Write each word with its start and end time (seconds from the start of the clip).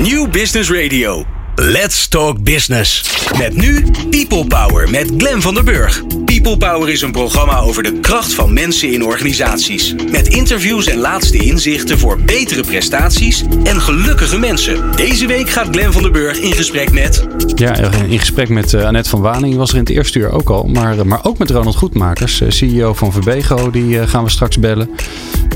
New 0.00 0.26
Business 0.26 0.70
Radio. 0.70 1.41
Let's 1.54 2.08
Talk 2.08 2.42
Business. 2.42 3.04
Met 3.38 3.56
nu 3.56 3.84
People 4.10 4.46
Power 4.46 4.90
met 4.90 5.12
Glen 5.16 5.42
van 5.42 5.54
der 5.54 5.64
Burg. 5.64 6.02
People 6.24 6.56
Power 6.56 6.88
is 6.88 7.02
een 7.02 7.12
programma 7.12 7.58
over 7.58 7.82
de 7.82 7.92
kracht 8.00 8.34
van 8.34 8.52
mensen 8.52 8.92
in 8.92 9.04
organisaties. 9.04 9.94
Met 10.10 10.28
interviews 10.28 10.86
en 10.86 10.98
laatste 10.98 11.38
inzichten 11.38 11.98
voor 11.98 12.18
betere 12.20 12.62
prestaties 12.62 13.44
en 13.64 13.80
gelukkige 13.80 14.38
mensen. 14.38 14.96
Deze 14.96 15.26
week 15.26 15.50
gaat 15.50 15.68
Glen 15.70 15.92
van 15.92 16.02
der 16.02 16.10
Burg 16.10 16.38
in 16.38 16.52
gesprek 16.52 16.92
met. 16.92 17.26
Ja, 17.54 17.74
in 18.08 18.18
gesprek 18.18 18.48
met 18.48 18.72
uh, 18.72 18.84
Annette 18.84 19.10
van 19.10 19.20
Waning 19.20 19.56
was 19.56 19.70
er 19.70 19.76
in 19.76 19.82
het 19.82 19.92
eerste 19.92 20.18
uur 20.18 20.30
ook 20.30 20.50
al. 20.50 20.64
Maar, 20.64 21.06
maar 21.06 21.24
ook 21.24 21.38
met 21.38 21.50
Ronald 21.50 21.76
Goedmakers, 21.76 22.40
uh, 22.40 22.50
CEO 22.50 22.94
van 22.94 23.12
Verbego. 23.12 23.70
Die 23.70 24.06
gaan 24.06 24.24
we 24.24 24.30
straks 24.30 24.58
bellen. 24.58 24.90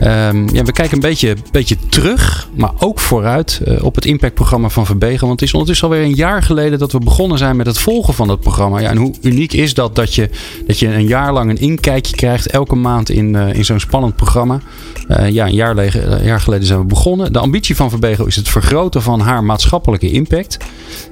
Um, 0.03 0.55
ja, 0.55 0.63
we 0.63 0.73
kijken 0.73 0.95
een 0.95 1.01
beetje, 1.01 1.37
beetje 1.51 1.77
terug, 1.89 2.49
maar 2.55 2.73
ook 2.79 3.01
vooruit 3.01 3.61
op 3.81 3.95
het 3.95 4.05
impactprogramma 4.05 4.69
van 4.69 4.87
Verbego. 4.87 5.27
Want 5.27 5.41
het 5.41 5.49
is 5.49 5.53
ondertussen 5.53 5.86
alweer 5.87 6.03
een 6.03 6.15
jaar 6.15 6.43
geleden 6.43 6.79
dat 6.79 6.93
we 6.93 6.99
begonnen 6.99 7.39
zijn 7.39 7.57
met 7.57 7.67
het 7.67 7.79
volgen 7.79 8.15
van 8.15 8.29
dat 8.29 8.41
programma. 8.41 8.79
Ja, 8.79 8.91
en 8.91 8.97
hoe 8.97 9.15
uniek 9.23 9.53
is 9.53 9.75
dat 9.75 9.95
dat 9.95 10.15
je, 10.15 10.31
dat 10.67 10.79
je 10.79 10.95
een 10.95 11.07
jaar 11.07 11.33
lang 11.33 11.51
een 11.51 11.59
inkijkje 11.59 12.17
krijgt, 12.17 12.51
elke 12.51 12.75
maand 12.75 13.11
in, 13.11 13.35
uh, 13.35 13.55
in 13.55 13.65
zo'n 13.65 13.81
spannend 13.81 14.17
programma. 14.17 14.61
Uh, 15.09 15.31
ja, 15.31 15.47
een 15.47 15.55
jaar, 15.55 15.75
lege, 15.75 16.21
jaar, 16.23 16.41
geleden 16.41 16.67
zijn 16.67 16.79
we 16.79 16.85
begonnen. 16.85 17.33
De 17.33 17.39
ambitie 17.39 17.77
van 17.77 17.91
Verbego 17.91 18.25
is 18.25 18.37
het 18.37 18.49
vergroten 18.49 19.03
van 19.03 19.21
haar 19.21 19.45
maatschappelijke 19.45 20.11
impact. 20.11 20.57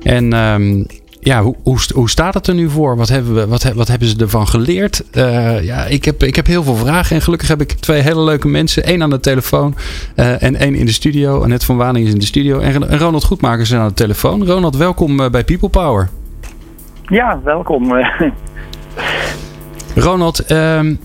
En 0.02 0.32
um, 0.32 0.86
ja, 1.24 1.42
hoe, 1.42 1.54
hoe, 1.62 1.78
hoe, 1.94 2.10
staat 2.10 2.34
het 2.34 2.46
er 2.46 2.54
nu 2.54 2.70
voor? 2.70 2.96
Wat 2.96 3.08
hebben, 3.08 3.34
we, 3.34 3.46
wat, 3.46 3.62
wat 3.62 3.88
hebben 3.88 4.08
ze 4.08 4.16
ervan 4.16 4.48
geleerd? 4.48 5.04
Uh, 5.12 5.64
ja, 5.64 5.84
ik 5.84 6.04
heb, 6.04 6.22
ik 6.22 6.36
heb 6.36 6.46
heel 6.46 6.62
veel 6.62 6.74
vragen. 6.74 7.16
En 7.16 7.22
gelukkig 7.22 7.48
heb 7.48 7.60
ik 7.60 7.72
twee 7.72 8.00
hele 8.00 8.20
leuke 8.20 8.48
mensen. 8.48 8.84
één 8.84 9.02
aan 9.02 9.10
de 9.10 9.20
telefoon 9.20 9.74
uh, 10.16 10.42
en 10.42 10.56
één 10.56 10.74
in 10.74 10.86
de 10.86 10.92
studio. 10.92 11.42
Annette 11.42 11.66
van 11.66 11.76
Waning 11.76 12.06
is 12.06 12.12
in 12.12 12.18
de 12.18 12.24
studio. 12.24 12.58
En, 12.58 12.88
en 12.90 12.98
Ronald 12.98 13.24
Goedmakers 13.24 13.70
is 13.70 13.76
aan 13.76 13.88
de 13.88 13.94
telefoon. 13.94 14.46
Ronald, 14.46 14.76
welkom 14.76 15.20
uh, 15.20 15.30
bij 15.30 15.44
People 15.44 15.68
Power. 15.68 16.08
Ja, 17.02 17.40
welkom. 17.44 17.92
Ronald, 19.94 20.50
um, 20.50 20.98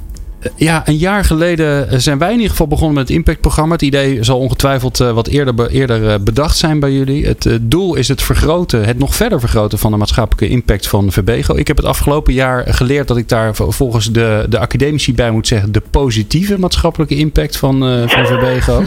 ja, 0.55 0.87
een 0.87 0.97
jaar 0.97 1.25
geleden 1.25 2.01
zijn 2.01 2.17
wij 2.17 2.27
in 2.27 2.35
ieder 2.35 2.49
geval 2.49 2.67
begonnen 2.67 2.95
met 2.95 3.07
het 3.07 3.17
impactprogramma. 3.17 3.73
Het 3.73 3.81
idee 3.81 4.23
zal 4.23 4.39
ongetwijfeld 4.39 4.97
wat 4.97 5.27
eerder, 5.27 5.69
eerder 5.69 6.23
bedacht 6.23 6.57
zijn 6.57 6.79
bij 6.79 6.91
jullie. 6.91 7.25
Het 7.25 7.59
doel 7.61 7.95
is 7.95 8.07
het 8.07 8.21
vergroten, 8.21 8.85
het 8.85 8.99
nog 8.99 9.15
verder 9.15 9.39
vergroten 9.39 9.79
van 9.79 9.91
de 9.91 9.97
maatschappelijke 9.97 10.55
impact 10.55 10.87
van 10.87 11.11
Verbego. 11.11 11.55
Ik 11.55 11.67
heb 11.67 11.77
het 11.77 11.85
afgelopen 11.85 12.33
jaar 12.33 12.73
geleerd 12.73 13.07
dat 13.07 13.17
ik 13.17 13.29
daar 13.29 13.55
volgens 13.55 14.11
de, 14.11 14.45
de 14.49 14.59
academici 14.59 15.13
bij 15.13 15.31
moet 15.31 15.47
zeggen 15.47 15.71
de 15.71 15.81
positieve 15.89 16.59
maatschappelijke 16.59 17.15
impact 17.15 17.57
van, 17.57 17.89
uh, 17.89 18.07
van 18.07 18.25
Verbego. 18.25 18.83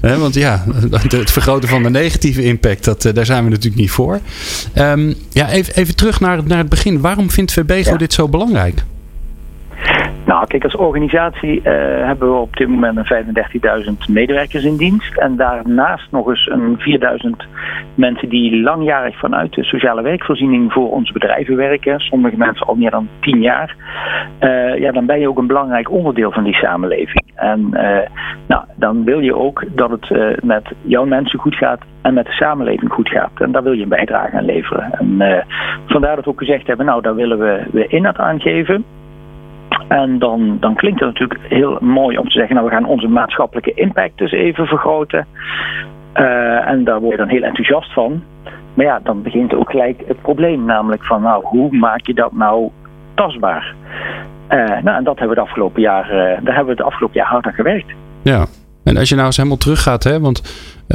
want 0.20 0.34
ja, 0.34 0.64
het 0.90 1.30
vergroten 1.30 1.68
van 1.68 1.82
de 1.82 1.90
negatieve 1.90 2.42
impact, 2.42 2.84
dat, 2.84 3.10
daar 3.14 3.26
zijn 3.26 3.44
we 3.44 3.50
natuurlijk 3.50 3.80
niet 3.80 3.90
voor. 3.90 4.20
Um, 4.78 5.14
ja, 5.32 5.50
even, 5.50 5.74
even 5.74 5.94
terug 5.94 6.20
naar, 6.20 6.44
naar 6.44 6.58
het 6.58 6.68
begin. 6.68 7.00
Waarom 7.00 7.30
vindt 7.30 7.52
Verbego 7.52 7.90
ja. 7.90 7.96
dit 7.96 8.12
zo 8.12 8.28
belangrijk? 8.28 8.82
Nou, 10.40 10.52
kijk, 10.52 10.64
als 10.64 10.76
organisatie 10.76 11.58
uh, 11.58 11.64
hebben 12.06 12.32
we 12.32 12.38
op 12.38 12.56
dit 12.56 12.68
moment 12.68 12.96
een 12.96 13.84
35.000 13.84 13.92
medewerkers 14.08 14.64
in 14.64 14.76
dienst. 14.76 15.16
En 15.16 15.36
daarnaast 15.36 16.10
nog 16.10 16.28
eens 16.28 16.50
een 16.52 16.78
4.000 17.26 17.30
mensen 17.94 18.28
die 18.28 18.60
langjarig 18.60 19.18
vanuit 19.18 19.52
de 19.52 19.64
sociale 19.64 20.02
werkvoorziening 20.02 20.72
voor 20.72 20.90
onze 20.90 21.12
bedrijven 21.12 21.56
werken. 21.56 22.00
Sommige 22.00 22.36
mensen 22.36 22.66
al 22.66 22.74
meer 22.74 22.90
dan 22.90 23.08
10 23.20 23.40
jaar. 23.40 23.76
Uh, 24.40 24.78
ja, 24.78 24.92
dan 24.92 25.06
ben 25.06 25.20
je 25.20 25.28
ook 25.28 25.38
een 25.38 25.46
belangrijk 25.46 25.90
onderdeel 25.90 26.32
van 26.32 26.44
die 26.44 26.54
samenleving. 26.54 27.32
En 27.34 27.70
uh, 27.72 27.98
nou, 28.46 28.64
dan 28.76 29.04
wil 29.04 29.18
je 29.18 29.36
ook 29.36 29.64
dat 29.74 29.90
het 29.90 30.42
met 30.42 30.72
jouw 30.82 31.04
mensen 31.04 31.38
goed 31.38 31.54
gaat 31.54 31.80
en 32.02 32.14
met 32.14 32.26
de 32.26 32.32
samenleving 32.32 32.92
goed 32.92 33.08
gaat. 33.08 33.30
En 33.34 33.52
daar 33.52 33.62
wil 33.62 33.72
je 33.72 33.82
een 33.82 33.88
bijdrage 33.88 34.36
aan 34.36 34.44
leveren. 34.44 34.92
En 34.92 35.44
vandaar 35.86 36.16
dat 36.16 36.24
we 36.24 36.30
ook 36.30 36.38
gezegd 36.38 36.66
hebben, 36.66 36.86
nou, 36.86 37.02
daar 37.02 37.14
willen 37.14 37.38
we, 37.38 37.62
we 37.72 37.86
inhoud 37.86 38.18
aangeven. 38.18 38.84
En 39.88 40.18
dan, 40.18 40.56
dan 40.60 40.74
klinkt 40.74 41.00
het 41.00 41.08
natuurlijk 41.08 41.40
heel 41.48 41.78
mooi 41.80 42.18
om 42.18 42.24
te 42.24 42.38
zeggen, 42.38 42.54
nou 42.54 42.68
we 42.68 42.74
gaan 42.74 42.84
onze 42.84 43.08
maatschappelijke 43.08 43.74
impact 43.74 44.18
dus 44.18 44.32
even 44.32 44.66
vergroten. 44.66 45.26
Uh, 46.14 46.68
en 46.68 46.84
daar 46.84 47.00
word 47.00 47.12
je 47.12 47.18
dan 47.18 47.28
heel 47.28 47.42
enthousiast 47.42 47.92
van. 47.92 48.22
Maar 48.74 48.86
ja, 48.86 49.00
dan 49.02 49.22
begint 49.22 49.54
ook 49.54 49.70
gelijk 49.70 50.02
het 50.06 50.22
probleem, 50.22 50.64
namelijk 50.64 51.04
van 51.04 51.22
nou, 51.22 51.44
hoe 51.44 51.76
maak 51.76 52.06
je 52.06 52.14
dat 52.14 52.32
nou 52.32 52.70
tastbaar? 53.14 53.74
Uh, 54.50 54.58
nou, 54.58 54.96
en 54.96 55.04
dat 55.04 55.18
hebben 55.18 55.36
we 55.36 55.42
het 55.42 55.50
afgelopen 55.50 55.82
jaar, 55.82 56.04
uh, 56.04 56.16
daar 56.16 56.54
hebben 56.54 56.64
we 56.64 56.82
het 56.82 56.82
afgelopen 56.82 57.16
jaar 57.16 57.28
hard 57.28 57.46
aan 57.46 57.52
gewerkt. 57.52 57.92
Ja, 58.22 58.46
en 58.84 58.96
als 58.96 59.08
je 59.08 59.14
nou 59.14 59.26
eens 59.26 59.36
helemaal 59.36 59.58
teruggaat, 59.58 60.04
hè, 60.04 60.20
want 60.20 60.38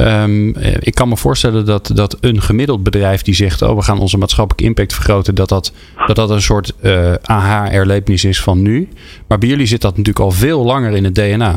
um, 0.00 0.54
ik 0.80 0.94
kan 0.94 1.08
me 1.08 1.16
voorstellen 1.16 1.66
dat, 1.66 1.90
dat 1.94 2.18
een 2.20 2.40
gemiddeld 2.40 2.82
bedrijf 2.82 3.22
die 3.22 3.34
zegt: 3.34 3.62
Oh, 3.62 3.76
we 3.76 3.82
gaan 3.82 4.00
onze 4.00 4.18
maatschappelijke 4.18 4.68
impact 4.68 4.94
vergroten, 4.94 5.34
dat 5.34 5.48
dat, 5.48 5.74
dat, 6.06 6.16
dat 6.16 6.30
een 6.30 6.40
soort 6.40 6.72
uh, 6.82 7.12
aha-erlevenis 7.22 8.24
is 8.24 8.42
van 8.42 8.62
nu. 8.62 8.88
Maar 9.28 9.38
bij 9.38 9.48
jullie 9.48 9.66
zit 9.66 9.80
dat 9.80 9.96
natuurlijk 9.96 10.24
al 10.24 10.30
veel 10.30 10.64
langer 10.64 10.92
in 10.92 11.04
het 11.04 11.14
DNA. 11.14 11.56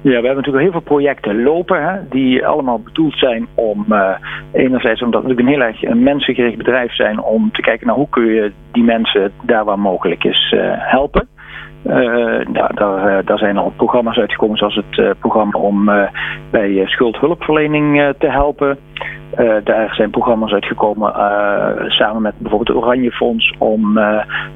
Ja, 0.00 0.10
we 0.10 0.26
hebben 0.26 0.36
natuurlijk 0.36 0.62
heel 0.62 0.72
veel 0.72 0.80
projecten 0.80 1.42
lopen 1.42 1.84
hè, 1.84 2.08
die 2.10 2.46
allemaal 2.46 2.80
bedoeld 2.80 3.18
zijn 3.18 3.46
om 3.54 3.84
uh, 3.88 4.10
enerzijds 4.52 5.02
omdat 5.02 5.22
we 5.22 5.28
natuurlijk 5.28 5.56
een 5.56 5.62
heel 5.62 5.90
erg 5.90 6.02
mensengericht 6.02 6.56
bedrijf 6.56 6.94
zijn 6.94 7.20
om 7.20 7.52
te 7.52 7.60
kijken 7.60 7.86
naar 7.86 7.96
hoe 7.96 8.08
kun 8.08 8.24
je 8.24 8.52
die 8.72 8.84
mensen 8.84 9.32
daar 9.42 9.64
waar 9.64 9.78
mogelijk 9.78 10.24
is 10.24 10.54
helpen. 10.78 11.28
Uh, 11.86 12.40
daar, 12.52 12.74
daar, 12.74 13.24
daar, 13.24 13.38
zijn 13.38 13.56
al 13.56 13.72
programma's 13.76 14.16
uitgekomen, 14.16 14.56
zoals 14.56 14.74
het 14.74 14.98
uh, 14.98 15.10
programma 15.18 15.58
om 15.58 15.88
uh, 15.88 16.02
bij 16.50 16.86
schuldhulpverlening 16.86 18.14
te 18.18 18.30
helpen. 18.30 18.78
daar 19.64 19.94
zijn 19.94 20.10
programma's 20.10 20.52
uitgekomen 20.52 21.12
samen 21.88 22.22
met 22.22 22.34
bijvoorbeeld 22.38 22.68
het 22.68 22.86
Oranje 22.86 23.12
Fonds 23.12 23.54
om 23.58 23.98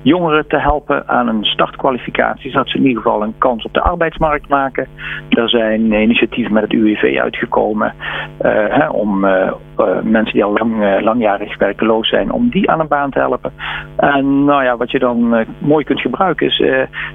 jongeren 0.02 0.46
te 0.46 0.58
helpen 0.58 1.08
aan 1.08 1.28
een 1.28 1.44
startkwalificatie, 1.44 2.50
zodat 2.50 2.68
ze 2.68 2.76
in 2.76 2.86
ieder 2.86 3.02
geval 3.02 3.22
een 3.22 3.38
kans 3.38 3.64
op 3.64 3.74
de 3.74 3.80
arbeidsmarkt 3.80 4.48
maken. 4.48 4.86
Er 5.28 5.48
zijn 5.48 5.92
initiatieven 5.92 6.52
met 6.52 6.62
het 6.62 6.72
UWV 6.72 7.18
uitgekomen 7.20 7.94
hè, 8.68 8.88
om 8.88 9.26
mensen 10.02 10.32
die 10.32 10.44
al 10.44 10.52
lang, 10.52 11.00
langjarig 11.00 11.58
werkeloos 11.58 12.08
zijn, 12.08 12.32
om 12.32 12.48
die 12.48 12.70
aan 12.70 12.80
een 12.80 12.88
baan 12.88 13.10
te 13.10 13.18
helpen. 13.18 13.52
En 13.96 14.44
nou 14.44 14.64
ja, 14.64 14.76
wat 14.76 14.90
je 14.90 14.98
dan 14.98 15.46
mooi 15.58 15.84
kunt 15.84 16.00
gebruiken 16.00 16.46
is 16.46 16.62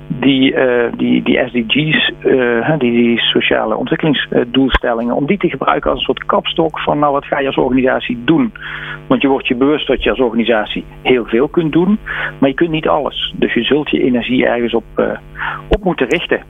die, 0.07 0.56
die, 0.97 1.23
die 1.23 1.38
SDG's, 1.47 2.12
die, 2.78 2.91
die 2.91 3.19
sociale 3.19 3.75
ontwikkelingsdoelstellingen, 3.75 5.16
om 5.16 5.25
die 5.25 5.38
te 5.38 5.50
gebruiken 5.50 5.90
als 5.90 6.00
een 6.00 6.06
soort 6.06 6.25
kapstok 6.25 6.79
van 6.79 7.00
nou 7.00 7.12
wat 7.12 7.25
ga 7.25 7.40
je 7.40 7.47
als 7.47 7.57
organisatie 7.57 8.22
doen. 8.25 8.53
Want 9.07 9.22
je 9.22 9.28
wordt 9.28 9.47
je 9.47 9.56
bewust 9.56 9.88
dat 9.88 10.03
je 10.03 10.09
als 10.09 10.19
organisatie 10.19 10.85
heel 11.02 11.25
veel 11.25 11.47
kunt 11.47 11.72
doen, 11.72 12.00
maar 12.40 12.50
je 12.50 12.56
kunt 12.56 12.72
niet 12.72 12.88
alles. 12.88 13.34
Dus 13.35 13.53
je 13.53 13.63
zult 13.63 13.90
je 13.90 14.03
energie 14.03 14.46
ergens 14.46 14.73
op, 14.73 14.84
op 15.68 15.84
moeten 15.84 16.07
richten. 16.07 16.41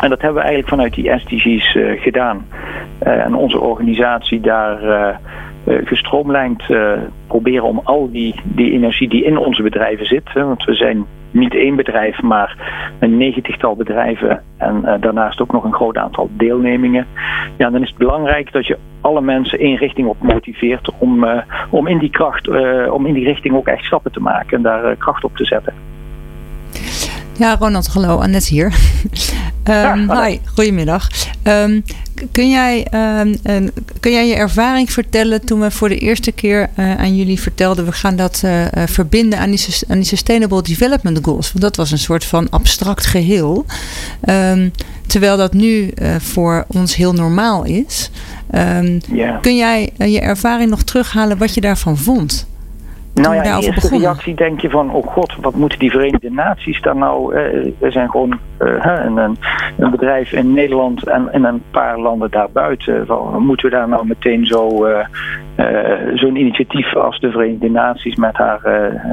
En 0.00 0.08
dat 0.08 0.20
hebben 0.20 0.42
we 0.42 0.48
eigenlijk 0.48 0.68
vanuit 0.68 0.94
die 0.94 1.18
SDG's 1.18 1.78
gedaan. 2.02 2.46
en 2.98 3.34
onze 3.34 3.60
organisatie 3.60 4.40
daar 4.40 5.20
gestroomlijnd 5.64 6.62
proberen 7.26 7.64
om 7.64 7.80
al 7.84 8.10
die, 8.10 8.34
die 8.44 8.72
energie 8.72 9.08
die 9.08 9.24
in 9.24 9.38
onze 9.38 9.62
bedrijven 9.62 10.06
zit, 10.06 10.22
hè, 10.24 10.44
want 10.44 10.64
we 10.64 10.74
zijn 10.74 11.06
niet 11.30 11.54
één 11.54 11.76
bedrijf, 11.76 12.22
maar 12.22 12.56
een 12.98 13.16
negentigtal 13.16 13.76
bedrijven 13.76 14.42
en 14.56 14.98
daarnaast 15.00 15.40
ook 15.40 15.52
nog 15.52 15.64
een 15.64 15.74
groot 15.74 15.96
aantal 15.96 16.28
deelnemingen. 16.32 17.06
Ja, 17.56 17.70
dan 17.70 17.82
is 17.82 17.88
het 17.88 17.98
belangrijk 17.98 18.52
dat 18.52 18.66
je 18.66 18.78
alle 19.00 19.20
mensen 19.20 19.58
één 19.58 19.76
richting 19.76 20.08
op 20.08 20.22
motiveert 20.22 20.90
om, 20.98 21.26
om 21.70 21.86
in 21.86 21.98
die 21.98 22.10
kracht, 22.10 22.48
om 22.90 23.06
in 23.06 23.14
die 23.14 23.24
richting 23.24 23.54
ook 23.54 23.66
echt 23.66 23.84
stappen 23.84 24.12
te 24.12 24.20
maken 24.20 24.56
en 24.56 24.62
daar 24.62 24.96
kracht 24.96 25.24
op 25.24 25.36
te 25.36 25.44
zetten. 25.44 25.93
Ja, 27.36 27.56
Ronald, 27.56 27.86
hallo, 27.86 28.18
Annette 28.18 28.48
hier. 28.48 28.72
um, 29.64 30.06
ja, 30.06 30.24
hi, 30.24 30.38
goedemiddag. 30.54 31.08
Um, 31.42 31.84
kun, 32.32 32.50
jij, 32.50 32.86
um, 33.20 33.70
kun 34.00 34.12
jij 34.12 34.28
je 34.28 34.34
ervaring 34.34 34.92
vertellen 34.92 35.44
toen 35.44 35.60
we 35.60 35.70
voor 35.70 35.88
de 35.88 35.98
eerste 35.98 36.32
keer 36.32 36.70
uh, 36.78 36.96
aan 36.96 37.16
jullie 37.16 37.40
vertelden... 37.40 37.84
we 37.84 37.92
gaan 37.92 38.16
dat 38.16 38.42
uh, 38.44 38.64
verbinden 38.86 39.38
aan 39.38 39.50
die, 39.50 39.66
aan 39.88 39.96
die 39.96 40.06
Sustainable 40.06 40.62
Development 40.62 41.18
Goals? 41.22 41.48
Want 41.48 41.60
dat 41.60 41.76
was 41.76 41.90
een 41.90 41.98
soort 41.98 42.24
van 42.24 42.50
abstract 42.50 43.06
geheel. 43.06 43.66
terwijl 45.06 45.36
dat 45.36 45.52
nu 45.52 45.92
voor 46.18 46.64
ons 46.68 46.96
heel 46.96 47.12
normaal 47.12 47.64
is. 47.64 48.10
Yeah. 48.50 49.40
Kun 49.40 49.56
jij 49.56 49.92
je 49.96 50.20
ervaring 50.20 50.70
nog 50.70 50.82
terughalen 50.82 51.38
wat 51.38 51.54
je 51.54 51.60
daarvan 51.60 51.96
vond? 51.96 52.46
Nou 53.14 53.34
ja, 53.34 53.42
in 53.42 53.54
eerste 53.54 53.70
begonnen. 53.70 54.00
reactie 54.00 54.34
denk 54.34 54.60
je 54.60 54.70
van, 54.70 54.90
oh 54.90 55.06
god, 55.06 55.36
wat 55.40 55.54
moeten 55.54 55.78
die 55.78 55.90
Verenigde 55.90 56.30
Naties 56.30 56.80
daar 56.80 56.96
nou? 56.96 57.34
Uh, 57.34 57.72
we 57.78 57.90
zijn 57.90 58.10
gewoon 58.10 58.38
uh, 58.58 59.00
een, 59.04 59.16
een, 59.16 59.90
bedrijf 59.90 60.32
in 60.32 60.52
Nederland 60.52 61.06
en 61.06 61.44
een 61.44 61.62
paar 61.70 61.98
landen 61.98 62.30
daarbuiten. 62.30 63.06
Van, 63.06 63.46
moeten 63.46 63.70
we 63.70 63.76
daar 63.76 63.88
nou 63.88 64.06
meteen 64.06 64.46
zo 64.46 64.86
uh, 64.86 65.06
zo'n 66.14 66.36
initiatief 66.36 66.96
als 66.96 67.20
de 67.20 67.30
Verenigde 67.30 67.70
Naties 67.70 68.16
met 68.16 68.36
haar 68.36 68.60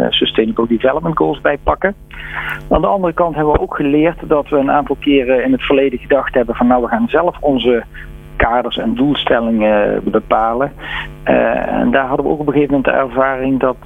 Sustainable 0.09 0.67
Development 0.67 1.17
Goals 1.17 1.41
bij 1.41 1.57
pakken? 1.63 1.95
Aan 2.69 2.81
de 2.81 2.87
andere 2.87 3.13
kant 3.13 3.35
hebben 3.35 3.53
we 3.53 3.59
ook 3.59 3.75
geleerd 3.75 4.17
dat 4.27 4.49
we 4.49 4.57
een 4.57 4.71
aantal 4.71 4.97
keren 4.99 5.43
in 5.43 5.51
het 5.51 5.61
verleden 5.61 5.99
gedacht 5.99 6.33
hebben 6.33 6.55
van, 6.55 6.67
nou 6.67 6.81
we 6.81 6.87
gaan 6.87 7.07
zelf 7.09 7.37
onze 7.39 7.83
kaders 8.41 8.77
en 8.77 8.95
doelstellingen 8.95 10.01
bepalen. 10.03 10.71
en 11.23 11.91
daar 11.91 12.05
hadden 12.05 12.25
we 12.25 12.31
ook 12.31 12.39
op 12.39 12.47
een 12.47 12.53
gegeven 12.53 12.75
moment 12.75 12.93
de 12.93 12.99
ervaring 12.99 13.59
dat, 13.59 13.77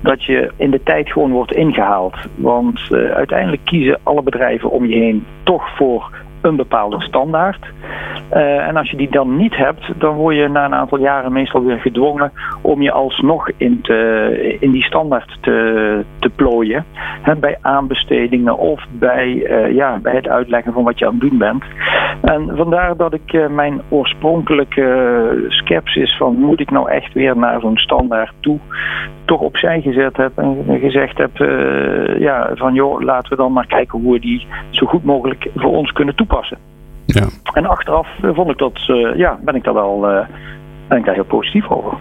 dat 0.00 0.24
je 0.24 0.52
in 0.56 0.70
de 0.70 0.82
tijd 0.82 1.12
gewoon 1.12 1.30
wordt 1.30 1.52
ingehaald. 1.54 2.16
Want 2.34 2.80
uiteindelijk 3.14 3.64
kiezen 3.64 3.98
alle 4.02 4.22
bedrijven 4.22 4.70
om 4.70 4.86
je 4.86 4.94
heen 4.94 5.26
toch 5.42 5.76
voor 5.76 6.10
een 6.42 6.56
bepaalde 6.56 7.00
standaard. 7.00 7.66
En 8.28 8.76
als 8.76 8.90
je 8.90 8.96
die 8.96 9.10
dan 9.10 9.36
niet 9.36 9.56
hebt, 9.56 10.00
dan 10.00 10.14
word 10.14 10.36
je 10.36 10.48
na 10.48 10.64
een 10.64 10.74
aantal 10.74 10.98
jaren 10.98 11.32
meestal 11.32 11.64
weer 11.64 11.78
gedwongen 11.78 12.32
om 12.60 12.82
je 12.82 12.92
alsnog 12.92 13.50
in, 13.56 13.80
te, 13.82 14.56
in 14.60 14.70
die 14.70 14.82
standaard 14.82 15.38
te, 15.40 16.04
te 16.18 16.28
plooien. 16.28 16.84
Bij 17.40 17.58
aanbestedingen 17.60 18.58
of 18.58 18.84
bij, 18.90 19.28
ja, 19.74 19.98
bij 19.98 20.14
het 20.14 20.28
uitleggen 20.28 20.72
van 20.72 20.84
wat 20.84 20.98
je 20.98 21.06
aan 21.06 21.12
het 21.12 21.20
doen 21.20 21.38
bent. 21.38 21.64
En 22.20 22.56
vandaar 22.56 22.96
dat 22.96 23.12
ik 23.12 23.32
uh, 23.32 23.48
mijn 23.48 23.80
oorspronkelijke 23.88 25.46
sceptisch 25.48 26.16
van 26.16 26.34
moet 26.34 26.60
ik 26.60 26.70
nou 26.70 26.90
echt 26.90 27.12
weer 27.12 27.36
naar 27.36 27.60
zo'n 27.60 27.76
standaard 27.76 28.32
toe, 28.40 28.58
toch 29.24 29.40
opzij 29.40 29.80
gezet 29.80 30.16
heb 30.16 30.38
en 30.38 30.78
gezegd 30.80 31.18
heb 31.18 31.36
ja, 32.18 32.50
van 32.54 32.74
joh, 32.74 33.00
laten 33.00 33.30
we 33.30 33.36
dan 33.36 33.52
maar 33.52 33.66
kijken 33.66 34.00
hoe 34.00 34.12
we 34.12 34.20
die 34.20 34.46
zo 34.70 34.86
goed 34.86 35.04
mogelijk 35.04 35.50
voor 35.54 35.76
ons 35.76 35.92
kunnen 35.92 36.14
toepassen. 36.14 36.58
Ja. 37.06 37.26
En 37.52 37.66
achteraf 37.66 38.08
vond 38.22 38.50
ik 38.50 38.58
dat, 38.58 38.84
uh, 38.88 39.16
ja, 39.16 39.38
ben 39.44 39.54
ik 39.54 39.64
daar 39.64 39.74
wel 39.74 40.00
ben 40.88 40.98
ik 40.98 41.04
daar 41.04 41.14
heel 41.14 41.24
positief 41.24 41.70
over. 41.70 41.98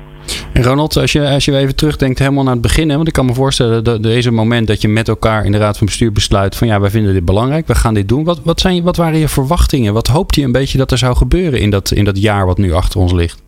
Ronald, 0.53 0.97
als 0.97 1.11
je, 1.11 1.29
als 1.29 1.45
je 1.45 1.57
even 1.57 1.75
terugdenkt 1.75 2.19
helemaal 2.19 2.43
naar 2.43 2.53
het 2.53 2.61
begin, 2.61 2.89
hè, 2.89 2.95
want 2.95 3.07
ik 3.07 3.13
kan 3.13 3.25
me 3.25 3.33
voorstellen 3.33 3.83
dat 3.83 4.03
deze 4.03 4.31
moment 4.31 4.67
dat 4.67 4.81
je 4.81 4.87
met 4.87 5.07
elkaar 5.07 5.45
in 5.45 5.51
de 5.51 5.57
Raad 5.57 5.77
van 5.77 5.87
Bestuur 5.87 6.11
besluit 6.11 6.55
van 6.55 6.67
ja, 6.67 6.79
wij 6.79 6.89
vinden 6.89 7.13
dit 7.13 7.25
belangrijk, 7.25 7.67
we 7.67 7.75
gaan 7.75 7.93
dit 7.93 8.07
doen. 8.07 8.23
Wat, 8.23 8.39
wat, 8.43 8.59
zijn, 8.59 8.83
wat 8.83 8.95
waren 8.95 9.19
je 9.19 9.27
verwachtingen? 9.27 9.93
Wat 9.93 10.07
hoopte 10.07 10.39
je 10.39 10.45
een 10.45 10.51
beetje 10.51 10.77
dat 10.77 10.91
er 10.91 10.97
zou 10.97 11.15
gebeuren 11.15 11.59
in 11.59 11.69
dat, 11.69 11.91
in 11.91 12.03
dat 12.05 12.21
jaar 12.21 12.45
wat 12.45 12.57
nu 12.57 12.73
achter 12.73 12.99
ons 12.99 13.11
ligt? 13.11 13.41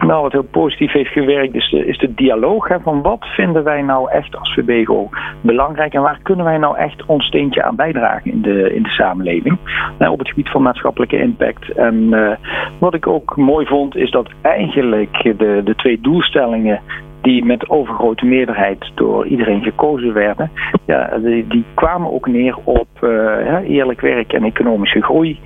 Nou, 0.00 0.22
wat 0.22 0.32
heel 0.32 0.42
positief 0.42 0.92
heeft 0.92 1.12
gewerkt 1.12 1.54
is 1.54 1.70
de, 1.70 1.86
is 1.86 1.98
de 1.98 2.14
dialoog. 2.14 2.68
Hè, 2.68 2.80
van 2.80 3.02
wat 3.02 3.24
vinden 3.24 3.64
wij 3.64 3.82
nou 3.82 4.10
echt 4.10 4.36
als 4.36 4.54
VBGO 4.54 5.08
belangrijk 5.40 5.94
en 5.94 6.02
waar 6.02 6.20
kunnen 6.22 6.44
wij 6.44 6.58
nou 6.58 6.76
echt 6.76 7.06
ons 7.06 7.26
steentje 7.26 7.62
aan 7.62 7.76
bijdragen 7.76 8.30
in 8.30 8.42
de, 8.42 8.74
in 8.74 8.82
de 8.82 8.88
samenleving. 8.88 9.58
Op 9.98 10.18
het 10.18 10.28
gebied 10.28 10.48
van 10.48 10.62
maatschappelijke 10.62 11.18
impact. 11.18 11.72
En 11.72 11.94
uh, 11.94 12.30
wat 12.78 12.94
ik 12.94 13.06
ook 13.06 13.36
mooi 13.36 13.66
vond 13.66 13.96
is 13.96 14.10
dat 14.10 14.28
eigenlijk 14.42 15.22
de, 15.22 15.60
de 15.64 15.74
twee 15.74 16.00
doelstellingen 16.00 16.80
die 17.20 17.44
met 17.44 17.68
overgrote 17.68 18.26
meerderheid 18.26 18.90
door 18.94 19.26
iedereen 19.26 19.62
gekozen 19.62 20.12
werden, 20.12 20.50
ja, 20.86 21.18
die, 21.48 21.64
kwamen 21.74 22.12
ook 22.12 22.26
neer 22.26 22.56
op 22.64 22.88
uh, 23.00 23.68
eerlijk 23.68 24.00
werk 24.00 24.32
en 24.32 24.44
economische 24.44 25.02
groei. 25.02 25.38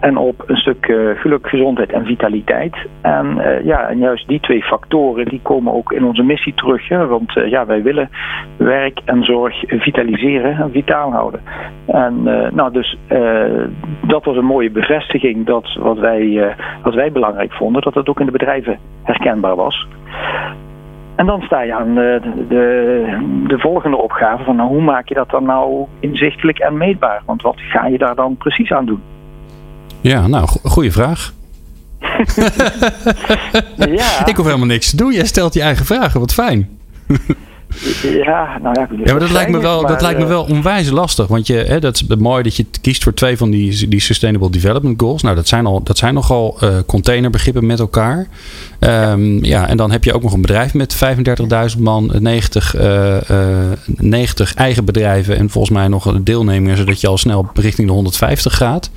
En 0.00 0.16
op 0.16 0.42
een 0.46 0.56
stuk 0.56 0.88
uh, 0.88 1.20
geluk, 1.20 1.48
gezondheid 1.48 1.92
en 1.92 2.04
vitaliteit. 2.04 2.76
En, 3.00 3.36
uh, 3.36 3.64
ja, 3.64 3.88
en 3.88 3.98
juist 3.98 4.28
die 4.28 4.40
twee 4.40 4.62
factoren 4.62 5.24
die 5.24 5.40
komen 5.42 5.72
ook 5.72 5.92
in 5.92 6.04
onze 6.04 6.22
missie 6.22 6.54
terug. 6.54 6.88
Hè, 6.88 7.06
want 7.06 7.32
ja, 7.32 7.66
wij 7.66 7.82
willen 7.82 8.10
werk 8.56 9.00
en 9.04 9.22
zorg 9.22 9.62
vitaliseren 9.66 10.56
en 10.56 10.70
vitaal 10.70 11.12
houden. 11.12 11.40
En 11.86 12.22
nou, 12.54 12.72
dus 12.72 12.98
dat 14.06 14.24
was 14.24 14.36
een 14.36 14.44
mooie 14.44 14.70
bevestiging 14.70 15.46
dat 15.46 15.74
wat 15.74 15.98
wij, 15.98 16.54
wat 16.82 16.94
wij 16.94 17.12
belangrijk 17.12 17.52
vonden, 17.52 17.82
dat 17.82 17.94
dat 17.94 18.08
ook 18.08 18.20
in 18.20 18.26
de 18.26 18.32
bedrijven 18.32 18.78
herkenbaar 19.02 19.56
was. 19.56 19.86
En 21.16 21.26
dan 21.26 21.40
sta 21.40 21.62
je 21.62 21.74
aan 21.74 21.94
de, 21.94 22.20
de, 22.48 23.44
de, 23.46 23.58
volgende 23.58 23.96
opgave 23.96 24.44
van 24.44 24.56
nou, 24.56 24.68
hoe 24.68 24.82
maak 24.82 25.08
je 25.08 25.14
dat 25.14 25.30
dan 25.30 25.44
nou 25.44 25.86
inzichtelijk 26.00 26.58
en 26.58 26.76
meetbaar? 26.76 27.22
Want 27.26 27.42
wat 27.42 27.56
ga 27.56 27.86
je 27.86 27.98
daar 27.98 28.14
dan 28.14 28.36
precies 28.36 28.72
aan 28.72 28.86
doen? 28.86 29.02
Ja, 30.00 30.26
nou, 30.26 30.46
goede 30.62 30.90
vraag. 30.90 31.32
ja. 33.76 34.26
Ik 34.30 34.36
hoef 34.36 34.46
helemaal 34.46 34.66
niks 34.66 34.90
te 34.90 34.96
doen. 34.96 35.12
Jij 35.12 35.24
stelt 35.24 35.54
je 35.54 35.62
eigen 35.62 35.86
vragen. 35.86 36.20
Wat 36.20 36.34
fijn. 36.34 36.68
Ja, 38.02 38.58
nou 38.62 38.80
ja, 38.80 38.88
ja 39.04 39.10
maar 39.12 39.20
dat 39.20 39.30
lijkt 39.30 39.50
me 39.50 39.58
wel, 39.60 39.86
dat 39.86 40.00
lijkt 40.00 40.18
me 40.18 40.26
wel 40.26 40.44
onwijs 40.44 40.90
lastig. 40.90 41.26
Want 41.26 41.46
je, 41.46 41.54
hè, 41.54 41.80
dat 41.80 41.94
is 41.94 42.16
mooi 42.16 42.42
dat 42.42 42.56
je 42.56 42.66
kiest 42.80 43.02
voor 43.02 43.14
twee 43.14 43.36
van 43.36 43.50
die, 43.50 43.88
die 43.88 44.00
Sustainable 44.00 44.50
Development 44.50 45.00
Goals. 45.00 45.22
Nou, 45.22 45.34
dat 45.34 45.48
zijn, 45.48 45.66
al, 45.66 45.82
dat 45.82 45.98
zijn 45.98 46.14
nogal 46.14 46.58
uh, 46.62 46.76
containerbegrippen 46.86 47.66
met 47.66 47.80
elkaar. 47.80 48.28
Um, 48.80 49.44
ja, 49.44 49.68
en 49.68 49.76
dan 49.76 49.90
heb 49.90 50.04
je 50.04 50.12
ook 50.12 50.22
nog 50.22 50.32
een 50.32 50.40
bedrijf 50.40 50.74
met 50.74 50.96
35.000 51.76 51.80
man, 51.80 52.10
90, 52.18 52.76
uh, 52.76 53.16
uh, 53.30 53.38
90 53.86 54.54
eigen 54.54 54.84
bedrijven 54.84 55.36
en 55.36 55.50
volgens 55.50 55.74
mij 55.74 55.88
nog 55.88 56.04
een 56.04 56.24
deelnemer, 56.24 56.76
zodat 56.76 57.00
je 57.00 57.06
al 57.06 57.18
snel 57.18 57.50
richting 57.54 57.86
de 57.86 57.92
150 57.92 58.56
gaat. 58.56 58.90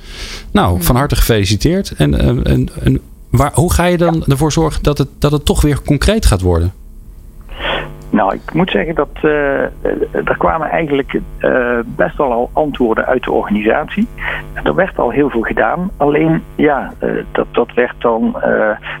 Nou, 0.50 0.82
van 0.82 0.96
harte 0.96 1.16
gefeliciteerd. 1.16 1.92
En, 1.96 2.20
eh, 2.20 2.52
en, 2.52 2.68
en 2.82 3.00
waar, 3.30 3.50
hoe 3.54 3.72
ga 3.72 3.84
je 3.84 3.96
dan 3.96 4.24
ervoor 4.26 4.52
zorgen 4.52 4.82
dat 4.82 4.98
het, 4.98 5.08
dat 5.18 5.32
het 5.32 5.44
toch 5.44 5.60
weer 5.60 5.82
concreet 5.82 6.26
gaat 6.26 6.40
worden? 6.40 6.72
Nou, 8.18 8.34
ik 8.34 8.52
moet 8.52 8.70
zeggen 8.70 8.94
dat 8.94 9.08
uh, 9.22 9.60
er 10.12 10.36
kwamen 10.38 10.68
eigenlijk 10.68 11.20
uh, 11.40 11.78
best 11.86 12.16
wel 12.16 12.32
al 12.32 12.50
antwoorden 12.52 13.06
uit 13.06 13.24
de 13.24 13.32
organisatie. 13.32 14.06
Er 14.62 14.74
werd 14.74 14.98
al 14.98 15.10
heel 15.10 15.30
veel 15.30 15.42
gedaan. 15.42 15.90
Alleen, 15.96 16.42
ja, 16.54 16.92
dat, 17.32 17.46
dat 17.50 17.72
werd 17.74 17.94
dan. 17.98 18.36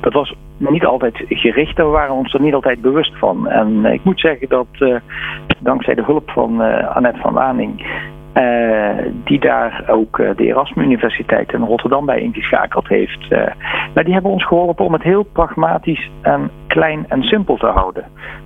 dat 0.00 0.12
was 0.12 0.34
niet 0.56 0.84
altijd 0.84 1.24
gericht 1.28 1.78
en 1.78 1.84
we 1.84 1.90
waren 1.90 2.14
ons 2.14 2.34
er 2.34 2.40
niet 2.40 2.54
altijd 2.54 2.80
bewust 2.80 3.18
van. 3.18 3.48
En 3.48 3.84
ik 3.84 4.04
moet 4.04 4.20
zeggen 4.20 4.48
dat 4.48 5.00
dankzij 5.58 5.94
de 5.94 6.04
hulp 6.04 6.30
van 6.30 6.60
Annette 6.94 7.20
van 7.20 7.32
Waning 7.32 7.86
uh, 8.38 9.12
die 9.24 9.40
daar 9.40 9.84
ook 9.86 10.18
uh, 10.18 10.30
de 10.36 10.44
Erasmus 10.44 10.84
Universiteit 10.84 11.52
in 11.52 11.62
Rotterdam 11.62 12.06
bij 12.06 12.20
ingeschakeld 12.20 12.88
heeft. 12.88 13.26
Uh, 13.30 13.38
maar 13.94 14.04
die 14.04 14.12
hebben 14.12 14.30
ons 14.30 14.46
geholpen 14.46 14.84
om 14.84 14.92
het 14.92 15.02
heel 15.02 15.22
pragmatisch 15.22 16.10
en 16.22 16.50
klein 16.66 17.04
en 17.08 17.22
simpel 17.22 17.56
te 17.56 17.66
houden. 17.66 18.04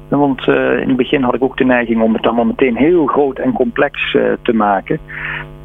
Want 0.08 0.46
in 0.48 0.88
het 0.88 0.96
begin 0.96 1.22
had 1.22 1.34
ik 1.34 1.42
ook 1.42 1.56
de 1.56 1.64
neiging 1.64 2.02
om 2.02 2.14
het 2.14 2.26
allemaal 2.26 2.44
meteen 2.44 2.76
heel 2.76 3.06
groot 3.06 3.38
en 3.38 3.52
complex 3.52 4.16
te 4.42 4.52
maken. 4.52 4.98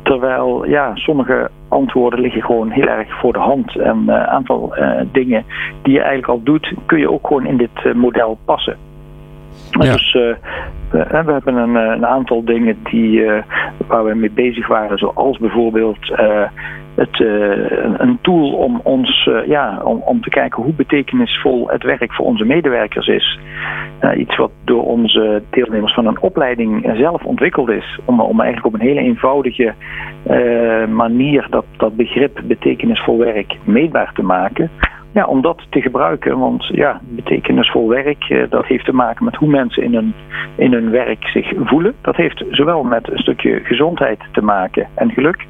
Terwijl 0.01 0.65
ja, 0.65 0.95
sommige 0.95 1.49
antwoorden 1.67 2.19
liggen 2.19 2.41
gewoon 2.41 2.69
heel 2.69 2.87
erg 2.87 3.19
voor 3.19 3.33
de 3.33 3.39
hand. 3.39 3.75
En 3.75 3.97
een 3.97 4.11
aantal 4.11 4.75
dingen 5.11 5.45
die 5.81 5.93
je 5.93 5.99
eigenlijk 5.99 6.29
al 6.29 6.43
doet, 6.43 6.73
kun 6.85 6.99
je 6.99 7.11
ook 7.11 7.27
gewoon 7.27 7.45
in 7.45 7.57
dit 7.57 7.93
model 7.93 8.37
passen. 8.45 8.77
Ja. 9.71 9.91
Dus 9.91 10.13
uh, 10.13 10.35
we, 10.91 11.05
we, 11.25 11.31
hebben 11.31 11.55
een, 11.55 11.75
een, 11.75 12.05
aantal 12.05 12.43
dingen 12.43 12.77
die, 12.83 13.19
uh, 13.19 13.41
waar 13.87 14.05
we 14.05 14.15
mee 14.15 14.31
bezig 14.31 14.67
waren, 14.67 14.97
zoals 14.97 15.37
bijvoorbeeld 15.37 16.11
het, 16.95 17.19
een 17.97 18.17
tool 18.21 18.51
om 18.51 18.79
ons 18.83 19.29
ja, 19.45 19.81
om, 19.83 20.01
om 20.05 20.21
te 20.21 20.29
kijken 20.29 20.63
hoe 20.63 20.73
betekenisvol 20.73 21.69
het 21.69 21.83
werk 21.83 22.13
voor 22.13 22.25
onze 22.25 22.45
medewerkers 22.45 23.07
is. 23.07 23.39
iets 24.17 24.35
wat 24.35 24.51
door 24.63 24.83
onze 24.83 25.41
deelnemers 25.49 25.93
van 25.93 26.07
een 26.07 26.21
opleiding 26.21 26.91
zelf 26.95 27.23
ontwikkeld 27.23 27.69
is. 27.69 27.99
Om, 28.05 28.19
om 28.19 28.41
eigenlijk 28.41 28.75
op 28.75 28.81
een 28.81 28.87
hele 28.87 29.01
eenvoudige 29.01 29.73
manier 30.89 31.47
dat, 31.49 31.65
dat 31.77 31.95
begrip 31.95 32.41
betekenisvol 32.43 33.17
werk 33.17 33.57
meetbaar 33.63 34.11
te 34.13 34.23
maken 34.23 34.71
ja, 35.17 35.25
om 35.25 35.41
dat 35.41 35.61
te 35.69 35.81
gebruiken. 35.81 36.39
Want 36.39 36.65
ja, 36.65 37.01
betekenisvol 37.03 37.89
werk, 37.89 38.23
eh, 38.29 38.43
dat 38.49 38.65
heeft 38.65 38.85
te 38.85 38.93
maken 38.93 39.25
met 39.25 39.35
hoe 39.35 39.49
mensen 39.49 39.83
in 39.83 39.93
hun, 39.93 40.13
in 40.55 40.73
hun 40.73 40.89
werk 40.91 41.27
zich 41.27 41.53
voelen. 41.55 41.93
Dat 42.01 42.15
heeft 42.15 42.43
zowel 42.49 42.83
met 42.83 43.11
een 43.11 43.17
stukje 43.17 43.59
gezondheid 43.63 44.19
te 44.31 44.41
maken 44.41 44.87
en 44.93 45.11
geluk. 45.11 45.45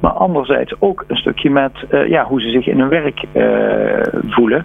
Maar 0.00 0.10
anderzijds 0.10 0.74
ook 0.78 1.04
een 1.06 1.16
stukje 1.16 1.50
met 1.50 1.72
uh, 1.90 2.08
ja, 2.08 2.24
hoe 2.24 2.40
ze 2.40 2.50
zich 2.50 2.66
in 2.66 2.78
hun 2.78 2.88
werk 2.88 3.24
uh, 3.32 4.22
voelen. 4.28 4.64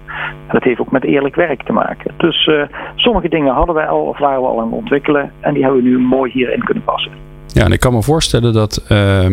Dat 0.51 0.63
heeft 0.63 0.79
ook 0.79 0.91
met 0.91 1.03
eerlijk 1.03 1.35
werk 1.35 1.63
te 1.63 1.73
maken. 1.73 2.11
Dus 2.17 2.49
sommige 2.95 3.29
dingen 3.29 3.53
hadden 3.53 3.75
wij 3.75 3.87
al 3.87 4.05
of 4.05 4.17
waren 4.17 4.41
we 4.41 4.47
al 4.47 4.59
aan 4.59 4.65
het 4.65 4.75
ontwikkelen. 4.75 5.31
En 5.39 5.53
die 5.53 5.63
hebben 5.63 5.83
we 5.83 5.89
nu 5.89 5.99
mooi 5.99 6.31
hierin 6.31 6.63
kunnen 6.63 6.83
passen. 6.83 7.22
Ja, 7.53 7.65
en 7.65 7.71
ik 7.71 7.79
kan 7.79 7.93
me 7.93 8.03
voorstellen 8.03 8.53
dat 8.53 8.81
uh, 8.91 9.25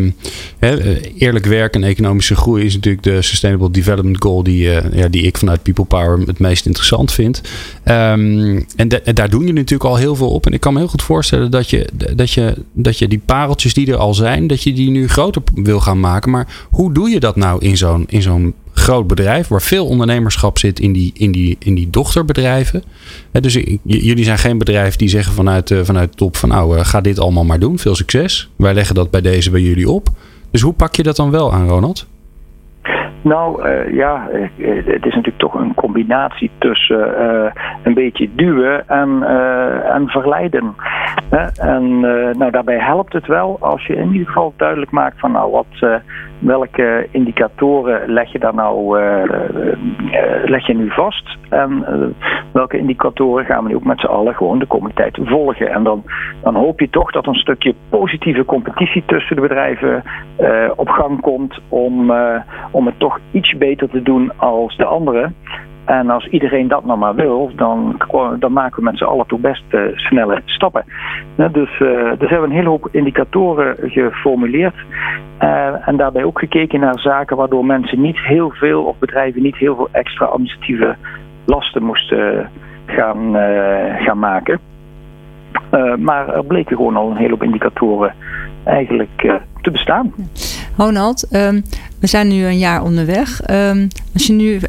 eerlijk 1.17 1.45
werk 1.45 1.75
en 1.75 1.83
economische 1.83 2.35
groei 2.35 2.65
is 2.65 2.73
natuurlijk 2.73 3.03
de 3.03 3.21
Sustainable 3.21 3.71
Development 3.71 4.23
Goal 4.23 4.43
die, 4.43 4.65
uh, 4.65 4.93
ja, 4.93 5.07
die 5.07 5.23
ik 5.23 5.37
vanuit 5.37 5.63
People 5.63 5.85
Power 5.85 6.19
het 6.19 6.39
meest 6.39 6.65
interessant 6.65 7.11
vind. 7.11 7.41
Um, 7.85 8.65
en, 8.75 9.05
en, 9.05 9.15
daar 9.15 9.29
doen 9.29 9.39
jullie 9.39 9.55
natuurlijk 9.55 9.89
al 9.89 9.95
heel 9.95 10.15
veel 10.15 10.29
op. 10.29 10.45
En 10.45 10.53
ik 10.53 10.59
kan 10.59 10.73
me 10.73 10.79
heel 10.79 10.87
goed 10.87 11.03
voorstellen 11.03 11.51
dat 11.51 11.69
je, 11.69 11.87
dat, 12.13 12.31
je, 12.31 12.55
dat 12.73 12.97
je 12.97 13.07
die 13.07 13.21
pareltjes 13.25 13.73
die 13.73 13.91
er 13.91 13.97
al 13.97 14.13
zijn, 14.13 14.47
dat 14.47 14.63
je 14.63 14.73
die 14.73 14.89
nu 14.89 15.07
groter 15.07 15.41
wil 15.55 15.79
gaan 15.79 15.99
maken. 15.99 16.31
Maar 16.31 16.47
hoe 16.69 16.93
doe 16.93 17.09
je 17.09 17.19
dat 17.19 17.35
nou 17.35 17.61
in 17.65 17.77
zo'n 17.77 18.05
in 18.07 18.21
zo'n 18.21 18.53
groot 18.81 19.07
bedrijf 19.07 19.47
waar 19.47 19.61
veel 19.61 19.85
ondernemerschap 19.85 20.57
zit 20.57 20.79
in 20.79 20.93
die, 20.93 21.11
in 21.13 21.31
die, 21.31 21.55
in 21.59 21.75
die 21.75 21.89
dochterbedrijven. 21.89 22.83
dus 23.31 23.53
jullie 23.83 24.23
zijn 24.23 24.37
geen 24.37 24.57
bedrijf 24.57 24.95
die 24.95 25.09
zeggen 25.09 25.33
vanuit, 25.33 25.69
uh, 25.69 25.79
vanuit 25.79 26.11
de 26.11 26.17
top 26.17 26.35
van 26.35 26.49
nou 26.49 26.77
uh, 26.77 26.83
ga 26.83 27.01
dit 27.01 27.19
allemaal 27.19 27.45
maar 27.45 27.59
doen. 27.59 27.77
Veel 27.77 27.95
succes. 27.95 28.51
Wij 28.57 28.73
leggen 28.73 28.95
dat 28.95 29.11
bij 29.11 29.21
deze 29.21 29.51
bij 29.51 29.61
jullie 29.61 29.89
op. 29.89 30.07
Dus 30.51 30.61
hoe 30.61 30.73
pak 30.73 30.95
je 30.95 31.03
dat 31.03 31.15
dan 31.15 31.31
wel 31.31 31.53
aan, 31.53 31.67
Ronald? 31.67 32.09
Nou 33.23 33.67
uh, 33.67 33.93
ja, 33.93 34.27
het 34.85 35.05
is 35.05 35.15
natuurlijk 35.15 35.37
toch 35.37 35.53
een 35.53 35.73
combinatie 35.73 36.51
tussen 36.57 37.15
een 37.83 37.93
beetje 37.93 38.29
duwen 38.35 38.87
en, 38.87 39.09
uh, 39.21 39.95
en 39.95 40.07
verleiden. 40.07 40.75
En 41.59 41.99
nou, 42.37 42.51
daarbij 42.51 42.79
helpt 42.79 43.13
het 43.13 43.27
wel 43.27 43.57
als 43.59 43.85
je 43.85 43.95
in 43.95 44.11
ieder 44.11 44.27
geval 44.27 44.53
duidelijk 44.57 44.91
maakt 44.91 45.19
van 45.19 45.31
nou 45.31 45.51
wat, 45.51 46.01
welke 46.41 47.07
indicatoren 47.11 48.11
leg 48.11 48.31
je 48.31 48.39
daar 48.39 48.53
nou 48.53 48.99
leg 50.45 50.67
je 50.67 50.75
nu 50.75 50.89
vast 50.89 51.37
en 51.49 51.85
welke 52.51 52.77
indicatoren 52.77 53.45
gaan 53.45 53.63
we 53.63 53.69
nu 53.69 53.75
ook 53.75 53.83
met 53.83 53.99
z'n 53.99 54.05
allen 54.05 54.35
gewoon 54.35 54.59
de 54.59 54.65
komende 54.65 54.95
tijd 54.95 55.19
volgen. 55.23 55.69
En 55.69 55.83
dan, 55.83 56.03
dan 56.41 56.55
hoop 56.55 56.79
je 56.79 56.89
toch 56.89 57.11
dat 57.11 57.27
een 57.27 57.35
stukje 57.35 57.75
positieve 57.89 58.45
competitie 58.45 59.03
tussen 59.05 59.35
de 59.35 59.41
bedrijven 59.41 60.03
op 60.75 60.89
gang 60.89 61.21
komt 61.21 61.59
om, 61.69 62.13
om 62.71 62.85
het 62.85 62.99
toch 62.99 63.19
iets 63.31 63.57
beter 63.57 63.89
te 63.89 64.01
doen 64.01 64.31
als 64.37 64.77
de 64.77 64.85
anderen. 64.85 65.35
En 65.91 66.09
als 66.09 66.27
iedereen 66.27 66.67
dat 66.67 66.85
nou 66.85 66.99
maar 66.99 67.15
wil, 67.15 67.51
dan, 67.55 68.01
dan 68.39 68.53
maken 68.53 68.75
we 68.75 68.83
met 68.83 68.97
z'n 68.97 69.03
allen 69.03 69.27
toch 69.27 69.39
best 69.39 69.63
uh, 69.69 69.81
snelle 69.95 70.41
stappen. 70.45 70.83
dus, 71.35 71.79
uh, 71.79 72.11
dus 72.17 72.29
hebben 72.29 72.41
we 72.41 72.45
een 72.45 72.51
hele 72.51 72.69
hoop 72.69 72.87
indicatoren 72.91 73.75
geformuleerd. 73.79 74.75
Uh, 75.41 75.87
en 75.87 75.97
daarbij 75.97 76.23
ook 76.23 76.39
gekeken 76.39 76.79
naar 76.79 76.99
zaken 76.99 77.37
waardoor 77.37 77.65
mensen 77.65 78.01
niet 78.01 78.19
heel 78.19 78.49
veel, 78.49 78.83
of 78.83 78.97
bedrijven 78.97 79.41
niet 79.41 79.55
heel 79.55 79.75
veel 79.75 79.89
extra 79.91 80.25
administratieve 80.25 80.95
lasten 81.45 81.83
moesten 81.83 82.49
gaan, 82.85 83.35
gaan 83.97 84.19
maken. 84.19 84.59
maar 85.99 86.33
er 86.35 86.45
bleken 86.45 86.75
gewoon 86.75 86.95
al 86.95 87.09
een 87.09 87.17
hele 87.17 87.29
hoop 87.29 87.43
indicatoren 87.43 88.13
eigenlijk 88.63 89.41
te 89.61 89.71
bestaan. 89.71 90.13
Ronald, 90.77 91.27
um, 91.31 91.63
we 91.99 92.07
zijn 92.07 92.27
nu 92.27 92.45
een 92.45 92.57
jaar 92.57 92.83
onderweg. 92.83 93.49
Um, 93.49 93.87
als 94.13 94.27
je 94.27 94.33
nu, 94.33 94.53
uh, 94.53 94.61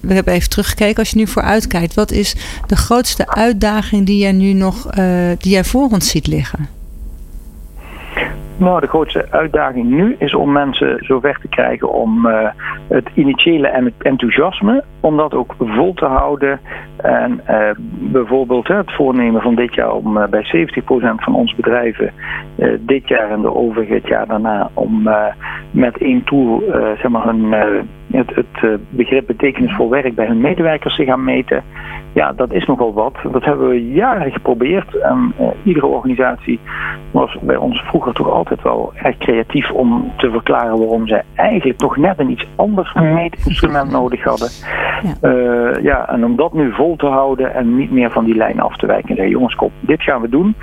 we 0.00 0.14
hebben 0.14 0.32
even 0.32 0.48
teruggekeken, 0.48 0.98
als 0.98 1.10
je 1.10 1.16
nu 1.16 1.26
vooruitkijkt, 1.26 1.94
wat 1.94 2.10
is 2.10 2.34
de 2.66 2.76
grootste 2.76 3.28
uitdaging 3.28 4.06
die 4.06 4.18
jij 4.18 4.32
nu 4.32 4.52
nog 4.52 4.98
uh, 4.98 5.04
die 5.38 5.52
jij 5.52 5.64
voor 5.64 5.88
ons 5.90 6.08
ziet 6.08 6.26
liggen? 6.26 6.77
Nou, 8.58 8.80
de 8.80 8.86
grootste 8.86 9.26
uitdaging 9.30 9.88
nu 9.88 10.16
is 10.18 10.34
om 10.34 10.52
mensen 10.52 10.98
zover 11.00 11.38
te 11.40 11.48
krijgen 11.48 11.92
om 11.92 12.26
uh, 12.26 12.48
het 12.88 13.08
initiële 13.14 13.68
en 13.68 13.84
het 13.84 13.94
enthousiasme, 13.98 14.84
om 15.00 15.16
dat 15.16 15.34
ook 15.34 15.54
vol 15.58 15.94
te 15.94 16.04
houden. 16.04 16.60
En 16.96 17.40
uh, 17.50 17.70
bijvoorbeeld 18.12 18.68
het 18.68 18.94
voornemen 18.94 19.42
van 19.42 19.54
dit 19.54 19.74
jaar 19.74 19.92
om 19.92 20.16
uh, 20.16 20.26
bij 20.26 20.68
70% 20.68 20.84
van 21.14 21.34
onze 21.34 21.54
bedrijven 21.56 22.12
dit 22.80 23.08
jaar 23.08 23.30
en 23.30 23.40
de 23.40 23.54
overige 23.54 23.94
het 23.94 24.06
jaar 24.06 24.26
daarna 24.26 24.70
om 24.74 25.08
met 25.70 25.98
één 25.98 26.24
tool 26.24 26.62
zeg 26.72 27.08
maar 27.08 27.24
hun, 27.24 27.48
het, 28.10 28.34
het 28.34 28.80
begrip 28.88 29.26
betekenisvol 29.26 29.90
werk 29.90 30.14
bij 30.14 30.26
hun 30.26 30.40
medewerkers 30.40 30.96
te 30.96 31.04
gaan 31.04 31.24
meten. 31.24 31.62
Ja, 32.12 32.32
dat 32.32 32.52
is 32.52 32.66
nogal 32.66 32.92
wat. 32.92 33.14
Dat 33.32 33.44
hebben 33.44 33.68
we 33.68 33.92
jaren 33.92 34.32
geprobeerd. 34.32 34.94
En 34.94 35.34
iedere 35.62 35.86
organisatie 35.86 36.60
was 37.10 37.38
bij 37.40 37.56
ons 37.56 37.80
vroeger 37.80 38.12
toch 38.12 38.30
altijd 38.30 38.62
wel 38.62 38.92
erg 38.94 39.18
creatief 39.18 39.70
om 39.70 40.12
te 40.16 40.30
verklaren 40.30 40.78
waarom 40.78 41.06
zij 41.06 41.22
eigenlijk 41.34 41.78
toch 41.78 41.96
net 41.96 42.18
een 42.18 42.30
iets 42.30 42.46
anders 42.56 42.92
meetinstrument 42.94 43.90
nodig 43.90 44.24
hadden. 44.24 44.48
Ja. 45.02 45.28
Uh, 45.30 45.82
ja, 45.82 46.08
en 46.08 46.24
om 46.24 46.36
dat 46.36 46.52
nu 46.52 46.72
vol 46.72 46.96
te 46.96 47.06
houden 47.06 47.54
en 47.54 47.76
niet 47.76 47.90
meer 47.90 48.10
van 48.10 48.24
die 48.24 48.36
lijn 48.36 48.60
af 48.60 48.76
te 48.76 48.86
wijken. 48.86 49.08
En 49.08 49.16
zeggen, 49.16 49.34
jongens, 49.34 49.54
kom, 49.54 49.70
dit 49.80 50.02
gaan 50.02 50.20
we 50.20 50.28
doen. 50.28 50.54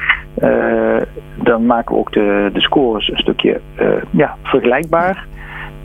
Uh, 0.44 1.02
dan 1.36 1.66
maken 1.66 1.94
we 1.96 2.00
ook 2.00 2.12
de, 2.12 2.50
de 2.54 2.62
scores 2.62 3.10
een 3.10 3.18
stukje 3.18 3.62
ja, 4.10 4.36
vergelijkbaar. 4.44 5.26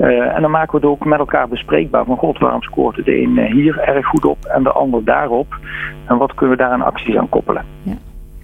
Uh, 0.00 0.34
en 0.34 0.42
dan 0.42 0.50
maken 0.50 0.70
we 0.70 0.86
het 0.86 0.96
ook 0.96 1.04
met 1.04 1.18
elkaar 1.18 1.48
bespreekbaar. 1.48 2.04
Van 2.04 2.16
god, 2.16 2.38
waarom 2.38 2.62
scoort 2.62 3.04
de 3.04 3.20
een 3.20 3.38
hier 3.38 3.78
erg 3.78 4.06
goed 4.06 4.24
op 4.24 4.44
en 4.44 4.62
de 4.62 4.72
ander 4.72 5.04
daarop? 5.04 5.58
En 6.06 6.16
wat 6.18 6.34
kunnen 6.34 6.56
we 6.56 6.62
daar 6.62 6.72
aan 6.72 6.82
acties 6.82 7.16
aan 7.16 7.28
koppelen? 7.28 7.64
Ja. 7.82 7.92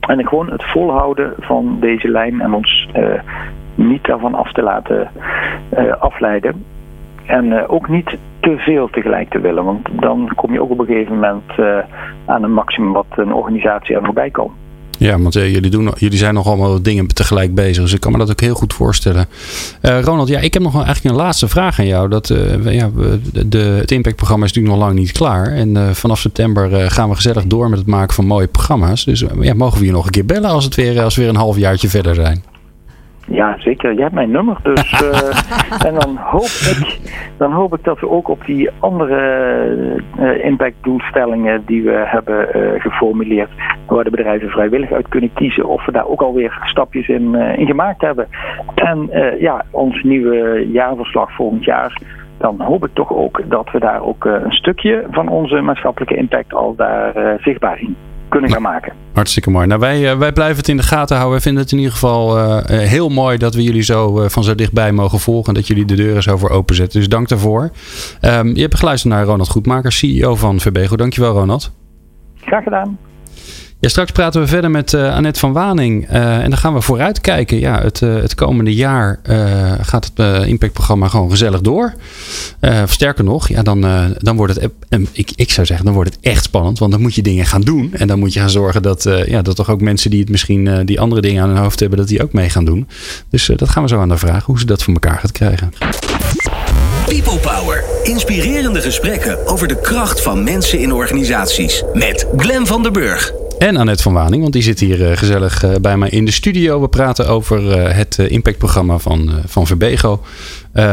En 0.00 0.28
gewoon 0.28 0.50
het 0.50 0.64
volhouden 0.64 1.34
van 1.38 1.76
deze 1.80 2.08
lijn 2.08 2.40
en 2.40 2.52
ons 2.54 2.88
uh, 2.96 3.20
niet 3.74 4.04
daarvan 4.04 4.34
af 4.34 4.52
te 4.52 4.62
laten 4.62 5.10
uh, 5.78 5.92
afleiden. 5.92 6.64
En 7.26 7.68
ook 7.68 7.88
niet 7.88 8.18
te 8.40 8.56
veel 8.58 8.88
tegelijk 8.90 9.30
te 9.30 9.40
willen, 9.40 9.64
want 9.64 9.88
dan 9.92 10.30
kom 10.34 10.52
je 10.52 10.62
ook 10.62 10.70
op 10.70 10.78
een 10.78 10.86
gegeven 10.86 11.14
moment 11.14 11.52
aan 12.26 12.42
een 12.42 12.52
maximum 12.52 12.92
wat 12.92 13.06
een 13.10 13.32
organisatie 13.32 13.96
er 13.96 14.02
nog 14.02 14.12
bij 14.12 14.30
kan. 14.30 14.50
Ja, 14.96 15.18
want 15.20 15.36
uh, 15.36 15.52
jullie, 15.52 15.70
doen, 15.70 15.92
jullie 15.96 16.18
zijn 16.18 16.34
nog 16.34 16.46
allemaal 16.46 16.82
dingen 16.82 17.06
tegelijk 17.06 17.54
bezig. 17.54 17.82
Dus 17.82 17.92
ik 17.92 18.00
kan 18.00 18.12
me 18.12 18.18
dat 18.18 18.30
ook 18.30 18.40
heel 18.40 18.54
goed 18.54 18.74
voorstellen. 18.74 19.26
Uh, 19.82 20.00
Ronald, 20.00 20.28
ja, 20.28 20.38
ik 20.38 20.54
heb 20.54 20.62
nog 20.62 20.72
wel 20.72 20.84
eigenlijk 20.84 21.14
een 21.14 21.22
laatste 21.22 21.48
vraag 21.48 21.78
aan 21.78 21.86
jou. 21.86 22.08
Dat, 22.08 22.30
uh, 22.30 22.74
ja, 22.74 22.90
de, 23.46 23.58
het 23.58 23.90
Impact-programma 23.90 24.44
is 24.44 24.52
natuurlijk 24.52 24.78
nog 24.78 24.86
lang 24.88 24.98
niet 24.98 25.12
klaar. 25.12 25.52
En 25.52 25.94
vanaf 25.94 26.20
september 26.20 26.90
gaan 26.90 27.08
we 27.08 27.14
gezellig 27.14 27.44
door 27.46 27.68
met 27.70 27.78
het 27.78 27.88
maken 27.88 28.14
van 28.14 28.26
mooie 28.26 28.46
programma's. 28.46 29.04
Dus 29.04 29.24
ja, 29.40 29.54
mogen 29.54 29.80
we 29.80 29.86
je 29.86 29.92
nog 29.92 30.04
een 30.04 30.10
keer 30.10 30.26
bellen 30.26 30.50
als, 30.50 30.64
het 30.64 30.74
weer, 30.74 31.02
als 31.02 31.14
we 31.14 31.20
weer 31.20 31.30
een 31.30 31.36
halfjaartje 31.36 31.88
verder 31.88 32.14
zijn? 32.14 32.55
Ja, 33.28 33.56
zeker. 33.58 33.92
Jij 33.92 34.02
hebt 34.02 34.14
mijn 34.14 34.30
nummer. 34.30 34.56
Dus, 34.62 35.02
uh, 35.02 35.86
en 35.88 35.94
dan 35.94 36.16
hoop, 36.16 36.42
ik, 36.42 36.98
dan 37.36 37.52
hoop 37.52 37.74
ik 37.74 37.84
dat 37.84 38.00
we 38.00 38.08
ook 38.08 38.28
op 38.28 38.44
die 38.44 38.70
andere 38.78 39.20
uh, 40.18 40.44
impactdoelstellingen 40.44 41.62
die 41.66 41.82
we 41.82 42.04
hebben 42.06 42.48
uh, 42.56 42.80
geformuleerd, 42.80 43.50
waar 43.86 44.04
de 44.04 44.10
bedrijven 44.10 44.48
vrijwillig 44.48 44.92
uit 44.92 45.08
kunnen 45.08 45.32
kiezen, 45.32 45.68
of 45.68 45.86
we 45.86 45.92
daar 45.92 46.06
ook 46.06 46.22
alweer 46.22 46.58
stapjes 46.62 47.08
in, 47.08 47.34
in 47.34 47.66
gemaakt 47.66 48.00
hebben. 48.00 48.28
En 48.74 49.10
ja, 49.38 49.64
ons 49.70 50.02
nieuwe 50.02 50.66
jaarverslag 50.70 51.32
volgend 51.32 51.64
jaar 51.64 52.00
dan 52.38 52.60
hoop 52.60 52.84
ik 52.86 52.94
toch 52.94 53.12
ook 53.12 53.42
dat 53.48 53.70
we 53.70 53.78
daar 53.78 54.02
ook 54.02 54.24
een 54.24 54.52
stukje 54.52 55.06
van 55.10 55.28
onze 55.28 55.60
maatschappelijke 55.60 56.16
impact 56.16 56.54
al 56.54 56.74
daar 56.74 57.38
zichtbaar 57.40 57.78
zien 57.78 57.96
kunnen 58.38 58.54
gaan 58.54 58.72
maken. 58.72 58.92
Hartstikke 59.12 59.50
mooi. 59.50 59.66
Nou, 59.66 59.80
wij, 59.80 60.10
eh, 60.10 60.18
wij 60.18 60.32
blijven 60.32 60.56
het 60.56 60.68
in 60.68 60.76
de 60.76 60.82
gaten 60.82 61.16
houden. 61.16 61.36
We 61.36 61.42
vinden 61.42 61.62
het 61.62 61.72
in 61.72 61.78
ieder 61.78 61.92
geval 61.92 62.38
uh, 62.38 62.58
heel 62.66 63.08
mooi 63.08 63.38
dat 63.38 63.54
we 63.54 63.62
jullie 63.62 63.82
zo 63.82 64.22
uh, 64.22 64.28
van 64.28 64.44
zo 64.44 64.54
dichtbij 64.54 64.92
mogen 64.92 65.18
volgen. 65.18 65.48
En 65.48 65.54
dat 65.54 65.66
jullie 65.66 65.84
de 65.84 65.94
deuren 65.94 66.22
zo 66.22 66.36
voor 66.36 66.50
openzetten. 66.50 66.98
Dus 66.98 67.08
dank 67.08 67.28
daarvoor. 67.28 67.70
Um, 68.22 68.54
je 68.54 68.60
hebt 68.60 68.78
geluisterd 68.78 69.14
naar 69.14 69.24
Ronald 69.24 69.48
Goedmaker, 69.48 69.92
CEO 69.92 70.34
van 70.34 70.60
Verbego. 70.60 70.96
Dankjewel, 70.96 71.32
Ronald. 71.32 71.72
Graag 72.34 72.62
gedaan. 72.62 72.98
Ja, 73.80 73.88
straks 73.88 74.12
praten 74.12 74.40
we 74.40 74.46
verder 74.46 74.70
met 74.70 74.92
uh, 74.92 75.14
Annette 75.14 75.40
van 75.40 75.52
Waning. 75.52 76.10
Uh, 76.10 76.38
en 76.38 76.50
dan 76.50 76.58
gaan 76.58 76.74
we 76.74 76.80
vooruitkijken. 76.80 77.58
Ja, 77.58 77.82
het, 77.82 78.00
uh, 78.00 78.14
het 78.14 78.34
komende 78.34 78.74
jaar 78.74 79.20
gaat 79.80 80.10
het 80.14 80.46
impactprogramma 80.46 81.08
gewoon 81.08 81.30
gezellig 81.30 81.60
door. 81.60 81.94
sterker 82.86 83.24
nog, 83.24 83.48
ja, 83.48 83.62
dan, 83.62 83.80
dan 84.18 84.36
wordt 84.36 84.54
het, 84.54 84.70
ik, 85.12 85.30
ik 85.34 85.50
zou 85.50 85.66
zeggen, 85.66 85.84
dan 85.84 85.94
wordt 85.94 86.14
het 86.14 86.24
echt 86.24 86.44
spannend. 86.44 86.78
Want 86.78 86.92
dan 86.92 87.00
moet 87.00 87.14
je 87.14 87.22
dingen 87.22 87.46
gaan 87.46 87.60
doen. 87.60 87.94
En 87.94 88.06
dan 88.06 88.18
moet 88.18 88.32
je 88.32 88.40
gaan 88.40 88.50
zorgen 88.50 88.82
dat, 88.82 89.08
ja, 89.26 89.42
dat 89.42 89.56
toch 89.56 89.70
ook 89.70 89.80
mensen 89.80 90.10
die 90.10 90.20
het 90.20 90.28
misschien 90.28 90.86
die 90.86 91.00
andere 91.00 91.20
dingen 91.20 91.42
aan 91.42 91.48
hun 91.48 91.58
hoofd 91.58 91.80
hebben, 91.80 91.98
dat 91.98 92.08
die 92.08 92.22
ook 92.22 92.32
mee 92.32 92.50
gaan 92.50 92.64
doen. 92.64 92.88
Dus 93.30 93.50
dat 93.56 93.68
gaan 93.68 93.82
we 93.82 93.88
zo 93.88 94.00
aan 94.00 94.08
de 94.08 94.18
vragen 94.18 94.44
hoe 94.46 94.58
ze 94.58 94.66
dat 94.66 94.82
voor 94.82 94.94
elkaar 94.94 95.18
gaat 95.18 95.32
krijgen. 95.32 95.72
People 97.06 97.38
Power. 97.38 97.84
Inspirerende 98.02 98.80
gesprekken 98.80 99.46
over 99.46 99.68
de 99.68 99.80
kracht 99.80 100.22
van 100.22 100.44
mensen 100.44 100.78
in 100.78 100.92
organisaties. 100.92 101.82
Met 101.92 102.26
Glen 102.36 102.66
van 102.66 102.82
der 102.82 102.92
Burg. 102.92 103.45
En 103.58 103.76
Annette 103.76 104.02
van 104.02 104.12
Waning, 104.12 104.42
want 104.42 104.52
die 104.52 104.62
zit 104.62 104.80
hier 104.80 105.00
uh, 105.00 105.16
gezellig 105.16 105.64
uh, 105.64 105.74
bij 105.80 105.96
mij 105.96 106.08
in 106.08 106.24
de 106.24 106.30
studio. 106.30 106.80
We 106.80 106.88
praten 106.88 107.28
over 107.28 107.62
uh, 107.62 107.94
het 107.94 108.18
impactprogramma 108.18 108.98
van, 108.98 109.30
van 109.44 109.66
Verbego. 109.66 110.22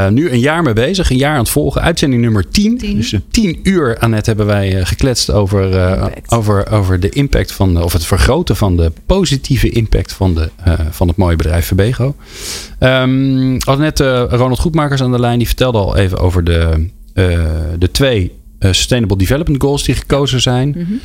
nu 0.10 0.30
een 0.30 0.40
jaar 0.40 0.64
mee 0.64 0.74
bezig, 0.74 1.10
een 1.10 1.18
jaar 1.18 1.34
aan 1.34 1.40
het 1.40 1.50
volgen. 1.50 1.82
Uitzending 1.82 2.22
nummer 2.22 2.50
10. 2.50 2.78
10. 2.78 2.96
Dus 2.96 3.16
10 3.32 3.60
uur, 3.64 3.98
Annette, 3.98 4.30
hebben 4.30 4.46
wij 4.46 4.86
gekletst 4.86 5.32
over, 5.32 6.00
over, 6.28 6.72
over 6.72 7.00
de 7.00 7.10
impact 7.10 7.52
van, 7.52 7.84
of 7.84 7.94
het 7.94 8.06
vergroten 8.06 8.56
van 8.56 8.78
de 8.78 8.92
positieve 9.06 9.70
impact 9.70 10.14
van, 10.14 10.36
de, 10.36 10.50
van 10.90 11.08
het 11.08 11.18
mooie 11.18 11.36
bedrijf 11.36 11.66
Verbego. 11.66 12.16
Um, 12.80 13.58
Annette, 13.58 14.28
Ronald 14.30 14.60
Goedmakers 14.60 15.02
aan 15.02 15.12
de 15.12 15.20
lijn, 15.20 15.38
die 15.38 15.48
vertelde 15.48 15.78
al 15.78 15.98
even 15.98 16.20
over 16.20 16.44
de, 16.44 16.90
de 17.78 17.92
twee 17.92 18.32
Sustainable 18.60 19.18
Development 19.18 19.62
Goals 19.62 19.84
die 19.84 19.96
gekozen 19.96 20.42
zijn. 20.42 20.68
Mm 20.68 20.86
-hmm. 20.86 21.00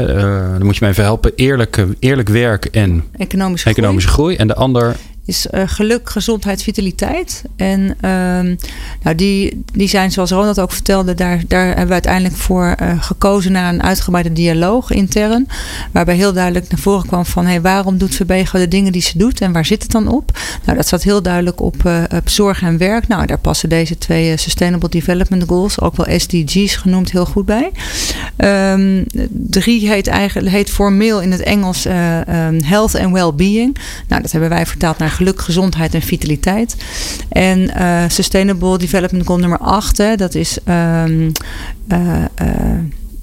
Uh, 0.00 0.50
dan 0.50 0.64
moet 0.64 0.74
je 0.74 0.80
mij 0.80 0.90
even 0.90 1.04
helpen. 1.04 1.32
Eerlijk, 1.34 1.84
eerlijk 1.98 2.28
werk 2.28 2.64
en 2.64 3.04
economische, 3.16 3.68
economische 3.68 4.08
groei. 4.08 4.34
groei. 4.34 4.36
En 4.36 4.46
de 4.46 4.54
ander 4.54 4.96
is 5.24 5.46
uh, 5.50 5.62
geluk, 5.66 6.10
gezondheid, 6.10 6.62
vitaliteit. 6.62 7.42
En 7.56 7.80
um, 7.80 8.58
nou 9.02 9.16
die, 9.16 9.62
die 9.72 9.88
zijn, 9.88 10.12
zoals 10.12 10.30
Ronald 10.30 10.60
ook 10.60 10.72
vertelde, 10.72 11.14
daar, 11.14 11.42
daar 11.48 11.66
hebben 11.66 11.86
we 11.86 11.92
uiteindelijk 11.92 12.36
voor 12.36 12.76
uh, 12.82 13.02
gekozen 13.02 13.52
naar 13.52 13.72
een 13.72 13.82
uitgebreide 13.82 14.32
dialoog 14.32 14.90
intern. 14.90 15.48
Waarbij 15.92 16.14
heel 16.14 16.32
duidelijk 16.32 16.68
naar 16.68 16.80
voren 16.80 17.06
kwam 17.06 17.26
van 17.26 17.46
hey, 17.46 17.60
waarom 17.60 17.98
doet 17.98 18.14
Verbego 18.14 18.58
de 18.58 18.68
dingen 18.68 18.92
die 18.92 19.02
ze 19.02 19.18
doet 19.18 19.40
en 19.40 19.52
waar 19.52 19.64
zit 19.64 19.82
het 19.82 19.90
dan 19.90 20.08
op? 20.08 20.38
Nou, 20.64 20.76
dat 20.76 20.86
staat 20.86 21.02
heel 21.02 21.22
duidelijk 21.22 21.60
op, 21.60 21.76
uh, 21.86 22.02
op 22.14 22.28
zorg 22.28 22.62
en 22.62 22.78
werk. 22.78 23.08
Nou, 23.08 23.26
daar 23.26 23.38
passen 23.38 23.68
deze 23.68 23.98
twee 23.98 24.36
Sustainable 24.36 24.88
Development 24.88 25.44
Goals, 25.46 25.80
ook 25.80 25.96
wel 25.96 26.18
SDG's 26.18 26.76
genoemd, 26.76 27.12
heel 27.12 27.26
goed 27.26 27.46
bij. 27.46 27.70
Um, 28.36 29.04
drie 29.30 29.88
heet, 29.88 30.06
eigenlijk, 30.06 30.54
heet 30.54 30.70
formeel 30.70 31.20
in 31.20 31.32
het 31.32 31.42
Engels 31.42 31.86
um, 31.86 32.62
Health 32.64 32.94
and 32.94 33.12
Well-being. 33.12 33.76
Nou, 34.08 34.22
dat 34.22 34.32
hebben 34.32 34.50
wij 34.50 34.66
vertaald 34.66 34.98
naar 34.98 35.10
geluk, 35.12 35.40
gezondheid 35.40 35.94
en 35.94 36.02
vitaliteit. 36.02 36.76
En 37.28 37.70
Sustainable 38.10 38.78
Development 38.78 39.26
Goal 39.26 39.38
nummer 39.38 39.58
8, 39.58 39.98
hè, 39.98 40.16
dat 40.16 40.34
is 40.34 40.58
um, 40.68 41.32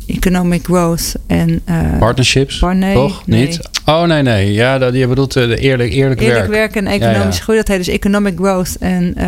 economic 0.06 0.64
growth 0.64 1.16
en... 1.28 1.62
Partnerships, 2.00 2.60
toch? 2.60 2.74
Nee. 2.74 3.14
Niet? 3.26 3.60
Oh, 3.90 4.04
nee, 4.04 4.22
nee. 4.22 4.54
Ja, 4.54 4.78
dat, 4.78 4.94
je 4.94 5.08
bedoelt 5.08 5.36
uh, 5.36 5.44
eerlijk, 5.44 5.62
eerlijk, 5.62 6.22
eerlijk 6.22 6.22
werk. 6.22 6.48
werk 6.48 6.76
en 6.76 6.88
economische 6.88 7.42
groei. 7.42 7.58
Dat 7.58 7.68
heet 7.68 7.78
dus 7.78 7.88
economic 7.88 8.38
growth 8.38 8.78
en 8.80 9.26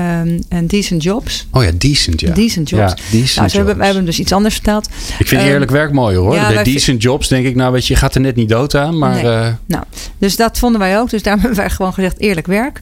um, 0.53 0.67
decent 0.67 1.03
jobs. 1.03 1.47
Oh 1.51 1.63
ja, 1.63 1.71
decent, 1.77 2.21
ja. 2.21 2.33
Decent 2.33 2.69
jobs. 2.69 2.93
Ja, 2.95 2.97
decent 3.11 3.35
nou, 3.35 3.51
Hebben, 3.51 3.77
wij 3.77 3.85
hebben 3.85 4.05
dus 4.05 4.19
iets 4.19 4.31
anders 4.31 4.53
verteld. 4.53 4.89
Ik 5.19 5.27
vind 5.27 5.41
um, 5.41 5.47
eerlijk 5.47 5.71
werk 5.71 5.91
mooi 5.91 6.17
hoor. 6.17 6.33
de 6.33 6.59
decent 6.63 7.01
jobs 7.01 7.27
denk 7.27 7.45
ik, 7.45 7.55
nou 7.55 7.71
weet 7.71 7.87
je, 7.87 7.93
je 7.93 7.99
gaat 7.99 8.15
er 8.15 8.21
net 8.21 8.35
niet 8.35 8.49
dood 8.49 8.75
aan. 8.75 8.97
Maar, 8.97 9.13
nee. 9.13 9.23
uh, 9.23 9.47
nou, 9.65 9.83
dus 10.17 10.35
dat 10.35 10.57
vonden 10.57 10.79
wij 10.79 10.99
ook. 10.99 11.09
Dus 11.09 11.23
daarom 11.23 11.41
hebben 11.45 11.59
wij 11.59 11.69
gewoon 11.69 11.93
gezegd 11.93 12.19
eerlijk 12.19 12.47
werk. 12.47 12.79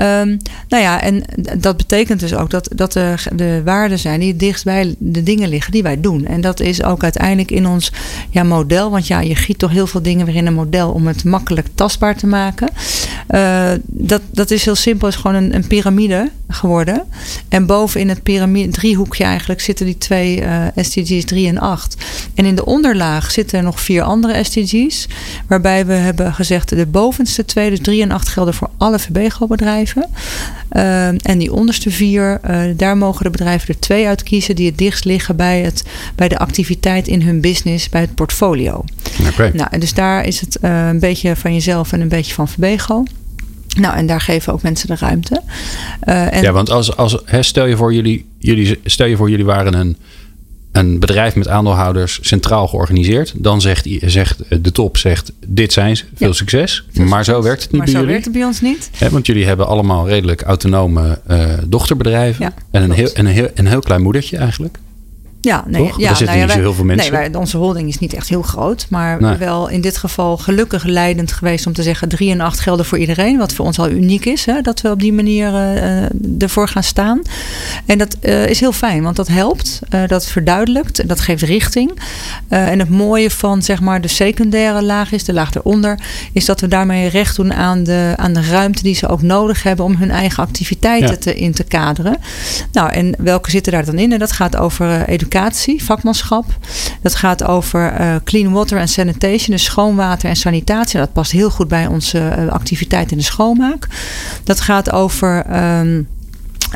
Um, 0.00 0.36
nou 0.68 0.82
ja, 0.82 1.02
en 1.02 1.22
dat 1.58 1.76
betekent 1.76 2.20
dus 2.20 2.34
ook 2.34 2.50
dat, 2.50 2.70
dat 2.74 2.92
de, 2.92 3.14
de 3.32 3.62
waarden 3.64 3.98
zijn 3.98 4.20
die 4.20 4.36
dichtst 4.36 4.64
bij 4.64 4.94
de 4.98 5.22
dingen 5.22 5.48
liggen 5.48 5.72
die 5.72 5.82
wij 5.82 6.00
doen. 6.00 6.26
En 6.26 6.40
dat 6.40 6.60
is 6.60 6.82
ook 6.82 7.02
uiteindelijk 7.02 7.50
in 7.50 7.66
ons 7.66 7.92
ja, 8.30 8.42
model. 8.42 8.90
Want 8.90 9.06
ja, 9.06 9.20
je 9.20 9.34
giet 9.34 9.58
toch 9.58 9.70
heel 9.70 9.86
veel 9.86 10.02
dingen 10.02 10.26
weer 10.26 10.36
in 10.36 10.46
een 10.46 10.54
model 10.54 10.90
om 10.90 11.06
het 11.06 11.17
makkelijk 11.24 11.66
tastbaar 11.74 12.16
te 12.16 12.26
maken. 12.26 12.68
Uh, 13.30 13.70
dat, 13.86 14.22
dat 14.30 14.50
is 14.50 14.64
heel 14.64 14.74
simpel, 14.74 15.08
is 15.08 15.16
gewoon 15.16 15.36
een, 15.36 15.54
een 15.54 15.66
piramide 15.66 16.30
geworden. 16.48 17.02
En 17.48 17.66
boven 17.66 18.00
in 18.00 18.08
het 18.08 18.22
piramide, 18.22 18.72
driehoekje 18.72 19.24
eigenlijk, 19.24 19.60
zitten 19.60 19.86
die 19.86 19.98
twee 19.98 20.40
uh, 20.40 20.66
SDG's 20.76 21.24
3 21.24 21.48
en 21.48 21.58
8. 21.58 21.96
En 22.34 22.44
in 22.44 22.54
de 22.54 22.64
onderlaag 22.64 23.30
zitten 23.30 23.58
er 23.58 23.64
nog 23.64 23.80
vier 23.80 24.02
andere 24.02 24.44
SDG's. 24.44 25.06
Waarbij 25.46 25.86
we 25.86 25.92
hebben 25.92 26.34
gezegd, 26.34 26.68
de 26.68 26.86
bovenste 26.86 27.44
twee, 27.44 27.70
dus 27.70 27.80
3 27.80 28.02
en 28.02 28.10
8 28.10 28.28
gelden 28.28 28.54
voor 28.54 28.70
alle 28.78 28.98
VBGO-bedrijven. 28.98 30.06
Uh, 30.72 31.06
en 31.06 31.38
die 31.38 31.52
onderste 31.52 31.90
vier, 31.90 32.40
uh, 32.50 32.60
daar 32.76 32.96
mogen 32.96 33.24
de 33.24 33.30
bedrijven 33.30 33.68
er 33.68 33.80
twee 33.80 34.06
uit 34.06 34.22
kiezen 34.22 34.56
die 34.56 34.66
het 34.66 34.78
dichtst 34.78 35.04
liggen 35.04 35.36
bij, 35.36 35.60
het, 35.60 35.82
bij 36.14 36.28
de 36.28 36.38
activiteit 36.38 37.08
in 37.08 37.22
hun 37.22 37.40
business, 37.40 37.88
bij 37.88 38.00
het 38.00 38.14
portfolio. 38.14 38.84
Okay. 39.32 39.50
Nou, 39.54 39.68
en 39.70 39.80
dus 39.80 39.94
daar 39.94 40.24
is 40.24 40.40
het 40.40 40.58
uh, 40.62 40.90
beetje 41.08 41.36
van 41.36 41.52
jezelf 41.52 41.92
en 41.92 42.00
een 42.00 42.08
beetje 42.08 42.34
van 42.34 42.48
VBGO. 42.48 43.04
Nou, 43.80 43.96
en 43.96 44.06
daar 44.06 44.20
geven 44.20 44.52
ook 44.52 44.62
mensen 44.62 44.88
de 44.88 44.96
ruimte. 44.98 45.42
Uh, 46.08 46.34
en 46.34 46.42
ja, 46.42 46.52
want 46.52 46.70
als, 46.70 46.96
als 46.96 47.18
hè, 47.24 47.42
stel, 47.42 47.66
je 47.66 47.76
voor 47.76 47.94
jullie, 47.94 48.26
jullie, 48.38 48.80
stel 48.84 49.06
je 49.06 49.16
voor 49.16 49.30
jullie 49.30 49.44
waren 49.44 49.74
een, 49.74 49.96
een 50.72 50.98
bedrijf 50.98 51.34
met 51.34 51.48
aandeelhouders 51.48 52.18
centraal 52.22 52.68
georganiseerd. 52.68 53.32
Dan 53.36 53.60
zegt, 53.60 53.88
zegt 54.00 54.38
de 54.62 54.72
top, 54.72 54.96
zegt 54.96 55.32
dit 55.46 55.72
zijn 55.72 55.96
ze, 55.96 56.04
veel 56.14 56.34
succes. 56.34 56.84
maar 56.92 57.24
zo 57.24 57.42
werkt 57.42 57.62
het 57.62 57.72
niet 57.72 57.80
maar 57.80 57.90
bij 57.90 58.00
zo 58.00 58.06
werkt 58.06 58.24
het 58.24 58.34
bij 58.34 58.44
ons 58.44 58.60
niet. 58.60 58.90
Hè, 58.96 59.10
want 59.10 59.26
jullie 59.26 59.46
hebben 59.46 59.66
allemaal 59.66 60.08
redelijk 60.08 60.42
autonome 60.42 61.20
uh, 61.30 61.52
dochterbedrijven. 61.66 62.44
Ja, 62.44 62.52
en 62.70 62.82
een 62.82 62.90
heel, 62.90 63.10
een, 63.14 63.26
heel, 63.26 63.48
een 63.54 63.66
heel 63.66 63.80
klein 63.80 64.02
moedertje 64.02 64.36
eigenlijk. 64.36 64.78
Ja, 65.40 65.64
nee, 65.66 65.82
Toch? 65.82 66.00
ja, 66.00 66.08
er 66.08 66.16
zitten 66.16 66.26
nou 66.26 66.38
ja, 66.38 66.44
niet 66.44 66.54
zo 66.54 66.60
heel 66.60 66.74
veel 66.74 66.84
mensen. 66.84 67.12
Nee, 67.12 67.30
wij, 67.30 67.40
onze 67.40 67.56
holding 67.56 67.88
is 67.88 67.98
niet 67.98 68.12
echt 68.12 68.28
heel 68.28 68.42
groot. 68.42 68.86
Maar 68.90 69.38
wel 69.38 69.68
in 69.68 69.80
dit 69.80 69.96
geval 69.96 70.36
gelukkig 70.36 70.84
leidend 70.84 71.32
geweest 71.32 71.66
om 71.66 71.72
te 71.72 71.82
zeggen 71.82 72.08
3 72.08 72.30
en 72.30 72.40
8 72.40 72.60
gelden 72.60 72.84
voor 72.84 72.98
iedereen. 72.98 73.38
Wat 73.38 73.52
voor 73.52 73.64
ons 73.64 73.78
al 73.78 73.90
uniek 73.90 74.24
is. 74.24 74.46
Hè, 74.46 74.60
dat 74.60 74.80
we 74.80 74.90
op 74.90 75.00
die 75.00 75.12
manier 75.12 75.52
uh, 75.52 76.02
ervoor 76.38 76.68
gaan 76.68 76.82
staan. 76.82 77.22
En 77.86 77.98
dat 77.98 78.16
uh, 78.22 78.46
is 78.46 78.60
heel 78.60 78.72
fijn, 78.72 79.02
want 79.02 79.16
dat 79.16 79.28
helpt. 79.28 79.80
Uh, 79.94 80.08
dat 80.08 80.26
verduidelijkt. 80.26 81.08
Dat 81.08 81.20
geeft 81.20 81.42
richting. 81.42 81.90
en 82.48 82.78
het 82.78 82.90
mooie 82.90 83.30
van 83.30 83.62
zeg 83.62 83.80
maar 83.80 84.00
de 84.00 84.08
secundaire 84.08 84.82
laag 84.82 85.12
is, 85.12 85.24
de 85.24 85.32
laag 85.32 85.54
eronder, 85.54 85.98
is 86.32 86.44
dat 86.44 86.60
we 86.60 86.68
daarmee 86.68 87.08
recht 87.08 87.36
doen 87.36 87.54
aan 87.54 87.84
de, 87.84 88.12
aan 88.16 88.32
de 88.32 88.42
ruimte 88.42 88.82
die 88.82 88.94
ze 88.94 89.08
ook 89.08 89.22
nodig 89.22 89.62
hebben 89.62 89.84
om 89.84 89.96
hun 89.96 90.10
eigen 90.10 90.42
activiteiten 90.42 91.10
ja. 91.10 91.16
te, 91.16 91.34
in 91.34 91.52
te 91.52 91.64
kaderen. 91.64 92.16
Nou, 92.72 92.92
en 92.92 93.14
welke 93.18 93.50
zitten 93.50 93.72
daar 93.72 93.84
dan 93.84 93.98
in? 93.98 94.12
En 94.12 94.18
dat 94.18 94.32
gaat 94.32 94.56
over 94.56 95.08
educatie 95.08 95.26
educatie, 95.28 95.84
vakmanschap. 95.84 96.44
Dat 97.02 97.14
gaat 97.14 97.44
over 97.44 98.00
uh, 98.00 98.14
clean 98.24 98.52
water 98.52 98.78
en 98.78 98.88
sanitation, 98.88 99.50
dus 99.50 99.64
schoonwater 99.64 100.28
en 100.28 100.36
sanitatie. 100.36 100.98
Dat 100.98 101.12
past 101.12 101.32
heel 101.32 101.50
goed 101.50 101.68
bij 101.68 101.86
onze 101.86 102.36
uh, 102.38 102.48
activiteit 102.48 103.10
in 103.10 103.16
de 103.18 103.24
schoonmaak. 103.24 103.86
Dat 104.44 104.60
gaat 104.60 104.90
over. 104.92 105.56
Um, 105.78 106.08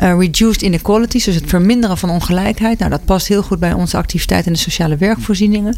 uh, 0.01 0.13
reduced 0.19 0.61
inequalities, 0.61 1.23
dus 1.23 1.35
het 1.35 1.43
verminderen 1.47 1.97
van 1.97 2.09
ongelijkheid. 2.09 2.79
Nou, 2.79 2.91
dat 2.91 3.05
past 3.05 3.27
heel 3.27 3.43
goed 3.43 3.59
bij 3.59 3.73
onze 3.73 3.97
activiteit 3.97 4.45
in 4.45 4.53
de 4.53 4.59
sociale 4.59 4.95
werkvoorzieningen. 4.97 5.77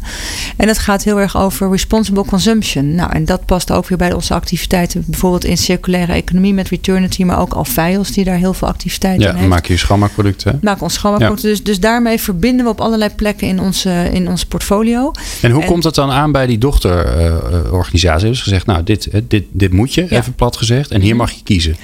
En 0.56 0.68
het 0.68 0.78
gaat 0.78 1.04
heel 1.04 1.20
erg 1.20 1.36
over 1.36 1.70
responsible 1.70 2.24
consumption. 2.24 2.94
Nou, 2.94 3.12
en 3.12 3.24
dat 3.24 3.46
past 3.46 3.70
ook 3.70 3.88
weer 3.88 3.98
bij 3.98 4.12
onze 4.12 4.34
activiteiten, 4.34 5.04
bijvoorbeeld 5.06 5.44
in 5.44 5.58
circulaire 5.58 6.12
economie 6.12 6.54
met 6.54 6.68
Returnity, 6.68 7.24
maar 7.24 7.40
ook 7.40 7.52
Alfeios, 7.52 8.10
die 8.10 8.24
daar 8.24 8.36
heel 8.36 8.54
veel 8.54 8.68
activiteiten 8.68 9.22
ja, 9.22 9.30
in 9.30 9.36
heeft. 9.36 9.48
maak 9.48 9.66
je 9.66 9.76
schoonmaakproducten. 9.76 10.58
Maak 10.62 10.82
ons 10.82 10.94
schoonmaakproducten. 10.94 11.48
Ja. 11.48 11.54
Dus, 11.54 11.64
dus 11.64 11.80
daarmee 11.80 12.20
verbinden 12.20 12.64
we 12.64 12.70
op 12.70 12.80
allerlei 12.80 13.10
plekken 13.10 13.48
in 13.48 13.60
onze, 13.60 14.08
in 14.12 14.28
ons 14.28 14.44
portfolio. 14.44 15.12
En 15.42 15.50
hoe 15.50 15.62
en, 15.62 15.68
komt 15.68 15.82
dat 15.82 15.94
dan 15.94 16.10
aan 16.10 16.32
bij 16.32 16.46
die 16.46 16.58
dochterorganisatie? 16.58 18.24
Uh, 18.24 18.30
dus 18.30 18.42
gezegd, 18.42 18.66
nou, 18.66 18.82
dit, 18.82 19.08
dit, 19.28 19.44
dit 19.50 19.72
moet 19.72 19.94
je, 19.94 20.06
ja. 20.08 20.16
even 20.16 20.34
plat 20.34 20.56
gezegd, 20.56 20.90
en 20.90 21.00
hier 21.00 21.16
mag 21.16 21.30
je 21.30 21.42
kiezen. 21.42 21.76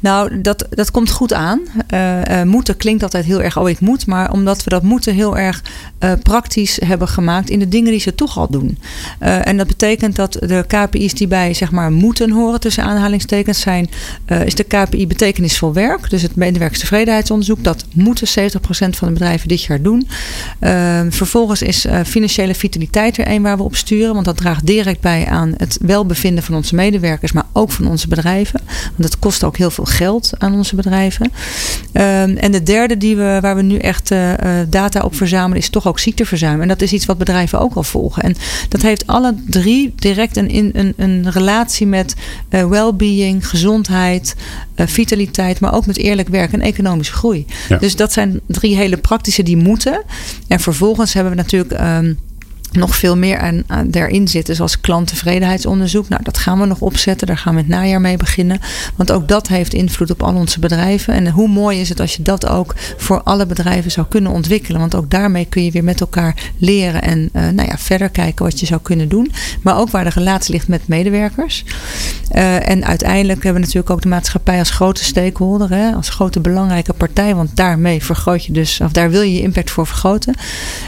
Nou, 0.00 0.40
dat, 0.40 0.66
dat 0.70 0.90
komt 0.90 1.10
goed 1.10 1.32
aan. 1.32 1.60
Uh, 1.94 2.24
uh, 2.24 2.42
moeten 2.42 2.76
klinkt 2.76 3.02
altijd 3.02 3.24
heel 3.24 3.42
erg, 3.42 3.58
oh 3.58 3.68
ik 3.68 3.80
moet. 3.80 4.06
Maar 4.06 4.32
omdat 4.32 4.64
we 4.64 4.70
dat 4.70 4.82
moeten 4.82 5.14
heel 5.14 5.38
erg 5.38 5.62
uh, 6.04 6.12
praktisch 6.22 6.78
hebben 6.84 7.08
gemaakt 7.08 7.50
in 7.50 7.58
de 7.58 7.68
dingen 7.68 7.90
die 7.90 8.00
ze 8.00 8.14
toch 8.14 8.38
al 8.38 8.50
doen. 8.50 8.78
en 9.18 9.56
dat 9.56 9.66
betekent 9.66 10.16
dat 10.16 10.32
de 10.32 10.64
KPI's 10.66 11.14
die 11.14 11.26
bij 11.26 11.54
zeg 11.54 11.70
maar 11.70 11.92
moeten 11.92 12.30
horen 12.30 12.60
tussen 12.60 12.84
aanhalingstekens 12.84 13.60
zijn, 13.60 13.90
is 14.44 14.54
de 14.54 14.62
KPI 14.62 15.06
betekenisvol 15.06 15.72
werk. 15.72 16.10
Dus 16.10 16.22
het 16.22 16.36
medewerkerstevredenheidsonderzoek. 16.36 17.64
Dat 17.64 17.84
moeten 17.94 18.28
70% 18.28 18.30
van 18.70 19.08
de 19.08 19.12
bedrijven 19.12 19.48
dit 19.48 19.62
jaar 19.62 19.82
doen. 19.82 20.08
Ehm, 20.58 21.10
vervolgens 21.10 21.62
is 21.62 21.86
financiële 22.04 22.54
vitaliteit 22.54 23.18
er 23.18 23.28
een 23.28 23.42
waar 23.42 23.56
we 23.56 23.62
op 23.62 23.76
sturen. 23.76 24.14
Want 24.14 24.24
dat 24.24 24.36
draagt 24.36 24.66
direct 24.66 25.00
bij 25.00 25.26
aan 25.26 25.54
het 25.56 25.78
welbevinden 25.80 26.44
van 26.44 26.54
onze 26.54 26.74
medewerkers, 26.74 27.32
maar 27.32 27.46
ook 27.52 27.72
van 27.72 27.86
onze 27.86 28.08
bedrijven. 28.08 28.60
Want 28.96 29.04
het 29.04 29.18
kost 29.18 29.44
ook 29.44 29.56
heel 29.56 29.70
veel 29.70 29.84
geld 29.84 30.32
aan 30.38 30.54
onze 30.54 30.76
bedrijven. 30.76 31.24
Um, 31.92 32.36
en 32.36 32.52
de 32.52 32.62
derde 32.62 32.96
die 32.96 33.16
we, 33.16 33.38
waar 33.40 33.56
we 33.56 33.62
nu 33.62 33.76
echt 33.76 34.14
data 34.68 35.00
op 35.00 35.14
verzamelen 35.14 35.58
is 35.58 35.68
toch 35.68 35.86
ook 35.86 35.91
ziekteverzuim. 35.98 36.60
En 36.60 36.68
dat 36.68 36.82
is 36.82 36.92
iets 36.92 37.06
wat 37.06 37.18
bedrijven 37.18 37.60
ook 37.60 37.74
al 37.74 37.82
volgen. 37.82 38.22
En 38.22 38.36
dat 38.68 38.82
heeft 38.82 39.06
alle 39.06 39.34
drie 39.46 39.92
direct 39.96 40.36
een, 40.36 40.72
een, 40.74 40.94
een 40.96 41.30
relatie 41.30 41.86
met 41.86 42.14
uh, 42.50 42.66
well-being, 42.66 43.48
gezondheid, 43.48 44.34
uh, 44.76 44.86
vitaliteit, 44.86 45.60
maar 45.60 45.74
ook 45.74 45.86
met 45.86 45.96
eerlijk 45.96 46.28
werk 46.28 46.52
en 46.52 46.60
economische 46.60 47.12
groei. 47.12 47.46
Ja. 47.68 47.78
Dus 47.78 47.96
dat 47.96 48.12
zijn 48.12 48.40
drie 48.46 48.76
hele 48.76 48.96
praktische 48.96 49.42
die 49.42 49.56
moeten. 49.56 50.02
En 50.48 50.60
vervolgens 50.60 51.12
hebben 51.12 51.32
we 51.32 51.38
natuurlijk. 51.38 51.80
Um, 51.80 52.18
nog 52.72 52.96
veel 52.96 53.16
meer 53.16 53.38
aan, 53.38 53.62
aan 53.66 53.90
daarin 53.90 54.28
zitten, 54.28 54.54
zoals 54.54 54.80
klanttevredenheidsonderzoek. 54.80 56.08
Nou, 56.08 56.22
dat 56.22 56.38
gaan 56.38 56.60
we 56.60 56.66
nog 56.66 56.80
opzetten. 56.80 57.26
Daar 57.26 57.38
gaan 57.38 57.54
we 57.54 57.60
het 57.60 57.68
najaar 57.68 58.00
mee 58.00 58.16
beginnen. 58.16 58.60
Want 58.96 59.12
ook 59.12 59.28
dat 59.28 59.48
heeft 59.48 59.74
invloed 59.74 60.10
op 60.10 60.22
al 60.22 60.34
onze 60.34 60.60
bedrijven. 60.60 61.14
En 61.14 61.30
hoe 61.30 61.48
mooi 61.48 61.80
is 61.80 61.88
het 61.88 62.00
als 62.00 62.16
je 62.16 62.22
dat 62.22 62.46
ook 62.46 62.74
voor 62.96 63.22
alle 63.22 63.46
bedrijven 63.46 63.90
zou 63.90 64.06
kunnen 64.06 64.32
ontwikkelen. 64.32 64.80
Want 64.80 64.94
ook 64.94 65.10
daarmee 65.10 65.44
kun 65.44 65.64
je 65.64 65.70
weer 65.70 65.84
met 65.84 66.00
elkaar 66.00 66.50
leren 66.56 67.02
en 67.02 67.30
uh, 67.32 67.48
nou 67.48 67.68
ja, 67.68 67.78
verder 67.78 68.08
kijken 68.08 68.44
wat 68.44 68.60
je 68.60 68.66
zou 68.66 68.80
kunnen 68.80 69.08
doen. 69.08 69.32
Maar 69.62 69.78
ook 69.78 69.90
waar 69.90 70.04
de 70.04 70.10
relatie 70.10 70.52
ligt 70.52 70.68
met 70.68 70.88
medewerkers. 70.88 71.64
Uh, 72.34 72.68
en 72.68 72.84
uiteindelijk 72.84 73.42
hebben 73.42 73.60
we 73.60 73.66
natuurlijk 73.66 73.90
ook 73.90 74.02
de 74.02 74.08
maatschappij 74.08 74.58
als 74.58 74.70
grote 74.70 75.04
stakeholder, 75.04 75.70
hè, 75.70 75.92
als 75.92 76.08
grote 76.08 76.40
belangrijke 76.40 76.92
partij. 76.92 77.34
Want 77.34 77.56
daarmee 77.56 78.02
vergroot 78.02 78.44
je 78.44 78.52
dus, 78.52 78.80
of 78.80 78.92
daar 78.92 79.10
wil 79.10 79.22
je 79.22 79.34
je 79.34 79.42
impact 79.42 79.70
voor 79.70 79.86
vergroten. 79.86 80.34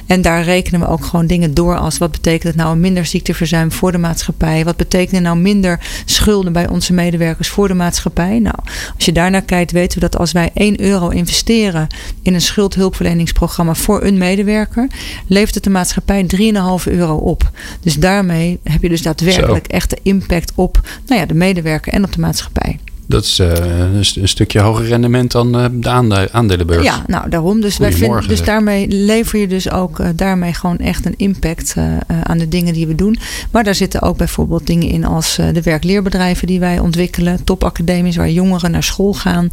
En 0.06 0.22
daar 0.22 0.42
rekenen 0.42 0.80
we 0.80 0.86
ook 0.86 1.04
gewoon 1.04 1.26
dingen 1.26 1.54
door 1.54 1.73
als 1.78 1.98
wat 1.98 2.10
betekent 2.10 2.42
het 2.42 2.56
nou 2.56 2.76
minder 2.76 3.06
ziekteverzuim 3.06 3.72
voor 3.72 3.92
de 3.92 3.98
maatschappij? 3.98 4.64
Wat 4.64 4.76
betekent 4.76 5.10
het 5.10 5.22
nou 5.22 5.36
minder 5.36 5.80
schulden 6.04 6.52
bij 6.52 6.68
onze 6.68 6.92
medewerkers 6.92 7.48
voor 7.48 7.68
de 7.68 7.74
maatschappij? 7.74 8.38
Nou, 8.38 8.56
als 8.94 9.04
je 9.04 9.12
daarnaar 9.12 9.42
kijkt, 9.42 9.72
weten 9.72 10.00
we 10.00 10.08
dat 10.08 10.18
als 10.18 10.32
wij 10.32 10.50
1 10.54 10.80
euro 10.80 11.08
investeren 11.08 11.86
in 12.22 12.34
een 12.34 12.40
schuldhulpverleningsprogramma 12.40 13.74
voor 13.74 14.02
een 14.02 14.18
medewerker, 14.18 14.88
levert 15.26 15.54
het 15.54 15.64
de 15.64 15.70
maatschappij 15.70 16.26
3,5 16.36 16.42
euro 16.84 17.16
op. 17.16 17.50
Dus 17.80 17.94
daarmee 17.94 18.58
heb 18.62 18.82
je 18.82 18.88
dus 18.88 19.02
daadwerkelijk 19.02 19.66
Zo. 19.70 19.76
echt 19.76 19.90
de 19.90 19.98
impact 20.02 20.52
op 20.54 20.80
nou 21.06 21.20
ja, 21.20 21.26
de 21.26 21.34
medewerker 21.34 21.92
en 21.92 22.04
op 22.04 22.12
de 22.12 22.20
maatschappij. 22.20 22.78
Dat 23.06 23.24
is 23.24 23.40
uh, 23.40 23.52
een, 23.94 24.28
stukje 24.28 24.60
hoger 24.60 24.86
rendement 24.86 25.32
dan 25.32 25.58
uh, 25.60 25.64
de 25.72 25.88
aande 25.88 26.28
aandelenbeurs. 26.32 26.84
Ja, 26.84 27.04
nou 27.06 27.28
daarom. 27.28 27.60
Dus, 27.60 27.76
wij 27.76 27.92
vinden, 27.92 28.28
dus 28.28 28.44
daarmee 28.44 28.88
lever 28.88 29.38
je 29.38 29.46
dus 29.46 29.70
ook 29.70 29.98
uh, 29.98 30.08
daarmee 30.14 30.52
gewoon 30.52 30.78
echt 30.78 31.06
een 31.06 31.14
impact 31.16 31.74
aan 32.22 32.38
de 32.38 32.48
dingen 32.48 32.74
die 32.74 32.86
we 32.86 32.94
doen. 32.94 33.18
Maar 33.50 33.64
daar 33.64 33.74
zitten 33.74 34.02
ook 34.02 34.16
bijvoorbeeld 34.16 34.66
dingen 34.66 34.88
in 34.88 35.04
als 35.04 35.36
de 35.52 35.62
werkleerbedrijven 35.62 36.46
die 36.46 36.60
wij 36.60 36.78
ontwikkelen. 36.78 37.44
Topacademies 37.44 38.16
waar 38.16 38.30
jongeren 38.30 38.70
naar 38.70 38.82
school 38.82 39.12
gaan. 39.12 39.48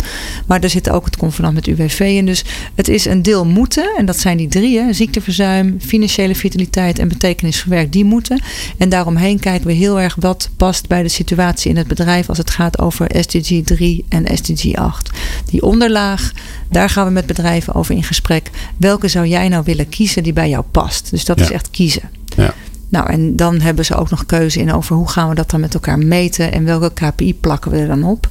Maar 0.46 0.60
er 0.60 0.70
zit 0.70 0.90
ook 0.90 1.06
het 1.06 1.18
convenant 1.18 1.54
met 1.54 1.68
UWV 1.68 2.00
in. 2.00 2.26
Dus 2.26 2.44
het 2.76 2.88
is 2.88 3.06
een 3.06 3.22
deel 3.22 3.46
moeten. 3.46 3.96
En 3.98 4.06
dat 4.06 4.20
zijn 4.20 4.38
die 4.38 4.48
drie. 4.48 4.80
Hè, 4.80 4.94
ziekteverzuim, 4.94 5.78
financiële 5.80 6.36
vitaliteit 6.36 7.00
en 7.00 7.08
betekenis 7.08 7.64
werk. 7.64 7.92
Die 7.92 8.06
moeten. 8.06 8.42
En 8.78 8.90
daaromheen 8.90 9.40
kijken 9.40 9.68
we 9.68 9.74
heel 9.74 10.00
erg 10.00 10.16
wat 10.20 10.50
past 10.58 10.88
bij 10.88 11.04
de 11.04 11.10
situatie 11.10 11.70
in 11.70 11.78
het 11.78 11.88
bedrijf 11.88 12.30
als 12.30 12.38
het 12.38 12.50
gaat 12.50 12.80
over 12.80 13.08
SDG 13.20 13.41
SDG 13.42 13.64
3 13.64 14.06
en 14.10 14.38
SDG 14.38 14.76
8. 14.76 15.10
Die 15.46 15.64
onderlaag, 15.64 16.32
daar 16.70 16.90
gaan 16.90 17.06
we 17.06 17.12
met 17.12 17.26
bedrijven 17.26 17.76
over 17.76 17.96
in 17.96 18.04
gesprek. 18.04 18.50
Welke 18.78 19.08
zou 19.08 19.28
jij 19.28 19.48
nou 19.48 19.64
willen 19.66 19.90
kiezen 19.90 20.24
die 20.24 20.34
bij 20.34 20.50
jou 20.50 20.64
past? 20.72 21.10
Dus 21.10 21.26
dat 21.26 21.40
is 21.40 21.52
echt 21.52 21.70
kiezen. 21.70 22.10
Ja. 22.36 22.54
Nou, 22.90 23.10
en 23.10 23.36
dan 23.36 23.60
hebben 23.60 23.86
ze 23.86 23.96
ook 23.96 24.10
nog 24.10 24.26
keuze 24.26 24.60
in 24.60 24.74
over 24.74 24.96
hoe 24.96 25.10
gaan 25.10 25.30
we 25.30 25.36
dat 25.36 25.50
dan 25.50 25.60
met 25.60 25.74
elkaar 25.74 26.00
meten 26.00 26.52
en 26.52 26.64
welke 26.64 26.92
KPI 26.94 27.36
plakken 27.36 27.72
we 27.72 27.78
er 27.78 27.88
dan 27.88 28.04
op. 28.04 28.28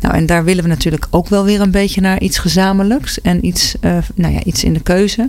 Nou, 0.00 0.14
en 0.14 0.26
daar 0.26 0.44
willen 0.44 0.62
we 0.62 0.68
natuurlijk 0.68 1.06
ook 1.10 1.28
wel 1.28 1.44
weer 1.44 1.60
een 1.60 1.70
beetje 1.70 2.00
naar 2.00 2.20
iets 2.20 2.38
gezamenlijks 2.38 3.20
en 3.20 3.46
iets, 3.46 3.74
uh, 3.80 3.96
nou 4.14 4.34
ja, 4.34 4.42
iets 4.42 4.64
in 4.64 4.72
de 4.72 4.80
keuze. 4.80 5.28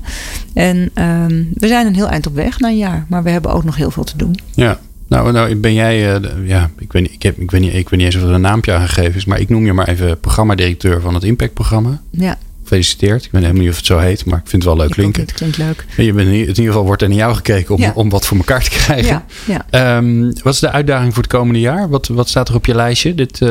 En 0.53 0.77
um, 0.77 1.49
we 1.53 1.67
zijn 1.67 1.87
een 1.87 1.95
heel 1.95 2.09
eind 2.09 2.27
op 2.27 2.35
weg 2.35 2.59
na 2.59 2.67
een 2.67 2.77
jaar, 2.77 3.05
maar 3.09 3.23
we 3.23 3.29
hebben 3.29 3.53
ook 3.53 3.63
nog 3.63 3.75
heel 3.75 3.91
veel 3.91 4.03
te 4.03 4.17
doen. 4.17 4.39
Ja. 4.53 4.79
Nou, 5.07 5.31
nou 5.31 5.55
ben 5.55 5.73
jij, 5.73 6.21
uh, 6.21 6.47
ja, 6.47 6.69
ik 6.77 6.91
weet, 6.91 7.01
niet, 7.01 7.11
ik, 7.11 7.23
heb, 7.23 7.37
ik, 7.37 7.51
weet 7.51 7.61
niet, 7.61 7.73
ik 7.73 7.89
weet 7.89 7.99
niet 7.99 8.13
eens 8.13 8.23
of 8.23 8.29
er 8.29 8.35
een 8.35 8.41
naampje 8.41 8.73
aangegeven 8.73 9.15
is, 9.15 9.25
maar 9.25 9.39
ik 9.39 9.49
noem 9.49 9.65
je 9.65 9.73
maar 9.73 9.87
even 9.87 10.19
programmadirecteur 10.19 11.01
van 11.01 11.13
het 11.13 11.23
Impact-programma. 11.23 12.01
Ja. 12.09 12.37
Gefeliciteerd. 12.65 13.25
Ik 13.25 13.31
weet 13.31 13.41
helemaal 13.41 13.61
niet 13.61 13.71
of 13.71 13.77
het 13.77 13.85
zo 13.85 13.97
heet, 13.97 14.25
maar 14.25 14.39
ik 14.39 14.47
vind 14.47 14.63
het 14.63 14.73
wel 14.73 14.81
leuk 14.81 14.91
klinken. 14.91 15.21
Het 15.21 15.33
klinkt 15.33 15.57
leuk. 15.57 15.85
Je 15.97 16.13
bent 16.13 16.27
in, 16.27 16.33
in 16.33 16.47
ieder 16.47 16.65
geval 16.65 16.85
wordt 16.85 17.01
er 17.01 17.07
naar 17.07 17.17
jou 17.17 17.35
gekeken 17.35 17.75
om, 17.75 17.81
Ja. 17.81 17.91
om 17.95 18.09
wat 18.09 18.25
voor 18.25 18.37
elkaar 18.37 18.63
te 18.63 18.69
krijgen. 18.69 19.23
Ja, 19.45 19.65
ja. 19.69 19.95
Ehm, 19.97 20.31
wat 20.43 20.53
is 20.53 20.59
de 20.59 20.71
uitdaging 20.71 21.13
voor 21.13 21.23
het 21.23 21.31
komende 21.31 21.59
jaar? 21.59 21.89
Wat, 21.89 22.07
wat 22.07 22.29
staat 22.29 22.49
er 22.49 22.55
op 22.55 22.65
je 22.65 22.75
lijstje? 22.75 23.15
Dit, 23.15 23.41
eh, 23.41 23.49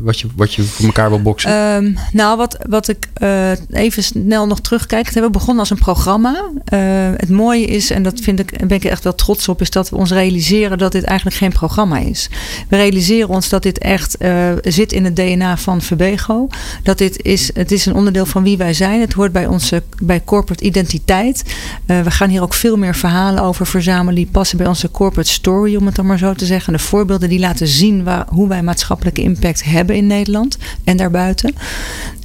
wat, 0.00 0.20
je, 0.20 0.26
wat 0.36 0.54
je 0.54 0.62
voor 0.62 0.86
elkaar 0.86 1.08
wil 1.08 1.22
boksen? 1.22 1.50
Ehm, 1.50 1.92
nou, 2.12 2.36
wat, 2.36 2.58
wat 2.68 2.88
ik 2.88 3.06
eh, 3.14 3.50
even 3.70 4.02
snel 4.02 4.46
nog 4.46 4.60
terugkijk. 4.60 5.04
Het 5.04 5.14
hebben 5.14 5.32
we 5.32 5.38
begonnen 5.38 5.62
als 5.62 5.70
een 5.70 5.78
programma. 5.78 6.50
Eh, 6.64 6.78
het 7.16 7.30
mooie 7.30 7.66
is, 7.66 7.90
en 7.90 8.02
dat 8.02 8.20
vind 8.20 8.38
ik, 8.38 8.66
ben 8.66 8.76
ik 8.76 8.84
echt 8.84 9.04
wel 9.04 9.14
trots 9.14 9.48
op, 9.48 9.60
is 9.60 9.70
dat 9.70 9.90
we 9.90 9.96
ons 9.96 10.10
realiseren 10.10 10.78
dat 10.78 10.92
dit 10.92 11.04
eigenlijk 11.04 11.36
geen 11.38 11.52
programma 11.52 11.98
is. 11.98 12.28
We 12.68 12.76
realiseren 12.76 13.28
ons 13.28 13.48
dat 13.48 13.62
dit 13.62 13.78
echt 13.78 14.16
zit 14.62 14.92
in 14.92 15.04
het 15.04 15.16
DNA 15.16 15.56
van 15.56 15.82
Verbego. 15.82 16.48
Dat 16.82 16.98
dit 16.98 17.22
is, 17.22 17.50
het 17.54 17.72
is 17.72 17.86
een 17.86 17.94
onderdeel 17.94 18.26
van 18.26 18.42
wie 18.42 18.53
wij 18.56 18.74
zijn. 18.74 19.00
Het 19.00 19.12
hoort 19.12 19.32
bij 19.32 19.46
onze 19.46 19.82
bij 20.02 20.24
corporate 20.24 20.64
identiteit. 20.64 21.54
Eh, 21.86 22.00
we 22.00 22.10
gaan 22.10 22.28
hier 22.28 22.42
ook 22.42 22.54
veel 22.54 22.76
meer 22.76 22.94
verhalen 22.94 23.42
over 23.42 23.66
verzamelen. 23.66 24.14
Die 24.14 24.28
passen 24.30 24.58
bij 24.58 24.66
onze 24.66 24.90
corporate 24.90 25.30
story, 25.30 25.76
om 25.76 25.86
het 25.86 25.94
dan 25.94 26.06
maar 26.06 26.18
zo 26.18 26.34
te 26.34 26.46
zeggen. 26.46 26.72
De 26.72 26.78
voorbeelden 26.78 27.28
die 27.28 27.38
laten 27.38 27.66
zien 27.66 28.04
waar, 28.04 28.26
hoe 28.28 28.48
wij 28.48 28.62
maatschappelijke 28.62 29.22
impact 29.22 29.64
hebben 29.64 29.96
in 29.96 30.06
Nederland 30.06 30.58
en 30.84 30.96
daarbuiten. 30.96 31.54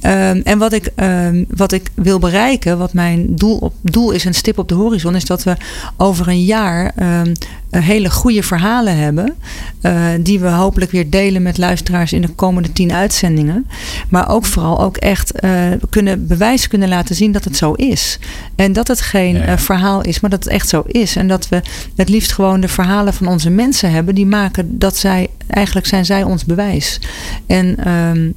Um, 0.06 0.40
en 0.44 0.58
wat 0.58 0.72
ik, 0.72 0.90
um, 0.96 1.44
wat 1.48 1.72
ik 1.72 1.90
wil 1.94 2.18
bereiken, 2.18 2.78
wat 2.78 2.92
mijn 2.92 3.26
doel, 3.36 3.56
op, 3.56 3.74
doel 3.80 4.10
is, 4.10 4.24
een 4.24 4.34
stip 4.34 4.58
op 4.58 4.68
de 4.68 4.74
horizon, 4.74 5.14
is 5.14 5.24
dat 5.24 5.42
we 5.42 5.56
over 5.96 6.28
een 6.28 6.44
jaar 6.44 6.92
um, 7.22 7.32
hele 7.70 8.10
goede 8.10 8.42
verhalen 8.42 8.96
hebben. 8.96 9.34
Uh, 9.82 10.06
die 10.20 10.40
we 10.40 10.48
hopelijk 10.48 10.90
weer 10.90 11.10
delen 11.10 11.42
met 11.42 11.58
luisteraars 11.58 12.12
in 12.12 12.20
de 12.20 12.28
komende 12.28 12.72
tien 12.72 12.92
uitzendingen. 12.92 13.66
Maar 14.08 14.28
ook 14.28 14.44
vooral 14.44 14.80
ook 14.80 14.96
echt 14.96 15.44
uh, 15.44 15.52
kunnen 15.90 16.26
bewijs 16.26 16.68
kunnen 16.68 16.88
laten 16.88 17.14
zien 17.14 17.32
dat 17.32 17.44
het 17.44 17.56
zo 17.56 17.72
is. 17.72 18.18
En 18.54 18.72
dat 18.72 18.88
het 18.88 19.00
geen 19.00 19.34
ja, 19.34 19.44
ja. 19.44 19.52
Uh, 19.52 19.58
verhaal 19.58 20.02
is, 20.02 20.20
maar 20.20 20.30
dat 20.30 20.44
het 20.44 20.52
echt 20.52 20.68
zo 20.68 20.82
is. 20.86 21.16
En 21.16 21.28
dat 21.28 21.48
we 21.48 21.62
het 21.96 22.08
liefst 22.08 22.32
gewoon 22.32 22.60
de 22.60 22.68
verhalen 22.68 23.14
van 23.14 23.26
onze 23.26 23.50
mensen 23.50 23.90
hebben 23.90 24.14
die 24.14 24.26
maken 24.26 24.78
dat 24.78 24.96
zij, 24.96 25.28
eigenlijk 25.46 25.86
zijn 25.86 26.04
zij 26.04 26.22
ons 26.22 26.44
bewijs. 26.44 27.00
En 27.46 27.76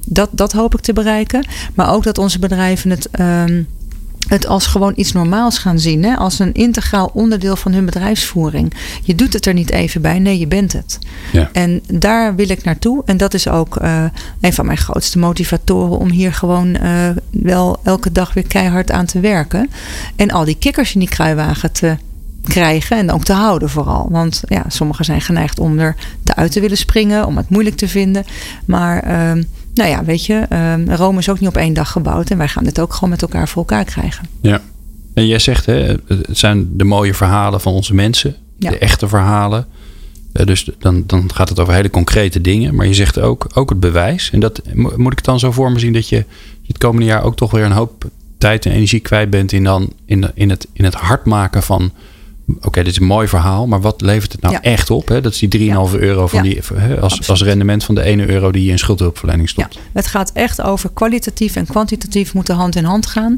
dat, 0.06 0.28
dat 0.32 0.52
hoop 0.52 0.74
ik 0.74 0.80
te 0.80 0.92
bereiken. 0.92 1.46
Maar 1.74 1.92
ook 1.92 2.02
dat 2.02 2.18
onze 2.18 2.38
bedrijven 2.38 2.90
het. 2.90 3.08
Um, 3.20 3.66
het 4.28 4.46
als 4.46 4.66
gewoon 4.66 4.92
iets 4.96 5.12
normaals 5.12 5.58
gaan 5.58 5.78
zien. 5.78 6.04
Hè? 6.04 6.16
Als 6.16 6.38
een 6.38 6.52
integraal 6.52 7.10
onderdeel 7.14 7.56
van 7.56 7.72
hun 7.72 7.84
bedrijfsvoering. 7.84 8.72
Je 9.02 9.14
doet 9.14 9.32
het 9.32 9.46
er 9.46 9.54
niet 9.54 9.70
even 9.70 10.00
bij. 10.00 10.18
Nee, 10.18 10.38
je 10.38 10.46
bent 10.46 10.72
het. 10.72 10.98
Ja. 11.32 11.50
En 11.52 11.82
daar 11.92 12.34
wil 12.34 12.50
ik 12.50 12.64
naartoe. 12.64 13.02
En 13.04 13.16
dat 13.16 13.34
is 13.34 13.48
ook 13.48 13.82
uh, 13.82 14.04
een 14.40 14.52
van 14.52 14.66
mijn 14.66 14.78
grootste 14.78 15.18
motivatoren. 15.18 15.98
Om 15.98 16.10
hier 16.10 16.32
gewoon 16.32 16.76
uh, 16.82 17.08
wel 17.30 17.80
elke 17.82 18.12
dag 18.12 18.34
weer 18.34 18.46
keihard 18.46 18.90
aan 18.90 19.06
te 19.06 19.20
werken. 19.20 19.70
En 20.16 20.30
al 20.30 20.44
die 20.44 20.58
kikkers 20.58 20.94
in 20.94 21.00
die 21.00 21.08
kruiwagen 21.08 21.72
te 21.72 21.96
krijgen 22.44 22.96
en 22.96 23.12
ook 23.12 23.24
te 23.24 23.32
houden 23.32 23.70
vooral. 23.70 24.08
Want 24.10 24.42
ja, 24.46 24.64
sommigen 24.68 25.04
zijn 25.04 25.20
geneigd 25.20 25.58
om 25.58 25.78
er 25.78 25.96
te 26.22 26.34
uit 26.34 26.52
te 26.52 26.60
willen 26.60 26.76
springen. 26.76 27.26
Om 27.26 27.36
het 27.36 27.48
moeilijk 27.48 27.76
te 27.76 27.88
vinden. 27.88 28.24
Maar... 28.64 29.10
Uh, 29.36 29.42
nou 29.74 29.90
ja, 29.90 30.04
weet 30.04 30.26
je, 30.26 30.46
um, 30.52 30.90
Rome 30.90 31.18
is 31.18 31.28
ook 31.28 31.40
niet 31.40 31.48
op 31.48 31.56
één 31.56 31.74
dag 31.74 31.90
gebouwd. 31.90 32.30
En 32.30 32.38
wij 32.38 32.48
gaan 32.48 32.64
dit 32.64 32.80
ook 32.80 32.92
gewoon 32.92 33.10
met 33.10 33.22
elkaar 33.22 33.48
voor 33.48 33.62
elkaar 33.62 33.84
krijgen. 33.84 34.28
Ja. 34.40 34.60
En 35.14 35.26
jij 35.26 35.38
zegt, 35.38 35.66
hè, 35.66 35.94
het 36.06 36.26
zijn 36.38 36.76
de 36.76 36.84
mooie 36.84 37.14
verhalen 37.14 37.60
van 37.60 37.72
onze 37.72 37.94
mensen. 37.94 38.36
Ja. 38.58 38.70
De 38.70 38.78
echte 38.78 39.08
verhalen. 39.08 39.66
Uh, 40.32 40.46
dus 40.46 40.70
dan, 40.78 41.04
dan 41.06 41.30
gaat 41.34 41.48
het 41.48 41.60
over 41.60 41.74
hele 41.74 41.90
concrete 41.90 42.40
dingen. 42.40 42.74
Maar 42.74 42.86
je 42.86 42.94
zegt 42.94 43.20
ook, 43.20 43.46
ook 43.54 43.68
het 43.68 43.80
bewijs. 43.80 44.30
En 44.30 44.40
dat 44.40 44.62
moet 44.96 45.12
ik 45.12 45.24
dan 45.24 45.38
zo 45.38 45.52
voor 45.52 45.72
me 45.72 45.78
zien 45.78 45.92
dat 45.92 46.08
je 46.08 46.24
het 46.66 46.78
komende 46.78 47.06
jaar 47.06 47.22
ook 47.22 47.36
toch 47.36 47.50
weer 47.50 47.64
een 47.64 47.72
hoop 47.72 48.04
tijd 48.38 48.66
en 48.66 48.72
energie 48.72 49.00
kwijt 49.00 49.30
bent 49.30 49.52
in, 49.52 49.64
dan, 49.64 49.92
in, 50.04 50.30
in, 50.34 50.50
het, 50.50 50.66
in 50.72 50.84
het 50.84 50.94
hard 50.94 51.24
maken 51.24 51.62
van 51.62 51.92
oké, 52.48 52.66
okay, 52.66 52.82
dit 52.82 52.92
is 52.92 52.98
een 53.00 53.06
mooi 53.06 53.28
verhaal, 53.28 53.66
maar 53.66 53.80
wat 53.80 54.00
levert 54.00 54.32
het 54.32 54.40
nou 54.40 54.54
Ja. 54.54 54.62
echt 54.62 54.90
op? 54.90 55.08
Hè? 55.08 55.20
Dat 55.20 55.32
is 55.32 55.38
die 55.38 55.48
3,5 55.48 55.92
Ja. 55.92 55.98
euro 55.98 56.26
van 56.26 56.44
Ja. 56.44 56.50
die, 56.50 56.60
hè, 56.74 57.00
als, 57.00 57.28
als 57.28 57.42
rendement 57.42 57.84
van 57.84 57.94
de 57.94 58.00
1 58.08 58.28
euro 58.28 58.52
die 58.52 58.64
je 58.64 58.70
in 58.70 58.78
schuldhulpverlening 58.78 59.48
stopt. 59.48 59.78
het 59.92 60.06
gaat 60.06 60.30
echt 60.32 60.62
over 60.62 60.90
kwalitatief 60.94 61.56
en 61.56 61.66
kwantitatief 61.66 62.34
moeten 62.34 62.54
hand 62.54 62.76
in 62.76 62.84
hand 62.84 63.06
gaan. 63.06 63.36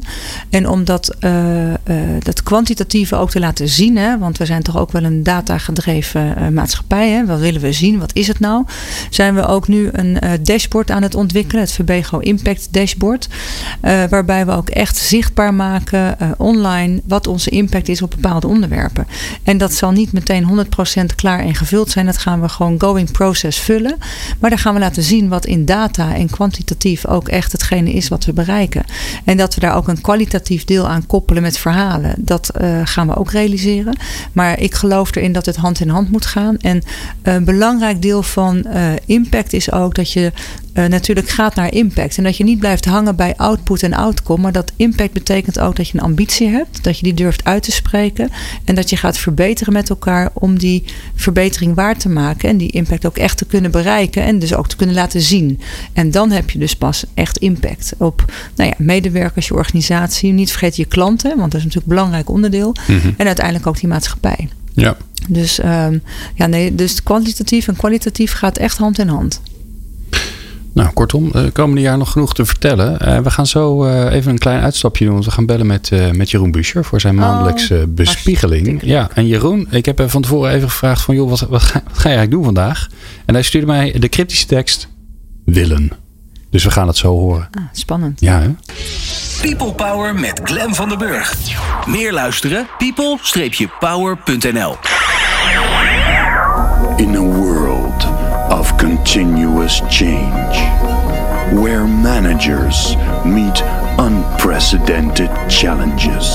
En 0.49 0.69
om 0.69 0.83
dat, 0.85 1.15
uh, 1.19 1.67
uh, 1.69 1.73
dat 2.19 2.43
kwantitatieve 2.43 3.15
ook 3.15 3.29
te 3.29 3.39
laten 3.39 3.69
zien, 3.69 3.97
hè, 3.97 4.17
want 4.17 4.37
we 4.37 4.45
zijn 4.45 4.63
toch 4.63 4.77
ook 4.77 4.91
wel 4.91 5.03
een 5.03 5.23
datagedreven 5.23 6.35
uh, 6.37 6.47
maatschappij. 6.47 7.09
Hè? 7.09 7.25
Wat 7.25 7.39
willen 7.39 7.61
we 7.61 7.71
zien? 7.71 7.99
Wat 7.99 8.15
is 8.15 8.27
het 8.27 8.39
nou? 8.39 8.65
Zijn 9.09 9.35
we 9.35 9.45
ook 9.45 9.67
nu 9.67 9.89
een 9.91 10.19
dashboard 10.43 10.91
aan 10.91 11.03
het 11.03 11.15
ontwikkelen, 11.15 11.61
het 11.61 11.71
Verbego 11.71 12.19
Impact 12.19 12.67
Dashboard. 12.73 13.27
Waarbij 14.09 14.45
we 14.45 14.51
ook 14.51 14.69
echt 14.69 14.97
zichtbaar 14.97 15.53
maken 15.53 16.17
online 16.37 17.01
wat 17.07 17.27
onze 17.27 17.49
impact 17.49 17.89
is 17.89 18.01
op 18.01 18.09
bepaalde 18.11 18.47
onderwerpen. 18.47 18.96
En 19.43 19.57
dat 19.57 19.73
zal 19.73 19.91
niet 19.91 20.11
meteen 20.11 20.65
100% 21.01 21.15
klaar 21.15 21.39
en 21.39 21.55
gevuld 21.55 21.89
zijn. 21.89 22.05
Dat 22.05 22.17
gaan 22.17 22.41
we 22.41 22.49
gewoon 22.49 22.81
going 22.81 23.11
process 23.11 23.59
vullen. 23.59 23.97
Maar 24.39 24.49
dan 24.49 24.59
gaan 24.59 24.73
we 24.73 24.79
laten 24.79 25.03
zien 25.03 25.29
wat 25.29 25.45
in 25.45 25.65
data 25.65 26.15
en 26.15 26.29
kwantitatief 26.29 27.05
ook 27.05 27.27
echt 27.27 27.51
hetgene 27.51 27.91
is 27.91 28.07
wat 28.07 28.25
we 28.25 28.33
bereiken. 28.33 28.85
En 29.23 29.37
dat 29.37 29.55
we 29.55 29.61
daar 29.61 29.75
ook 29.75 29.87
een 29.87 30.01
kwalitatief 30.01 30.65
deel 30.65 30.87
aan 30.87 31.05
koppelen 31.05 31.41
met 31.41 31.57
verhalen. 31.57 32.13
Dat 32.17 32.51
uh, 32.61 32.81
gaan 32.83 33.07
we 33.07 33.15
ook 33.15 33.31
realiseren. 33.31 33.97
Maar 34.31 34.59
ik 34.59 34.73
geloof 34.73 35.15
erin 35.15 35.31
dat 35.31 35.45
het 35.45 35.55
hand 35.55 35.79
in 35.79 35.89
hand 35.89 36.11
moet 36.11 36.25
gaan. 36.25 36.57
En 36.57 36.83
een 37.21 37.43
belangrijk 37.43 38.01
deel 38.01 38.23
van 38.23 38.65
uh, 38.67 38.91
impact 39.05 39.53
is 39.53 39.71
ook 39.71 39.95
dat 39.95 40.11
je 40.11 40.31
uh, 40.77 40.85
natuurlijk 40.85 41.29
gaat 41.29 41.55
naar 41.55 41.73
impact. 41.73 42.17
En 42.17 42.23
dat 42.23 42.37
je 42.37 42.43
niet 42.43 42.59
blijft 42.59 42.85
hangen 42.85 43.15
bij 43.15 43.35
output 43.35 43.83
en 43.83 43.93
outcome. 43.93 44.41
Maar 44.41 44.51
dat 44.51 44.71
impact 44.75 45.13
betekent 45.13 45.59
ook 45.59 45.75
dat 45.75 45.87
je 45.87 45.97
een 45.97 46.03
ambitie 46.03 46.47
hebt. 46.47 46.83
Dat 46.83 46.97
je 46.97 47.03
die 47.03 47.13
durft 47.13 47.43
uit 47.43 47.63
te 47.63 47.71
spreken. 47.71 48.29
En 48.63 48.75
dat 48.75 48.89
je 48.89 48.97
gaat 48.97 49.17
verbeteren 49.17 49.73
met 49.73 49.89
elkaar 49.89 50.29
om 50.33 50.59
die 50.59 50.83
verbetering 51.15 51.75
waar 51.75 51.97
te 51.97 52.09
maken. 52.09 52.49
En 52.49 52.57
die 52.57 52.71
impact 52.71 53.05
ook 53.05 53.17
echt 53.17 53.37
te 53.37 53.45
kunnen 53.45 53.71
bereiken. 53.71 54.23
En 54.23 54.39
dus 54.39 54.53
ook 54.53 54.67
te 54.67 54.75
kunnen 54.75 54.95
laten 54.95 55.21
zien. 55.21 55.59
En 55.93 56.11
dan 56.11 56.31
heb 56.31 56.49
je 56.49 56.59
dus 56.59 56.75
pas 56.75 57.05
echt 57.13 57.37
impact 57.37 57.93
op 57.97 58.33
nou 58.55 58.69
ja, 58.69 58.75
medewerkers, 58.77 59.47
je 59.47 59.53
organisatie. 59.53 60.31
Niet 60.31 60.49
vergeten 60.49 60.83
je 60.83 60.89
klanten, 60.89 61.37
want 61.37 61.51
dat 61.51 61.59
is 61.59 61.65
natuurlijk 61.65 61.85
een 61.85 61.95
belangrijk 61.95 62.29
onderdeel. 62.29 62.75
Mhm. 62.87 63.11
En 63.17 63.25
uiteindelijk 63.25 63.67
ook 63.67 63.79
die 63.79 63.89
maatschappij. 63.89 64.49
Ja. 64.73 64.97
Dus, 65.27 65.59
um, 65.59 66.01
ja, 66.35 66.45
nee, 66.45 66.75
dus 66.75 67.03
kwantitatief 67.03 67.67
en 67.67 67.75
kwalitatief 67.75 68.33
gaat 68.33 68.57
echt 68.57 68.77
hand 68.77 68.99
in 68.99 69.07
hand. 69.07 69.41
Nou, 70.77 70.93
kortom, 70.93 71.31
uh, 71.35 71.41
komende 71.53 71.81
jaar 71.81 71.97
nog 71.97 72.11
genoeg 72.11 72.33
te 72.33 72.45
vertellen. 72.45 73.07
Uh, 73.07 73.19
we 73.19 73.31
gaan 73.31 73.47
zo 73.47 73.85
uh, 73.85 74.13
even 74.13 74.31
een 74.31 74.37
klein 74.37 74.61
uitstapje 74.61 75.05
doen. 75.05 75.13
Want 75.13 75.25
we 75.25 75.31
gaan 75.31 75.45
bellen 75.45 75.67
met, 75.67 75.91
met 76.13 76.31
Jeroen 76.31 76.51
Buscher 76.51 76.85
voor 76.85 77.01
zijn 77.01 77.15
maandelijkse 77.15 77.83
oh, 77.87 77.93
bespiegeling. 77.93 78.81
Ja, 78.83 79.09
en 79.13 79.27
Jeroen, 79.27 79.67
ik 79.69 79.85
heb 79.85 80.03
van 80.07 80.21
tevoren 80.21 80.51
even 80.51 80.69
gevraagd 80.69 81.01
van... 81.01 81.15
joh, 81.15 81.29
wat, 81.29 81.39
wat, 81.39 81.61
ga, 81.61 81.81
wat 81.87 81.97
ga 81.97 82.09
je 82.09 82.15
eigenlijk 82.15 82.31
doen 82.31 82.43
vandaag? 82.43 82.87
En 83.25 83.33
hij 83.33 83.43
stuurde 83.43 83.67
mij 83.67 83.95
de 83.99 84.09
cryptische 84.09 84.45
tekst... 84.45 84.87
willen. 85.45 85.91
Dus 86.49 86.63
we 86.63 86.71
gaan 86.71 86.87
het 86.87 86.97
zo 86.97 87.07
horen. 87.07 87.47
Ah, 87.51 87.63
spannend. 87.71 88.19
Ja, 88.19 88.41
hè? 88.41 88.49
People 89.41 89.73
Power 89.73 90.15
met 90.15 90.41
Glen 90.43 90.75
van 90.75 90.89
der 90.89 90.97
Burg. 90.97 91.35
Meer 91.87 92.13
luisteren? 92.13 92.67
people-power.nl 92.77 94.75
In 96.95 97.19
of 97.19 97.36
continuous 98.87 99.81
change, 99.89 100.55
where 101.61 101.85
managers 101.85 102.95
meet 103.25 103.61
unprecedented 103.99 105.29
challenges, 105.49 106.25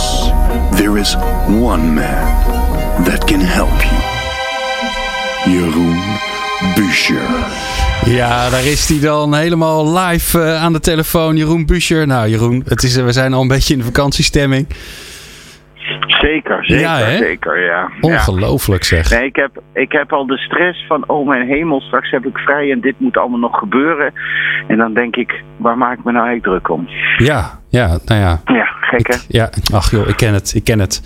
there 0.77 0.99
is 0.99 1.17
one 1.49 1.95
man 1.95 2.25
that 3.05 3.25
can 3.27 3.41
help 3.41 3.79
you. 3.91 4.01
Jeroen 5.53 6.01
Buescher. 6.75 7.29
Ja, 8.05 8.51
daar 8.51 8.65
is 8.65 8.89
hij 8.89 9.01
dan 9.01 9.35
helemaal 9.35 9.99
live 9.99 10.39
uh, 10.39 10.63
aan 10.63 10.73
de 10.73 10.81
telefoon. 10.81 11.37
Jeroen 11.37 11.67
Buscher. 11.67 12.07
Nou, 12.07 12.29
Jeroen, 12.29 12.63
het 12.69 12.83
is, 12.83 12.95
we 12.95 13.13
zijn 13.13 13.33
al 13.33 13.43
een 13.43 13.49
beetje 13.49 13.73
in 13.73 13.79
de 13.79 13.85
vakantiestemming. 13.85 14.67
Zeker, 16.07 16.65
zeker, 16.65 16.81
Ja, 16.81 17.17
zeker, 17.17 17.61
ja. 17.61 17.65
ja. 17.67 17.89
Ongelooflijk 18.01 18.85
zeg. 18.85 19.11
Nee, 19.11 19.25
ik 19.25 19.37
heb, 19.37 19.63
ik 19.73 19.93
heb 19.93 20.13
al 20.13 20.27
de 20.27 20.39
stress 20.39 20.85
van, 20.87 21.05
oh 21.07 21.29
mijn 21.29 21.47
hemel, 21.49 21.81
straks 21.81 22.11
heb 22.11 22.27
ik 22.27 22.39
vrij 22.39 22.71
en 22.71 22.81
dit 22.81 22.95
moet 22.99 23.17
allemaal 23.17 23.39
nog 23.39 23.59
gebeuren. 23.59 24.13
En 24.67 24.77
dan 24.77 24.95
denk 24.95 25.17
ik, 25.17 25.43
waar 25.57 25.79
maak 25.79 25.99
ik 25.99 26.05
me 26.05 26.13
nou 26.13 26.27
eigenlijk 26.27 26.65
druk 26.65 26.79
om? 26.79 26.89
Ja, 27.17 27.61
ja, 27.69 27.99
nou 28.05 28.21
ja. 28.21 28.41
Ja, 28.45 28.65
gek 28.81 29.07
hè? 29.07 29.17
Ja, 29.29 29.51
ach 29.73 29.91
joh, 29.91 30.09
ik 30.09 30.17
ken 30.17 30.35
het, 30.35 30.55
ik 30.55 30.65
ken 30.65 30.79
het. 30.79 31.03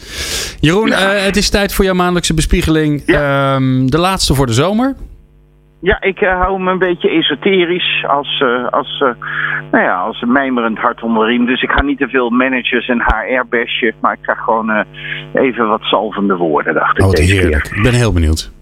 Jeroen, 0.61 0.93
eh, 0.93 1.25
het 1.25 1.37
is 1.37 1.51
tijd 1.51 1.75
voor 1.75 1.85
jouw 1.85 1.95
maandelijkse 1.95 2.35
bespiegeling. 2.35 3.03
Ehm, 3.07 3.87
de 3.87 3.99
laatste 3.99 4.35
voor 4.35 4.47
de 4.47 4.53
zomer. 4.53 4.95
Ja, 5.87 6.01
ik 6.01 6.21
eh, 6.21 6.41
hou 6.41 6.61
me 6.61 6.71
een 6.71 6.79
beetje 6.79 7.11
esoterisch 7.11 8.05
als, 8.07 8.41
eh, 8.41 8.69
als, 8.69 9.01
eh, 9.01 9.09
nou 9.71 9.85
ja, 9.85 9.97
als 9.97 10.23
een 10.23 10.33
mijmerend 10.33 10.79
hart 10.79 11.03
onder 11.03 11.27
de 11.27 11.31
riem. 11.31 11.47
Dus 11.47 11.63
ik 11.63 11.71
ga 11.71 11.83
niet 11.83 11.99
te 11.99 12.09
veel 12.09 12.31
managers 12.31 12.89
en 12.89 13.03
HR-besje, 13.03 13.95
maar 14.01 14.13
ik 14.13 14.19
ga 14.23 14.35
gewoon 14.35 14.85
even 15.33 15.69
wat 15.69 15.81
zalvende 15.83 16.37
woorden, 16.37 16.75
dacht 16.75 16.99
ik 16.99 17.05
Oh, 17.05 17.11
wat 17.11 17.19
heerlijk. 17.19 17.63
keer. 17.63 17.77
Ik 17.77 17.83
ben 17.83 17.95
heel 17.95 18.13
benieuwd. 18.13 18.53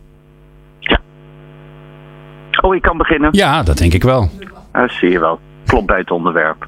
Oh, 2.61 2.75
ik 2.75 2.83
kan 2.83 2.97
beginnen? 2.97 3.29
Ja, 3.33 3.63
dat 3.63 3.79
denk 3.79 3.93
ik 3.93 4.03
wel. 4.03 4.29
Dat 4.73 4.91
zie 4.91 5.11
je 5.11 5.21
wel. 5.21 5.41
Klopt 5.67 5.87
bij 5.87 5.99
het 5.99 6.11
onderwerp. 6.11 6.67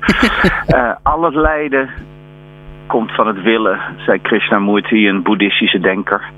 Al 1.02 1.22
het 1.22 1.34
lijden 1.34 1.90
komt 2.86 3.14
van 3.14 3.26
het 3.26 3.42
willen, 3.42 3.80
zei 3.96 4.20
Krishnamurti, 4.20 5.08
een 5.08 5.22
boeddhistische 5.22 5.78
denker. 5.78 6.30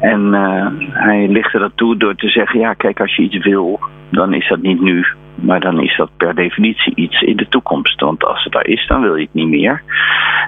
En 0.00 0.34
eh, 0.34 0.66
hij 0.92 1.28
lichtte 1.28 1.58
dat 1.58 1.72
toe 1.74 1.96
door 1.96 2.14
te 2.14 2.28
zeggen: 2.28 2.60
ja, 2.60 2.74
kijk, 2.74 3.00
als 3.00 3.16
je 3.16 3.22
iets 3.22 3.44
wil, 3.44 3.80
dan 4.10 4.34
is 4.34 4.48
dat 4.48 4.60
niet 4.60 4.80
nu. 4.80 5.06
Maar 5.34 5.60
dan 5.60 5.80
is 5.80 5.96
dat 5.96 6.10
per 6.16 6.34
definitie 6.34 6.94
iets 6.94 7.20
in 7.20 7.36
de 7.36 7.48
toekomst. 7.48 8.00
Want 8.00 8.24
als 8.24 8.44
het 8.44 8.52
daar 8.52 8.66
is, 8.66 8.86
dan 8.86 9.02
wil 9.02 9.16
je 9.16 9.22
het 9.22 9.34
niet 9.34 9.48
meer. 9.48 9.82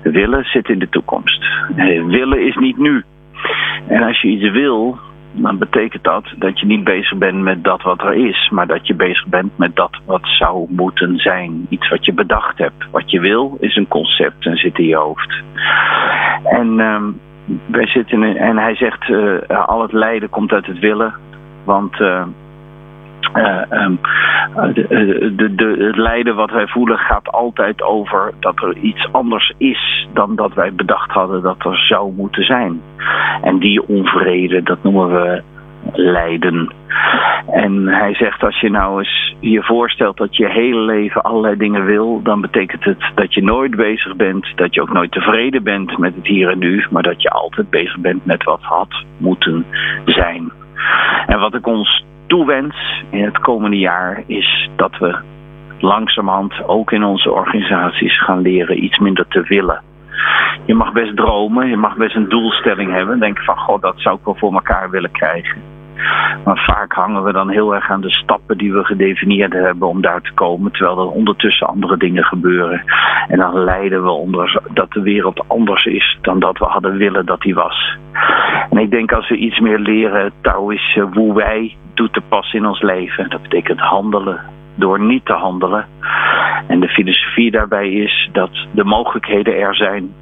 Willen 0.03 0.45
zit 0.45 0.69
in 0.69 0.79
de 0.79 0.89
toekomst. 0.89 1.45
Eh, 1.77 2.05
willen 2.05 2.47
is 2.47 2.57
niet 2.57 2.79
nu. 2.79 3.05
En 3.89 4.03
als 4.03 4.21
je 4.21 4.29
iets 4.29 4.51
wil, 4.51 4.99
dan 5.33 5.59
betekent 5.59 6.05
dat 6.05 6.25
dat 6.39 6.61
je 6.61 6.67
niet 6.67 6.85
bezig 6.85 7.19
bent 7.19 7.43
met 7.43 7.65
dat 7.65 7.83
wat 7.83 8.03
er 8.03 8.15
is, 8.15 8.51
maar 8.51 8.67
dat 8.67 8.87
je 8.87 8.95
bezig 8.95 9.27
bent 9.27 9.59
met 9.59 9.77
dat 9.77 10.01
wat 10.05 10.23
zou 10.23 10.67
moeten 10.69 11.19
zijn. 11.19 11.67
Iets 11.69 11.89
wat 11.89 12.05
je 12.05 12.13
bedacht 12.13 12.59
hebt. 12.59 12.91
Wat 12.91 13.11
je 13.11 13.21
wil 13.21 13.57
is 13.61 13.77
een 13.77 13.89
concept 13.89 14.47
en 14.47 14.57
zit 14.57 14.79
in 14.79 14.87
je 14.87 14.97
hoofd. 14.97 15.43
En, 16.45 16.81
ehm, 16.81 17.05
wij 17.67 17.87
zitten 17.87 18.23
in- 18.23 18.37
en 18.37 18.59
hij 18.59 18.75
zegt: 18.77 19.11
eh, 19.11 19.67
al 19.67 19.83
het 19.83 19.93
lijden 19.93 20.29
komt 20.29 20.53
uit 20.53 20.67
het 20.67 20.79
willen. 20.79 21.15
Want. 21.65 22.01
eh, 22.01 22.23
eh, 23.33 23.73
ehm, 23.73 23.95
de, 25.55 25.77
het 25.79 25.97
lijden 25.97 26.35
wat 26.35 26.51
wij 26.51 26.67
voelen 26.67 26.99
gaat 26.99 27.33
altijd 27.33 27.83
over 27.83 28.33
dat 28.41 28.63
er 28.63 28.77
iets 28.77 29.13
anders 29.13 29.55
is 29.59 30.09
dan 30.13 30.37
dat 30.37 30.55
wij 30.55 30.73
bedacht 30.73 31.11
hadden 31.11 31.43
dat 31.43 31.65
er 31.65 31.77
zou 31.77 32.13
moeten 32.17 32.45
zijn. 32.45 32.81
En 33.43 33.59
die 33.59 33.89
onvrede, 33.89 34.63
dat 34.63 34.83
noemen 34.83 35.09
we 35.09 35.43
lijden. 35.93 36.73
En 37.53 37.89
hij 37.89 38.15
zegt, 38.15 38.43
als 38.43 38.61
je 38.61 38.71
nou 38.71 38.99
eens 38.99 39.35
je 39.41 39.63
voorstelt 39.63 40.17
dat 40.17 40.37
je 40.37 40.43
je 40.43 40.53
hele 40.53 40.81
leven 40.81 41.23
allerlei 41.23 41.57
dingen 41.57 41.85
wil, 41.85 42.21
dan 42.23 42.41
betekent 42.41 42.85
het 42.85 43.11
dat 43.15 43.35
je 43.35 43.43
nooit 43.43 43.77
bezig 43.77 44.17
bent, 44.17 44.53
dat 44.55 44.75
je 44.75 44.83
ook 44.83 44.93
nooit 44.93 45.13
tevreden 45.13 45.63
bent 45.63 45.99
met 45.99 46.15
het 46.15 46.27
hier 46.27 46.51
en 46.51 46.59
nu, 46.59 46.87
maar 46.91 47.03
dat 47.03 47.23
je 47.23 47.31
altijd 47.31 47.71
bezig 47.71 47.99
bent 47.99 48.25
met 48.25 48.45
wat 48.45 48.63
had 48.63 49.05
moeten 49.17 49.67
zijn. 50.05 50.53
En 51.27 51.41
wat 51.41 51.55
ik 51.55 51.67
ons 51.67 52.05
toewens 52.27 53.05
in 53.11 53.25
het 53.25 53.39
komende 53.39 53.79
jaar 53.79 54.23
is 54.27 54.71
dat 54.77 54.99
we 54.99 55.19
langzamerhand 55.79 56.69
ook 56.69 56.93
in 56.93 57.05
onze 57.05 57.33
organisaties 57.33 58.23
gaan 58.23 58.41
leren 58.41 58.85
iets 58.85 58.99
minder 58.99 59.27
te 59.29 59.43
willen. 59.43 59.83
Je 60.65 60.75
mag 60.75 60.93
best 60.93 61.17
dromen, 61.17 61.69
je 61.69 61.77
mag 61.77 61.97
best 61.97 62.17
een 62.17 62.29
doelstelling 62.29 62.93
hebben. 62.93 63.21
Denk 63.21 63.39
van, 63.39 63.57
god, 63.57 63.83
dat 63.83 63.95
zou 63.97 64.17
ik 64.17 64.25
wel 64.25 64.35
voor 64.35 64.53
elkaar 64.53 64.91
willen 64.91 65.11
krijgen. 65.11 65.76
Maar 66.45 66.65
vaak 66.67 66.93
hangen 66.93 67.25
we 67.25 67.33
dan 67.33 67.51
heel 67.51 67.75
erg 67.75 67.91
aan 67.91 68.01
de 68.01 68.11
stappen 68.11 68.59
die 68.59 68.73
we 68.73 68.85
gedefinieerd 68.85 69.53
hebben 69.53 69.89
om 69.89 70.01
daar 70.01 70.21
te 70.21 70.33
komen. 70.35 70.73
Terwijl 70.73 70.99
er 70.99 71.11
ondertussen 71.11 71.67
andere 71.67 71.97
dingen 71.97 72.25
gebeuren. 72.25 72.83
En 73.29 73.39
dan 73.39 73.59
lijden 73.65 74.03
we 74.03 74.11
onder 74.11 74.61
dat 74.73 74.93
de 74.93 75.03
wereld 75.03 75.45
anders 75.49 75.85
is 75.85 76.19
dan 76.21 76.39
dat 76.39 76.59
we 76.59 76.65
hadden 76.65 76.97
willen 76.97 77.27
dat 77.27 77.41
die 77.41 77.55
was. 77.55 77.97
En 78.71 78.79
ik 78.79 78.91
denk 78.91 79.13
als 79.13 79.29
we 79.29 79.37
iets 79.37 79.59
meer 79.59 79.79
leren, 79.79 80.33
Taoïsche 80.41 81.09
hoe 81.13 81.35
wij 81.35 81.77
toe 81.95 82.11
te 82.11 82.23
passen 82.29 82.59
in 82.59 82.67
ons 82.67 82.83
leven. 82.83 83.31
Dat 83.31 83.43
betekent 83.43 83.81
handelen 83.81 84.41
door 84.75 85.01
niet 85.01 85.25
te 85.25 85.33
handelen. 85.33 85.87
En 86.67 86.81
de 86.81 86.89
filosofie 86.89 87.51
daarbij 87.51 87.91
is 87.91 88.29
dat 88.33 88.51
de 88.73 88.85
mogelijkheden 88.85 89.57
er 89.57 89.75
zijn 89.75 90.15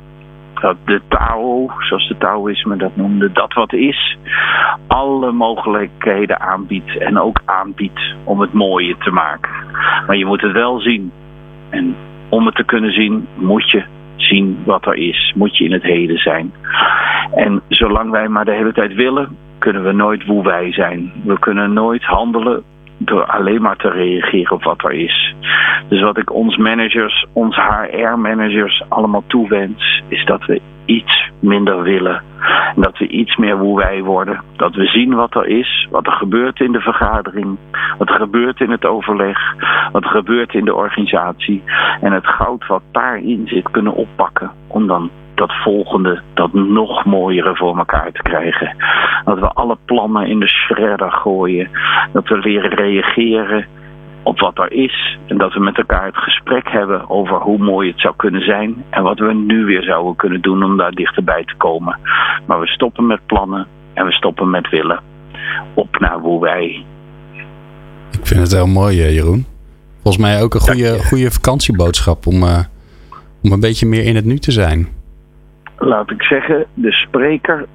dat 0.65 0.77
de 0.85 1.01
Tao, 1.09 1.71
zoals 1.79 2.09
de 2.09 2.17
Taoïsme 2.19 2.77
dat 2.77 2.97
noemde, 2.97 3.33
dat 3.33 3.53
wat 3.53 3.73
is, 3.73 4.19
alle 4.87 5.33
mogelijkheden 5.33 6.41
aanbiedt 6.41 6.99
en 6.99 7.19
ook 7.19 7.43
aanbiedt 7.45 8.15
om 8.25 8.41
het 8.41 8.53
mooie 8.53 8.97
te 8.99 9.11
maken. 9.11 9.53
Maar 10.07 10.17
je 10.17 10.27
moet 10.27 10.41
het 10.41 10.53
wel 10.53 10.81
zien. 10.81 11.13
En 11.71 11.97
om 12.29 12.47
het 12.47 12.55
te 12.55 12.65
kunnen 12.65 12.93
zien, 12.93 13.29
moet 13.35 13.71
je 13.71 13.85
zien 14.17 14.63
wat 14.65 14.87
er 14.87 14.95
is. 14.95 15.33
Moet 15.37 15.57
je 15.57 15.65
in 15.65 15.73
het 15.73 15.83
heden 15.83 16.19
zijn. 16.19 16.53
En 17.35 17.63
zolang 17.69 18.11
wij 18.11 18.29
maar 18.29 18.45
de 18.45 18.55
hele 18.55 18.73
tijd 18.73 18.95
willen, 18.95 19.37
kunnen 19.59 19.85
we 19.85 19.93
nooit 19.93 20.23
hoe 20.23 20.43
wij 20.43 20.73
zijn. 20.73 21.13
We 21.25 21.39
kunnen 21.39 21.73
nooit 21.73 22.05
handelen 22.05 22.63
door 22.97 23.25
alleen 23.25 23.63
maar 23.63 23.77
te 23.77 23.91
reageren 23.91 24.53
op 24.53 24.63
wat 24.63 24.85
er 24.85 24.93
is. 24.93 25.35
Dus 25.89 26.01
wat 26.01 26.19
ik 26.19 26.33
ons 26.33 26.57
managers, 26.57 27.27
ons 27.33 27.57
HR-managers 27.57 28.83
allemaal 28.89 29.25
toewens, 29.27 30.03
is 30.09 30.25
dat 30.25 30.45
we 30.45 30.61
iets 30.85 31.31
minder 31.39 31.83
willen. 31.83 32.23
En 32.75 32.83
dat 32.83 32.99
we 32.99 33.07
iets 33.07 33.37
meer 33.37 33.57
hoe 33.57 33.79
wij 33.79 34.03
worden. 34.03 34.43
Dat 34.57 34.75
we 34.75 34.87
zien 34.87 35.15
wat 35.15 35.35
er 35.35 35.47
is, 35.47 35.89
wat 35.91 36.07
er 36.07 36.13
gebeurt 36.13 36.61
in 36.61 36.73
de 36.73 36.81
vergadering, 36.81 37.57
wat 37.99 38.09
er 38.09 38.15
gebeurt 38.15 38.61
in 38.61 38.71
het 38.71 38.85
overleg, 38.85 39.39
wat 39.93 40.05
er 40.05 40.11
gebeurt 40.11 40.55
in 40.55 40.65
de 40.65 40.75
organisatie. 40.75 41.63
En 42.01 42.13
het 42.13 42.27
goud 42.27 42.67
wat 42.67 42.83
daarin 42.93 43.43
zit 43.47 43.71
kunnen 43.71 43.95
oppakken 43.95 44.51
om 44.67 44.87
dan 44.87 45.11
dat 45.35 45.53
volgende, 45.63 46.23
dat 46.35 46.53
nog 46.53 47.05
mooiere 47.05 47.57
voor 47.57 47.79
elkaar 47.79 48.13
te 48.13 48.23
krijgen. 48.23 48.77
Dat 49.25 49.39
we 49.39 49.49
alle 49.49 49.79
plannen 49.85 50.27
in 50.27 50.41
de 50.41 50.49
shredder 50.49 51.13
gooien. 51.13 51.71
Dat 52.13 52.29
we 52.29 52.39
leren 52.39 52.75
reageren 52.75 53.67
op 54.23 54.41
wat 54.41 54.59
er 54.59 54.73
is. 54.73 55.19
En 55.27 55.39
dat 55.39 55.53
we 55.53 55.61
met 55.61 55.79
elkaar 55.79 56.07
het 56.07 56.17
gesprek 56.17 56.69
hebben 56.69 57.11
over 57.11 57.37
hoe 57.37 57.59
mooi 57.59 57.91
het 57.91 58.01
zou 58.01 58.15
kunnen 58.17 58.45
zijn. 58.45 58.85
En 58.91 59.03
wat 59.03 59.19
we 59.19 59.35
nu 59.35 59.65
weer 59.65 59.83
zouden 59.83 60.17
kunnen 60.17 60.41
doen 60.41 60.63
om 60.65 60.77
daar 60.77 60.93
dichterbij 60.93 61.45
te 61.45 61.55
komen. 61.57 61.99
Maar 62.47 62.61
we 62.61 62.67
stoppen 62.67 63.07
met 63.07 63.27
plannen 63.27 63.67
en 63.95 64.07
we 64.07 64.13
stoppen 64.13 64.51
met 64.51 64.69
willen. 64.69 65.01
Op 65.75 65.99
naar 65.99 66.19
hoe 66.19 66.41
wij. 66.41 66.85
Ik 68.11 68.27
vind 68.27 68.41
het 68.41 68.53
heel 68.53 68.67
mooi, 68.67 69.03
eh, 69.03 69.15
Jeroen. 69.15 69.47
Volgens 70.03 70.25
mij 70.25 70.43
ook 70.43 70.55
een 70.55 70.61
goede, 70.61 70.99
goede 71.05 71.31
vakantieboodschap 71.31 72.27
om, 72.27 72.43
eh, 72.43 72.59
om 73.43 73.53
een 73.53 73.61
beetje 73.61 73.87
meer 73.87 74.05
in 74.05 74.17
het 74.17 74.25
nu 74.25 74.39
te 74.39 74.53
zijn. 74.53 74.89
Laat 75.79 76.11
ik 76.11 76.23
zeggen, 76.23 76.67
de 76.75 76.93
spreker 76.93 77.67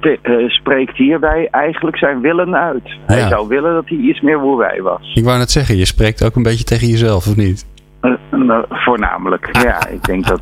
te- 0.00 0.18
eh, 0.22 0.48
spreekt 0.48 0.96
hierbij 0.96 1.48
eigenlijk 1.50 1.96
zijn 1.98 2.20
willen 2.20 2.54
uit. 2.56 2.88
Hij 3.06 3.28
zou 3.28 3.48
willen 3.48 3.74
dat 3.74 3.88
hij 3.88 3.98
iets 3.98 4.20
meer 4.20 4.38
hoe 4.38 4.58
wij 4.58 4.82
was. 4.82 5.12
Ik 5.14 5.24
wou 5.24 5.38
net 5.38 5.50
zeggen, 5.50 5.76
je 5.76 5.84
spreekt 5.84 6.24
ook 6.24 6.36
een 6.36 6.42
beetje 6.42 6.64
tegen 6.64 6.88
jezelf, 6.88 7.26
of 7.26 7.36
niet? 7.36 7.66
Eh, 8.00 8.10
nou, 8.30 8.64
voornamelijk, 8.68 9.48
ja. 9.62 9.86
Ik 9.88 10.04
denk 10.04 10.26
dat, 10.26 10.40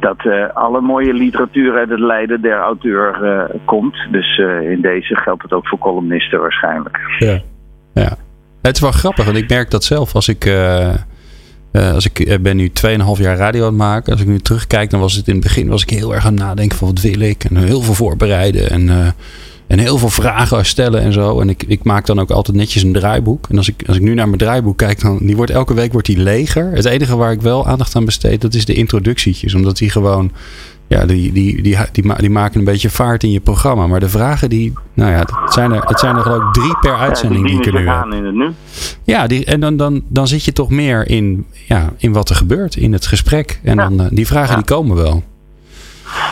dat 0.00 0.26
eh, 0.26 0.48
alle 0.54 0.80
mooie 0.80 1.12
literatuur 1.14 1.76
uit 1.76 1.88
het 1.88 2.00
lijden 2.00 2.40
der 2.40 2.58
auteur 2.58 3.22
eh, 3.24 3.54
komt. 3.64 3.96
Dus 4.10 4.38
eh, 4.38 4.70
in 4.70 4.80
deze 4.80 5.16
geldt 5.16 5.42
het 5.42 5.52
ook 5.52 5.68
voor 5.68 5.78
columnisten 5.78 6.40
waarschijnlijk. 6.40 6.98
Ja. 7.18 7.40
ja. 7.94 8.16
Het 8.62 8.74
is 8.74 8.80
wel 8.80 8.90
grappig, 8.90 9.24
want 9.24 9.36
ik 9.36 9.48
merk 9.48 9.70
dat 9.70 9.84
zelf 9.84 10.14
als 10.14 10.28
ik. 10.28 10.44
Eh, 11.74 11.92
als 11.92 12.06
ik 12.06 12.20
eh, 12.20 12.38
ben 12.38 12.56
nu 12.56 12.68
2,5 12.68 13.20
jaar 13.20 13.36
radio 13.36 13.60
aan 13.60 13.66
het 13.66 13.76
maken. 13.76 14.12
Als 14.12 14.20
ik 14.20 14.26
nu 14.26 14.38
terugkijk, 14.38 14.90
dan 14.90 15.00
was 15.00 15.14
het 15.14 15.26
in 15.28 15.34
het 15.34 15.42
begin 15.42 15.68
was 15.68 15.82
ik 15.82 15.90
heel 15.90 16.14
erg 16.14 16.26
aan 16.26 16.32
het 16.32 16.42
nadenken 16.42 16.78
van 16.78 16.88
wat 16.88 17.00
wil 17.00 17.20
ik. 17.20 17.44
En 17.44 17.56
heel 17.56 17.82
veel 17.82 17.94
voorbereiden. 17.94 18.70
En, 18.70 18.88
eh, 18.88 19.06
en 19.66 19.78
heel 19.78 19.98
veel 19.98 20.10
vragen 20.10 20.66
stellen 20.66 21.00
en 21.00 21.12
zo. 21.12 21.40
En 21.40 21.48
ik, 21.48 21.64
ik 21.66 21.84
maak 21.84 22.06
dan 22.06 22.20
ook 22.20 22.30
altijd 22.30 22.56
netjes 22.56 22.82
een 22.82 22.92
draaiboek. 22.92 23.46
En 23.50 23.56
als 23.56 23.68
ik, 23.68 23.82
als 23.86 23.96
ik 23.96 24.02
nu 24.02 24.14
naar 24.14 24.26
mijn 24.26 24.38
draaiboek 24.38 24.76
kijk, 24.76 25.00
dan 25.00 25.18
die 25.22 25.36
wordt 25.36 25.50
elke 25.50 25.74
week 25.74 25.92
wordt 25.92 26.06
die 26.06 26.18
leger. 26.18 26.70
Het 26.72 26.84
enige 26.84 27.16
waar 27.16 27.32
ik 27.32 27.42
wel 27.42 27.66
aandacht 27.66 27.96
aan 27.96 28.04
besteed, 28.04 28.40
dat 28.40 28.54
is 28.54 28.64
de 28.64 28.74
introductietjes. 28.74 29.54
Omdat 29.54 29.76
die 29.76 29.90
gewoon. 29.90 30.32
Ja, 30.94 31.06
die, 31.06 31.32
die, 31.32 31.62
die, 31.62 31.76
die, 31.92 32.04
ma- 32.04 32.14
die 32.14 32.30
maken 32.30 32.58
een 32.58 32.64
beetje 32.64 32.90
vaart 32.90 33.22
in 33.22 33.30
je 33.30 33.40
programma. 33.40 33.86
Maar 33.86 34.00
de 34.00 34.08
vragen 34.08 34.48
die. 34.48 34.72
Nou 34.94 35.10
ja, 35.10 35.18
het 35.18 35.52
zijn 35.52 35.72
er, 35.72 35.82
het 35.84 35.98
zijn 36.00 36.16
er 36.16 36.22
geloof 36.22 36.42
ik 36.42 36.52
drie 36.52 36.78
per 36.80 36.94
uitzending 36.96 37.46
die 37.46 37.56
ik 37.58 37.66
er 37.66 37.72
nu 37.72 37.78
heb. 37.78 37.86
Ja, 39.04 39.26
die, 39.26 39.44
en 39.44 39.60
dan, 39.60 39.76
dan, 39.76 40.02
dan 40.08 40.28
zit 40.28 40.44
je 40.44 40.52
toch 40.52 40.70
meer 40.70 41.08
in, 41.08 41.46
ja, 41.68 41.92
in 41.98 42.12
wat 42.12 42.28
er 42.30 42.36
gebeurt 42.36 42.76
in 42.76 42.92
het 42.92 43.06
gesprek. 43.06 43.60
En 43.62 43.76
dan, 43.76 44.00
eh, 44.00 44.06
die 44.10 44.26
vragen 44.26 44.54
die 44.56 44.64
komen 44.64 44.96
wel. 44.96 45.22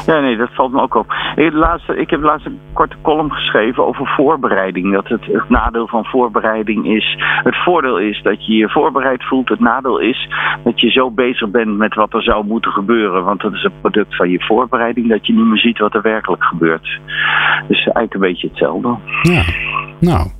Ja, 0.07 0.21
nee, 0.21 0.37
dat 0.37 0.49
valt 0.53 0.73
me 0.73 0.81
ook 0.81 0.95
op. 0.95 1.15
Ik, 1.37 1.53
laatste, 1.53 1.97
ik 1.97 2.11
heb 2.11 2.23
laatst 2.23 2.47
een 2.47 2.61
korte 2.73 2.97
column 3.03 3.33
geschreven 3.33 3.87
over 3.87 4.07
voorbereiding. 4.07 4.93
Dat 4.93 5.09
het, 5.09 5.49
nadeel 5.49 5.87
van 5.89 6.05
voorbereiding 6.05 6.87
is. 6.87 7.17
Het 7.19 7.57
voordeel 7.57 7.99
is 7.99 8.21
dat 8.23 8.47
je 8.47 8.53
je 8.53 8.69
voorbereid 8.69 9.25
voelt. 9.25 9.49
Het 9.49 9.61
nadeel 9.61 9.99
is 9.99 10.29
dat 10.65 10.81
je 10.81 10.91
zo 10.91 11.11
bezig 11.11 11.51
bent 11.51 11.77
met 11.77 11.95
wat 11.95 12.15
er 12.15 12.23
zou 12.23 12.47
moeten 12.47 12.73
gebeuren. 12.73 13.25
Want 13.25 13.41
dat 13.41 13.53
is 13.53 13.65
een 13.65 13.81
product 13.81 14.17
van 14.17 14.31
je 14.31 14.45
voorbereiding 14.45 15.09
dat 15.09 15.27
je 15.27 15.33
niet 15.33 15.47
meer 15.47 15.59
ziet 15.59 15.79
wat 15.79 15.95
er 15.95 16.03
werkelijk 16.03 16.45
gebeurt. 16.45 17.01
Dus 17.69 17.79
eigenlijk 17.79 18.15
een 18.15 18.21
beetje 18.21 18.49
hetzelfde. 18.49 18.97
Ja, 19.23 19.43
nou, 20.01 20.31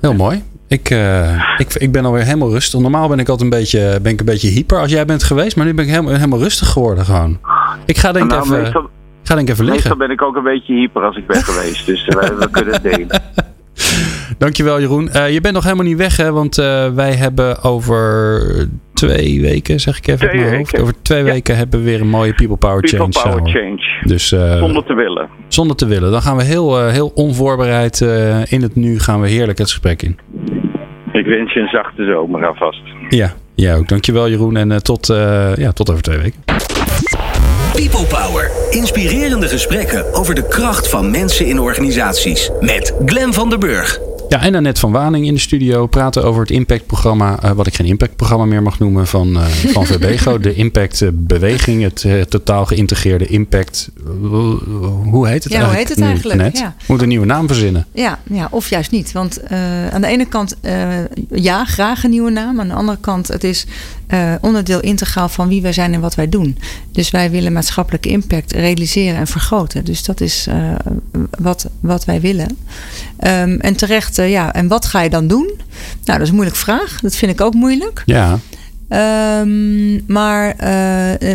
heel 0.00 0.14
mooi. 0.14 0.42
Ik, 0.68 0.90
uh, 0.90 1.58
ik, 1.58 1.74
ik 1.74 1.92
ben 1.92 2.04
alweer 2.04 2.24
helemaal 2.24 2.50
rustig. 2.50 2.80
Normaal 2.80 3.08
ben 3.08 3.18
ik 3.18 3.28
altijd 3.28 3.52
een 3.52 3.58
beetje, 3.58 3.98
ben 4.02 4.12
ik 4.12 4.20
een 4.20 4.26
beetje 4.26 4.48
hyper 4.48 4.78
als 4.78 4.90
jij 4.90 5.04
bent 5.04 5.22
geweest. 5.22 5.56
Maar 5.56 5.66
nu 5.66 5.74
ben 5.74 5.84
ik 5.84 5.90
helemaal, 5.90 6.14
helemaal 6.14 6.38
rustig 6.38 6.68
geworden 6.68 7.04
gewoon. 7.04 7.38
Ik 7.86 7.96
ga 7.96 8.12
denk 8.12 8.30
nou, 8.30 8.42
even, 8.42 8.60
meestal, 8.62 8.90
ga 9.22 9.34
denk 9.34 9.48
even 9.48 9.64
liggen. 9.64 9.82
Meestal 9.82 10.06
ben 10.06 10.10
ik 10.10 10.22
ook 10.22 10.36
een 10.36 10.42
beetje 10.42 10.74
hyper 10.74 11.02
als 11.02 11.16
ik 11.16 11.26
ben 11.26 11.42
geweest. 11.52 11.86
Dus 11.86 12.06
uh, 12.06 12.14
we, 12.14 12.34
we 12.34 12.50
kunnen 12.50 12.74
het 12.74 12.82
delen. 12.82 13.08
Dankjewel 14.38 14.80
Jeroen. 14.80 15.08
Uh, 15.12 15.32
je 15.32 15.40
bent 15.40 15.54
nog 15.54 15.64
helemaal 15.64 15.84
niet 15.84 15.96
weg 15.96 16.16
hè. 16.16 16.32
Want 16.32 16.56
wij 16.94 17.14
hebben 17.14 17.62
over 17.62 18.68
twee 18.94 19.40
weken, 19.40 19.80
zeg 19.80 19.98
ik 19.98 20.06
even 20.06 20.28
twee 20.28 20.56
hoofd. 20.56 20.80
Over 20.80 21.02
twee 21.02 21.24
ja. 21.24 21.32
weken 21.32 21.56
hebben 21.56 21.78
we 21.78 21.84
weer 21.84 22.00
een 22.00 22.08
mooie 22.08 22.34
People 22.34 22.56
Power 22.56 22.80
People 22.80 23.06
Change. 23.10 23.36
Power 23.36 23.50
Change. 23.50 23.82
Dus, 24.02 24.28
zonder 24.58 24.84
te 24.84 24.94
willen. 24.94 25.28
Zonder 25.48 25.76
te 25.76 25.86
willen. 25.86 26.10
Dan 26.10 26.22
gaan 26.22 26.36
we 26.36 26.42
heel, 26.42 26.88
heel 26.88 27.12
onvoorbereid 27.14 28.00
in 28.48 28.62
het 28.62 28.76
nu 28.76 28.98
gaan 28.98 29.20
we 29.20 29.28
heerlijk 29.28 29.58
het 29.58 29.70
gesprek 29.70 30.02
in. 30.02 30.18
Ik 31.12 31.26
wens 31.26 31.52
je 31.52 31.60
een 31.60 31.68
zachte 31.68 32.04
zomer 32.04 32.46
alvast. 32.46 32.82
Ja, 33.08 33.32
jij 33.54 33.76
ook. 33.76 33.88
Dankjewel 33.88 34.28
Jeroen. 34.28 34.56
En 34.56 34.82
tot, 34.82 35.06
ja, 35.56 35.72
tot 35.72 35.90
over 35.90 36.02
twee 36.02 36.18
weken. 36.18 36.40
People 37.74 38.06
Power. 38.06 38.50
Inspirerende 38.70 39.48
gesprekken 39.48 40.14
over 40.14 40.34
de 40.34 40.48
kracht 40.48 40.88
van 40.88 41.10
mensen 41.10 41.46
in 41.46 41.60
organisaties. 41.60 42.50
Met 42.60 42.94
Glen 43.06 43.32
van 43.32 43.50
der 43.50 43.58
Burg. 43.58 44.00
Ja, 44.28 44.42
en 44.42 44.54
Annette 44.54 44.80
van 44.80 44.92
Waning 44.92 45.26
in 45.26 45.34
de 45.34 45.40
studio 45.40 45.86
praten 45.86 46.24
over 46.24 46.40
het 46.40 46.50
impactprogramma, 46.50 47.44
uh, 47.44 47.50
wat 47.50 47.66
ik 47.66 47.74
geen 47.74 47.86
impactprogramma 47.86 48.44
meer 48.44 48.62
mag 48.62 48.78
noemen, 48.78 49.06
van, 49.06 49.28
uh, 49.36 49.44
van 49.46 49.86
VBGO. 49.90 50.38
de 50.38 50.54
impactbeweging, 50.54 51.82
het 51.82 52.02
uh, 52.06 52.22
totaal 52.22 52.66
geïntegreerde 52.66 53.26
impact. 53.26 53.90
hoe 55.10 55.28
heet 55.28 55.44
het 55.44 55.52
ja, 55.52 55.58
eigenlijk? 55.58 55.64
Hoe 55.64 55.76
heet 55.76 55.88
het 55.88 56.00
eigenlijk? 56.00 56.40
Net? 56.40 56.58
Ja. 56.58 56.74
Moet 56.86 57.02
een 57.02 57.08
nieuwe 57.08 57.26
naam 57.26 57.46
verzinnen. 57.46 57.86
Ja, 57.92 58.18
ja 58.30 58.48
of 58.50 58.68
juist 58.68 58.90
niet. 58.90 59.12
Want 59.12 59.42
aan 59.90 60.00
de 60.00 60.06
ene 60.06 60.26
kant, 60.26 60.56
ja, 61.30 61.64
graag 61.64 62.04
een 62.04 62.10
nieuwe 62.10 62.30
naam. 62.30 62.60
Aan 62.60 62.68
de 62.68 62.74
andere 62.74 62.98
kant, 63.00 63.28
het 63.28 63.44
is 63.44 63.66
onderdeel 64.40 64.80
integraal 64.80 65.28
van 65.28 65.48
wie 65.48 65.62
wij 65.62 65.72
zijn 65.72 65.94
en 65.94 66.00
wat 66.00 66.14
wij 66.14 66.28
doen. 66.28 66.58
Dus 66.92 67.10
wij 67.10 67.30
willen 67.30 67.52
maatschappelijke 67.52 68.08
impact 68.08 68.52
realiseren 68.52 69.18
en 69.18 69.26
vergroten. 69.26 69.84
Dus 69.84 70.04
dat 70.04 70.20
is 70.20 70.48
wat, 71.38 71.68
wat 71.80 72.04
wij 72.04 72.20
willen. 72.20 72.48
Um, 73.18 73.60
en 73.60 73.76
terecht 73.76 74.16
ja, 74.16 74.52
en 74.52 74.68
wat 74.68 74.86
ga 74.86 75.00
je 75.00 75.10
dan 75.10 75.26
doen? 75.26 75.50
Nou, 76.04 76.18
dat 76.18 76.20
is 76.20 76.28
een 76.28 76.34
moeilijke 76.34 76.60
vraag. 76.60 77.00
Dat 77.00 77.16
vind 77.16 77.32
ik 77.32 77.40
ook 77.40 77.54
moeilijk. 77.54 78.02
Ja. 78.06 78.38
Um, 79.40 80.02
maar 80.06 80.54
uh, 80.54 81.28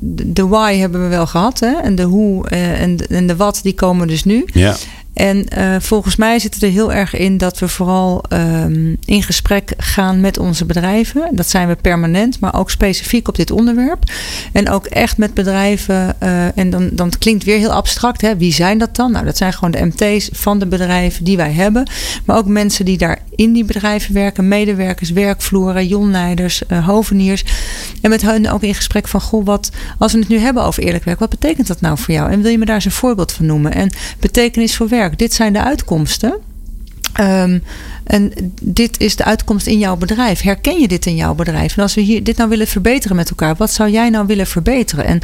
de 0.00 0.46
why 0.46 0.76
hebben 0.76 1.02
we 1.02 1.08
wel 1.08 1.26
gehad. 1.26 1.60
Hè? 1.60 1.72
En 1.72 1.94
de 1.94 2.02
hoe 2.02 2.50
uh, 2.50 2.80
en, 2.80 2.96
de, 2.96 3.06
en 3.06 3.26
de 3.26 3.36
wat, 3.36 3.60
die 3.62 3.74
komen 3.74 4.08
dus 4.08 4.24
nu. 4.24 4.44
Ja. 4.46 4.76
En 5.14 5.46
uh, 5.58 5.76
volgens 5.78 6.16
mij 6.16 6.38
zit 6.38 6.54
het 6.54 6.62
er 6.62 6.70
heel 6.70 6.92
erg 6.92 7.16
in 7.16 7.38
dat 7.38 7.58
we 7.58 7.68
vooral 7.68 8.24
um, 8.32 8.96
in 9.04 9.22
gesprek 9.22 9.72
gaan 9.76 10.20
met 10.20 10.38
onze 10.38 10.64
bedrijven. 10.64 11.28
Dat 11.32 11.48
zijn 11.48 11.68
we 11.68 11.76
permanent, 11.76 12.40
maar 12.40 12.54
ook 12.54 12.70
specifiek 12.70 13.28
op 13.28 13.36
dit 13.36 13.50
onderwerp. 13.50 14.02
En 14.52 14.70
ook 14.70 14.86
echt 14.86 15.16
met 15.16 15.34
bedrijven. 15.34 16.16
Uh, 16.22 16.58
en 16.58 16.70
dan, 16.70 16.88
dan 16.92 17.12
klinkt 17.18 17.44
weer 17.44 17.58
heel 17.58 17.72
abstract. 17.72 18.20
Hè? 18.20 18.36
Wie 18.36 18.52
zijn 18.52 18.78
dat 18.78 18.96
dan? 18.96 19.12
Nou, 19.12 19.24
dat 19.24 19.36
zijn 19.36 19.52
gewoon 19.52 19.70
de 19.70 19.84
MT's 19.84 20.28
van 20.32 20.58
de 20.58 20.66
bedrijven 20.66 21.24
die 21.24 21.36
wij 21.36 21.52
hebben. 21.52 21.90
Maar 22.24 22.36
ook 22.36 22.46
mensen 22.46 22.84
die 22.84 22.98
daar 22.98 23.18
in 23.36 23.52
die 23.52 23.64
bedrijven 23.64 24.14
werken. 24.14 24.48
Medewerkers, 24.48 25.10
werkvloeren, 25.10 25.86
jonleiders, 25.86 26.62
uh, 26.68 26.86
hoveniers. 26.86 27.44
En 28.00 28.10
met 28.10 28.22
hen 28.22 28.46
ook 28.46 28.62
in 28.62 28.74
gesprek 28.74 29.08
van, 29.08 29.20
goh, 29.20 29.44
wat, 29.44 29.70
als 29.98 30.12
we 30.12 30.18
het 30.18 30.28
nu 30.28 30.38
hebben 30.38 30.62
over 30.62 30.82
eerlijk 30.82 31.04
werk, 31.04 31.18
wat 31.18 31.30
betekent 31.30 31.66
dat 31.66 31.80
nou 31.80 31.98
voor 31.98 32.14
jou? 32.14 32.30
En 32.30 32.42
wil 32.42 32.50
je 32.50 32.58
me 32.58 32.64
daar 32.64 32.74
eens 32.74 32.84
een 32.84 32.90
voorbeeld 32.90 33.32
van 33.32 33.46
noemen? 33.46 33.74
En 33.74 33.92
betekenis 34.20 34.76
voor 34.76 34.88
werk. 34.88 35.18
Dit 35.18 35.34
zijn 35.34 35.52
de 35.52 35.62
uitkomsten. 35.62 36.34
Um, 37.20 37.62
en 38.04 38.32
dit 38.62 39.00
is 39.00 39.16
de 39.16 39.24
uitkomst 39.24 39.66
in 39.66 39.78
jouw 39.78 39.96
bedrijf. 39.96 40.40
Herken 40.40 40.80
je 40.80 40.88
dit 40.88 41.06
in 41.06 41.16
jouw 41.16 41.34
bedrijf? 41.34 41.76
En 41.76 41.82
als 41.82 41.94
we 41.94 42.00
hier, 42.00 42.24
dit 42.24 42.36
nou 42.36 42.48
willen 42.48 42.66
verbeteren 42.66 43.16
met 43.16 43.30
elkaar, 43.30 43.54
wat 43.56 43.70
zou 43.70 43.90
jij 43.90 44.10
nou 44.10 44.26
willen 44.26 44.46
verbeteren? 44.46 45.04
En 45.04 45.20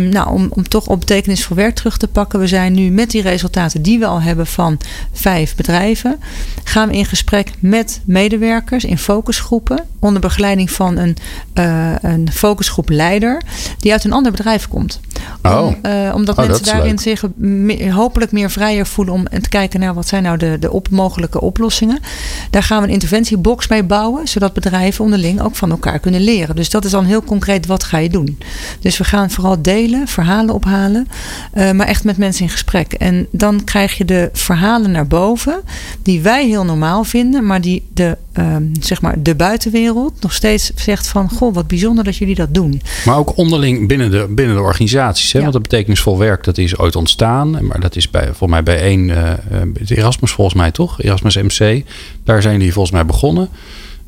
um, 0.00 0.08
nou, 0.08 0.32
om, 0.32 0.48
om 0.50 0.68
toch 0.68 0.86
op 0.86 1.00
betekenis 1.00 1.44
voor 1.44 1.56
werk 1.56 1.74
terug 1.74 1.96
te 1.96 2.08
pakken, 2.08 2.38
we 2.38 2.46
zijn 2.46 2.72
nu 2.72 2.90
met 2.90 3.10
die 3.10 3.22
resultaten 3.22 3.82
die 3.82 3.98
we 3.98 4.06
al 4.06 4.20
hebben 4.20 4.46
van 4.46 4.78
vijf 5.12 5.54
bedrijven, 5.54 6.20
gaan 6.64 6.88
we 6.88 6.96
in 6.96 7.04
gesprek 7.04 7.50
met 7.58 8.00
medewerkers 8.04 8.84
in 8.84 8.98
focusgroepen, 8.98 9.84
onder 9.98 10.20
begeleiding 10.20 10.70
van 10.70 10.96
een, 10.96 11.16
uh, 11.54 11.92
een 12.00 12.28
focusgroep 12.32 12.88
leider, 12.88 13.42
die 13.78 13.92
uit 13.92 14.04
een 14.04 14.12
ander 14.12 14.32
bedrijf 14.32 14.68
komt. 14.68 15.00
Oh. 15.42 15.66
Om, 15.66 15.76
uh, 15.82 16.12
omdat 16.14 16.38
oh, 16.38 16.46
mensen 16.46 16.64
daarin 16.64 16.88
leuk. 16.88 17.00
zich 17.00 17.24
hopelijk 17.92 18.32
meer 18.32 18.50
vrijer 18.50 18.86
voelen 18.86 19.14
om 19.14 19.28
te 19.28 19.48
kijken 19.48 19.80
naar 19.80 19.94
wat 19.94 20.08
zijn 20.08 20.22
nou 20.22 20.36
de, 20.36 20.56
de 20.60 20.70
op, 20.70 20.90
mogelijke 20.90 21.40
oplossingen. 21.40 21.89
Daar 22.50 22.62
gaan 22.62 22.80
we 22.80 22.86
een 22.86 22.92
interventiebox 22.92 23.68
mee 23.68 23.82
bouwen, 23.82 24.28
zodat 24.28 24.52
bedrijven 24.52 25.04
onderling 25.04 25.40
ook 25.40 25.56
van 25.56 25.70
elkaar 25.70 25.98
kunnen 25.98 26.20
leren. 26.20 26.56
Dus 26.56 26.70
dat 26.70 26.84
is 26.84 26.90
dan 26.90 27.04
heel 27.04 27.22
concreet, 27.22 27.66
wat 27.66 27.84
ga 27.84 27.98
je 27.98 28.08
doen? 28.08 28.38
Dus 28.80 28.98
we 28.98 29.04
gaan 29.04 29.30
vooral 29.30 29.62
delen, 29.62 30.08
verhalen 30.08 30.54
ophalen, 30.54 31.08
uh, 31.54 31.70
maar 31.70 31.86
echt 31.86 32.04
met 32.04 32.16
mensen 32.16 32.44
in 32.44 32.50
gesprek. 32.50 32.92
En 32.92 33.26
dan 33.30 33.64
krijg 33.64 33.98
je 33.98 34.04
de 34.04 34.30
verhalen 34.32 34.90
naar 34.90 35.06
boven, 35.06 35.60
die 36.02 36.20
wij 36.20 36.46
heel 36.46 36.64
normaal 36.64 37.04
vinden, 37.04 37.46
maar 37.46 37.60
die 37.60 37.88
de, 37.94 38.16
uh, 38.38 38.56
zeg 38.80 39.00
maar 39.00 39.22
de 39.22 39.34
buitenwereld 39.34 40.12
nog 40.20 40.32
steeds 40.32 40.70
zegt 40.74 41.06
van, 41.06 41.30
goh, 41.30 41.54
wat 41.54 41.66
bijzonder 41.66 42.04
dat 42.04 42.16
jullie 42.16 42.34
dat 42.34 42.54
doen. 42.54 42.82
Maar 43.04 43.16
ook 43.16 43.36
onderling 43.36 43.88
binnen 43.88 44.10
de, 44.10 44.26
binnen 44.30 44.56
de 44.56 44.62
organisaties. 44.62 45.32
Hè? 45.32 45.38
Ja. 45.38 45.44
Want 45.44 45.56
dat 45.56 45.70
betekenisvol 45.70 46.18
werk, 46.18 46.44
dat 46.44 46.58
is 46.58 46.78
ooit 46.78 46.96
ontstaan. 46.96 47.66
Maar 47.66 47.80
dat 47.80 47.96
is 47.96 48.10
bij, 48.10 48.24
volgens 48.24 48.50
mij 48.50 48.62
bij 48.62 48.80
één, 48.80 49.08
uh, 49.08 49.32
Erasmus 49.86 50.30
volgens 50.30 50.56
mij 50.56 50.70
toch? 50.70 51.02
Erasmus 51.02 51.36
MC. 51.36 51.79
Daar 52.24 52.42
zijn 52.42 52.58
die 52.58 52.72
volgens 52.72 52.94
mij 52.94 53.06
begonnen. 53.06 53.48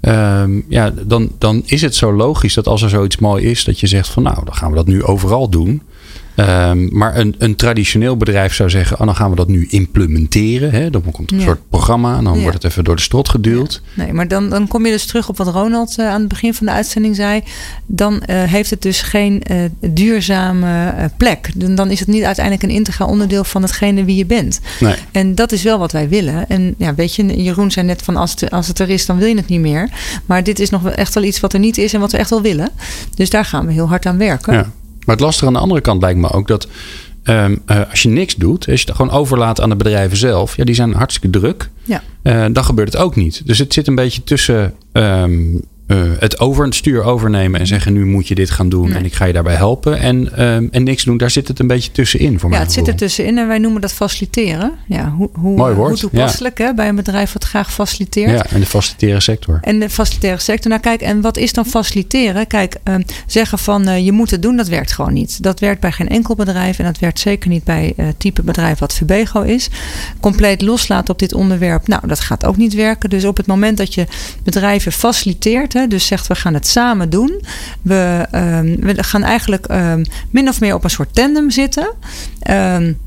Um, 0.00 0.64
ja, 0.68 0.90
dan, 0.90 1.30
dan 1.38 1.62
is 1.64 1.82
het 1.82 1.94
zo 1.94 2.12
logisch 2.12 2.54
dat 2.54 2.66
als 2.66 2.82
er 2.82 2.88
zoiets 2.88 3.18
mooi 3.18 3.44
is, 3.44 3.64
dat 3.64 3.80
je 3.80 3.86
zegt 3.86 4.08
van 4.08 4.22
nou, 4.22 4.44
dan 4.44 4.54
gaan 4.54 4.70
we 4.70 4.76
dat 4.76 4.86
nu 4.86 5.02
overal 5.02 5.48
doen. 5.48 5.82
Um, 6.36 6.88
maar 6.92 7.16
een, 7.16 7.34
een 7.38 7.56
traditioneel 7.56 8.16
bedrijf 8.16 8.54
zou 8.54 8.70
zeggen, 8.70 9.00
oh, 9.00 9.06
dan 9.06 9.16
gaan 9.16 9.30
we 9.30 9.36
dat 9.36 9.48
nu 9.48 9.66
implementeren. 9.70 10.70
Hè? 10.70 10.90
Dan 10.90 11.02
komt 11.10 11.30
er 11.30 11.36
een 11.36 11.42
ja. 11.42 11.46
soort 11.46 11.68
programma 11.68 12.16
en 12.16 12.24
dan 12.24 12.34
ja. 12.34 12.40
wordt 12.40 12.62
het 12.62 12.64
even 12.64 12.84
door 12.84 12.96
de 12.96 13.02
strot 13.02 13.28
geduwd. 13.28 13.82
Ja. 13.94 14.02
Nee, 14.02 14.12
maar 14.12 14.28
dan, 14.28 14.50
dan 14.50 14.68
kom 14.68 14.86
je 14.86 14.92
dus 14.92 15.06
terug 15.06 15.28
op 15.28 15.36
wat 15.36 15.48
Ronald 15.48 15.96
uh, 15.98 16.08
aan 16.08 16.20
het 16.20 16.28
begin 16.28 16.54
van 16.54 16.66
de 16.66 16.72
uitzending 16.72 17.16
zei. 17.16 17.42
Dan 17.86 18.14
uh, 18.14 18.42
heeft 18.42 18.70
het 18.70 18.82
dus 18.82 19.02
geen 19.02 19.42
uh, 19.50 19.56
duurzame 19.80 21.10
plek. 21.16 21.50
Dan, 21.54 21.74
dan 21.74 21.90
is 21.90 21.98
het 21.98 22.08
niet 22.08 22.24
uiteindelijk 22.24 22.64
een 22.64 22.76
integraal 22.76 23.08
onderdeel 23.08 23.44
van 23.44 23.62
hetgene 23.62 24.04
wie 24.04 24.16
je 24.16 24.26
bent. 24.26 24.60
Nee. 24.80 24.94
En 25.12 25.34
dat 25.34 25.52
is 25.52 25.62
wel 25.62 25.78
wat 25.78 25.92
wij 25.92 26.08
willen. 26.08 26.48
En 26.48 26.74
ja, 26.78 26.94
weet 26.94 27.14
je, 27.14 27.42
Jeroen 27.42 27.70
zei 27.70 27.86
net 27.86 28.02
van 28.02 28.16
als 28.16 28.30
het, 28.30 28.50
als 28.50 28.68
het 28.68 28.78
er 28.78 28.90
is, 28.90 29.06
dan 29.06 29.18
wil 29.18 29.28
je 29.28 29.36
het 29.36 29.48
niet 29.48 29.60
meer. 29.60 29.88
Maar 30.26 30.42
dit 30.42 30.58
is 30.58 30.70
nog 30.70 30.90
echt 30.90 31.14
wel 31.14 31.24
iets 31.24 31.40
wat 31.40 31.52
er 31.52 31.58
niet 31.58 31.78
is 31.78 31.94
en 31.94 32.00
wat 32.00 32.12
we 32.12 32.18
echt 32.18 32.30
wel 32.30 32.42
willen. 32.42 32.70
Dus 33.14 33.30
daar 33.30 33.44
gaan 33.44 33.66
we 33.66 33.72
heel 33.72 33.88
hard 33.88 34.06
aan 34.06 34.18
werken. 34.18 34.72
Maar 35.06 35.14
het 35.14 35.24
lastige 35.24 35.46
aan 35.46 35.52
de 35.52 35.58
andere 35.58 35.80
kant 35.80 36.02
lijkt 36.02 36.18
me 36.18 36.30
ook 36.30 36.48
dat 36.48 36.68
um, 37.24 37.62
uh, 37.66 37.80
als 37.90 38.02
je 38.02 38.08
niks 38.08 38.34
doet, 38.34 38.68
als 38.68 38.80
je 38.80 38.86
het 38.86 38.96
gewoon 38.96 39.12
overlaat 39.12 39.60
aan 39.60 39.68
de 39.68 39.76
bedrijven 39.76 40.16
zelf, 40.16 40.56
ja, 40.56 40.64
die 40.64 40.74
zijn 40.74 40.94
hartstikke 40.94 41.38
druk. 41.38 41.70
Ja. 41.84 42.02
Uh, 42.22 42.44
dan 42.52 42.64
gebeurt 42.64 42.92
het 42.92 43.02
ook 43.02 43.16
niet. 43.16 43.46
Dus 43.46 43.58
het 43.58 43.72
zit 43.72 43.86
een 43.86 43.94
beetje 43.94 44.24
tussen 44.24 44.74
um, 44.92 45.52
uh, 45.52 45.60
het 46.18 46.40
over 46.40 46.64
het 46.64 46.74
stuur 46.74 47.02
overnemen 47.02 47.60
en 47.60 47.66
zeggen 47.66 47.92
nu 47.92 48.06
moet 48.06 48.28
je 48.28 48.34
dit 48.34 48.50
gaan 48.50 48.68
doen 48.68 48.88
nee. 48.88 48.98
en 48.98 49.04
ik 49.04 49.14
ga 49.14 49.24
je 49.24 49.32
daarbij 49.32 49.54
helpen. 49.54 49.98
En, 49.98 50.44
um, 50.46 50.68
en 50.70 50.82
niks 50.82 51.04
doen, 51.04 51.16
daar 51.16 51.30
zit 51.30 51.48
het 51.48 51.58
een 51.58 51.66
beetje 51.66 51.92
tussenin 51.92 52.38
voor 52.38 52.50
ja, 52.50 52.56
mij. 52.56 52.64
het 52.64 52.74
zit 52.74 52.88
er 52.88 52.94
tussenin 52.94 53.38
en 53.38 53.46
wij 53.48 53.58
noemen 53.58 53.80
dat 53.80 53.92
faciliteren. 53.92 54.72
Ja, 54.86 55.10
hoe, 55.10 55.30
hoe, 55.32 55.56
Mooi 55.56 55.74
woord. 55.74 55.90
hoe 55.90 55.98
toepasselijk 55.98 56.58
ja. 56.58 56.66
hè, 56.66 56.74
bij 56.74 56.88
een 56.88 56.94
bedrijf 56.94 57.32
wat 57.32 57.44
graag 57.44 57.72
faciliteert. 57.72 58.30
Ja, 58.30 58.46
en 58.46 58.60
de 58.60 58.66
faciliteren 58.66 59.22
sector. 59.22 59.58
En 59.62 59.80
de 59.80 59.90
facilitaire 59.90 60.40
sector. 60.40 60.70
Nou 60.70 60.82
kijk, 60.82 61.00
en 61.00 61.20
wat 61.20 61.36
is 61.36 61.52
dan 61.52 61.66
faciliteren? 61.66 62.46
Kijk, 62.46 62.76
um, 62.84 63.04
zeggen 63.26 63.58
van 63.58 63.88
uh, 63.88 64.04
je 64.04 64.12
moet 64.12 64.30
het 64.30 64.42
doen, 64.42 64.56
dat 64.56 64.68
werkt 64.68 64.92
gewoon 64.92 65.12
niet. 65.12 65.42
Dat 65.42 65.60
werkt 65.60 65.80
bij 65.80 65.92
geen 65.92 66.08
enkel 66.08 66.34
bedrijf 66.34 66.78
en 66.78 66.84
dat 66.84 66.98
werkt 66.98 67.18
zeker 67.18 67.50
niet 67.50 67.64
bij 67.64 67.92
het 67.96 68.06
uh, 68.06 68.12
type 68.18 68.42
bedrijf 68.42 68.78
wat 68.78 68.94
Verbego 68.94 69.42
is. 69.42 69.68
Compleet 70.20 70.62
loslaten 70.62 71.12
op 71.12 71.18
dit 71.18 71.34
onderwerp, 71.34 71.86
nou 71.86 72.06
dat 72.06 72.20
gaat 72.20 72.44
ook 72.44 72.56
niet 72.56 72.74
werken. 72.74 73.10
Dus 73.10 73.24
op 73.24 73.36
het 73.36 73.46
moment 73.46 73.76
dat 73.76 73.94
je 73.94 74.06
bedrijven 74.42 74.92
faciliteert, 74.92 75.72
hè, 75.72 75.81
dus 75.88 76.06
zegt 76.06 76.26
we 76.26 76.34
gaan 76.34 76.54
het 76.54 76.66
samen 76.66 77.10
doen. 77.10 77.42
We, 77.82 78.26
um, 78.34 78.76
we 78.80 79.02
gaan 79.02 79.22
eigenlijk 79.22 79.70
um, 79.70 80.04
min 80.30 80.48
of 80.48 80.60
meer 80.60 80.74
op 80.74 80.84
een 80.84 80.90
soort 80.90 81.14
tandem 81.14 81.50
zitten. 81.50 81.94
Um, 82.50 82.98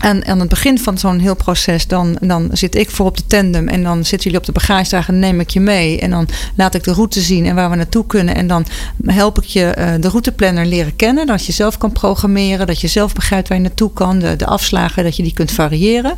En 0.00 0.26
aan 0.26 0.40
het 0.40 0.48
begin 0.48 0.78
van 0.78 0.98
zo'n 0.98 1.18
heel 1.18 1.36
proces, 1.36 1.86
dan, 1.86 2.16
dan 2.20 2.48
zit 2.52 2.74
ik 2.74 2.90
voor 2.90 3.06
op 3.06 3.16
de 3.16 3.26
tandem 3.26 3.68
en 3.68 3.82
dan 3.82 4.04
zitten 4.04 4.30
jullie 4.30 4.38
op 4.38 4.44
de 4.44 4.52
bagagedrager 4.52 5.14
en 5.14 5.20
neem 5.20 5.40
ik 5.40 5.50
je 5.50 5.60
mee. 5.60 6.00
En 6.00 6.10
dan 6.10 6.28
laat 6.54 6.74
ik 6.74 6.84
de 6.84 6.92
route 6.92 7.20
zien 7.20 7.46
en 7.46 7.54
waar 7.54 7.70
we 7.70 7.76
naartoe 7.76 8.06
kunnen. 8.06 8.34
En 8.34 8.46
dan 8.46 8.66
help 9.04 9.38
ik 9.38 9.44
je 9.44 9.74
uh, 9.78 9.92
de 10.00 10.08
routeplanner 10.08 10.66
leren 10.66 10.96
kennen. 10.96 11.26
Dat 11.26 11.46
je 11.46 11.52
zelf 11.52 11.78
kan 11.78 11.92
programmeren, 11.92 12.66
dat 12.66 12.80
je 12.80 12.88
zelf 12.88 13.12
begrijpt 13.12 13.48
waar 13.48 13.56
je 13.56 13.62
naartoe 13.62 13.92
kan. 13.92 14.18
De, 14.18 14.36
de 14.36 14.46
afslagen, 14.46 15.04
dat 15.04 15.16
je 15.16 15.22
die 15.22 15.32
kunt 15.32 15.50
variëren. 15.50 16.14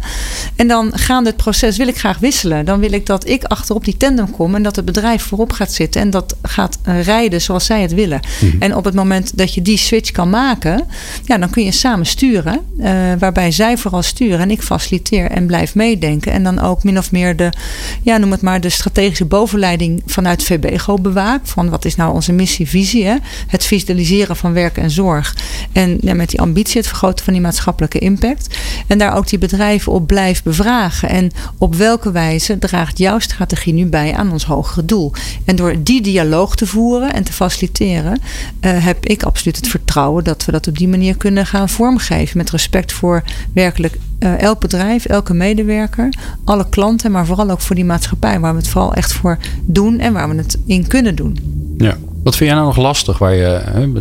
En 0.56 0.68
dan 0.68 0.90
gaande 0.94 1.28
het 1.28 1.38
proces 1.38 1.76
wil 1.76 1.88
ik 1.88 1.98
graag 1.98 2.18
wisselen. 2.18 2.64
Dan 2.64 2.80
wil 2.80 2.92
ik 2.92 3.06
dat 3.06 3.28
ik 3.28 3.44
achterop 3.44 3.84
die 3.84 3.96
tandem 3.96 4.30
kom 4.30 4.54
en 4.54 4.62
dat 4.62 4.76
het 4.76 4.84
bedrijf 4.84 5.22
voorop 5.22 5.52
gaat 5.52 5.72
zitten 5.72 6.00
en 6.00 6.10
dat 6.10 6.36
gaat 6.42 6.78
uh, 6.88 7.02
rijden 7.02 7.40
zoals 7.40 7.66
zij 7.66 7.82
het 7.82 7.94
willen. 7.94 8.20
Mm. 8.40 8.56
En 8.58 8.76
op 8.76 8.84
het 8.84 8.94
moment 8.94 9.38
dat 9.38 9.54
je 9.54 9.62
die 9.62 9.78
switch 9.78 10.10
kan 10.10 10.30
maken, 10.30 10.84
ja, 11.24 11.38
dan 11.38 11.50
kun 11.50 11.64
je 11.64 11.72
samen 11.72 12.06
sturen. 12.06 12.60
Uh, 12.78 12.86
waarbij 13.18 13.50
zij 13.50 13.71
vooral 13.78 14.02
sturen 14.02 14.38
en 14.38 14.50
ik 14.50 14.62
faciliteer 14.62 15.30
en 15.30 15.46
blijf 15.46 15.74
meedenken. 15.74 16.32
En 16.32 16.42
dan 16.42 16.60
ook 16.60 16.84
min 16.84 16.98
of 16.98 17.12
meer 17.12 17.36
de, 17.36 17.52
ja, 18.02 18.16
noem 18.16 18.30
het 18.30 18.42
maar, 18.42 18.60
de 18.60 18.68
strategische 18.68 19.24
bovenleiding 19.24 20.02
vanuit 20.06 20.42
VBGO 20.42 20.98
bewaak. 20.98 21.46
Van 21.46 21.70
wat 21.70 21.84
is 21.84 21.96
nou 21.96 22.14
onze 22.14 22.32
missie, 22.32 22.68
visie, 22.68 23.04
hè? 23.04 23.16
het 23.46 23.64
visualiseren 23.64 24.36
van 24.36 24.52
werk 24.52 24.76
en 24.76 24.90
zorg. 24.90 25.36
En 25.72 25.98
ja, 26.00 26.14
met 26.14 26.30
die 26.30 26.40
ambitie 26.40 26.76
het 26.76 26.86
vergroten 26.86 27.24
van 27.24 27.32
die 27.32 27.42
maatschappelijke 27.42 27.98
impact. 27.98 28.56
En 28.86 28.98
daar 28.98 29.16
ook 29.16 29.28
die 29.28 29.38
bedrijven 29.38 29.92
op 29.92 30.06
blijf 30.06 30.42
bevragen. 30.42 31.08
En 31.08 31.30
op 31.58 31.74
welke 31.74 32.12
wijze 32.12 32.58
draagt 32.58 32.98
jouw 32.98 33.18
strategie 33.18 33.72
nu 33.72 33.86
bij 33.86 34.14
aan 34.14 34.32
ons 34.32 34.44
hogere 34.44 34.84
doel? 34.84 35.12
En 35.44 35.56
door 35.56 35.82
die 35.82 36.02
dialoog 36.02 36.56
te 36.56 36.66
voeren 36.66 37.12
en 37.12 37.24
te 37.24 37.32
faciliteren, 37.32 38.20
uh, 38.60 38.84
heb 38.84 39.06
ik 39.06 39.22
absoluut 39.22 39.56
het 39.56 39.68
vertrouwen 39.68 40.24
dat 40.24 40.44
we 40.44 40.52
dat 40.52 40.66
op 40.66 40.78
die 40.78 40.88
manier 40.88 41.16
kunnen 41.16 41.46
gaan 41.46 41.68
vormgeven. 41.68 42.38
Met 42.38 42.50
respect 42.50 42.92
voor 42.92 43.22
werkelijk 43.62 43.98
uh, 44.18 44.40
elk 44.40 44.60
bedrijf, 44.60 45.04
elke 45.04 45.34
medewerker, 45.34 46.14
alle 46.44 46.68
klanten, 46.68 47.10
maar 47.10 47.26
vooral 47.26 47.50
ook 47.50 47.60
voor 47.60 47.76
die 47.76 47.84
maatschappij 47.84 48.40
waar 48.40 48.52
we 48.52 48.58
het 48.58 48.68
vooral 48.68 48.94
echt 48.94 49.12
voor 49.12 49.38
doen 49.64 49.98
en 49.98 50.12
waar 50.12 50.28
we 50.28 50.36
het 50.36 50.58
in 50.66 50.86
kunnen 50.86 51.14
doen. 51.14 51.38
Ja, 51.78 51.96
wat 52.22 52.36
vind 52.36 52.50
jij 52.50 52.58
nou 52.58 52.66
nog 52.66 52.76
lastig 52.76 53.18
waar 53.18 53.34
je. 53.34 53.60
Hè, 53.64 53.92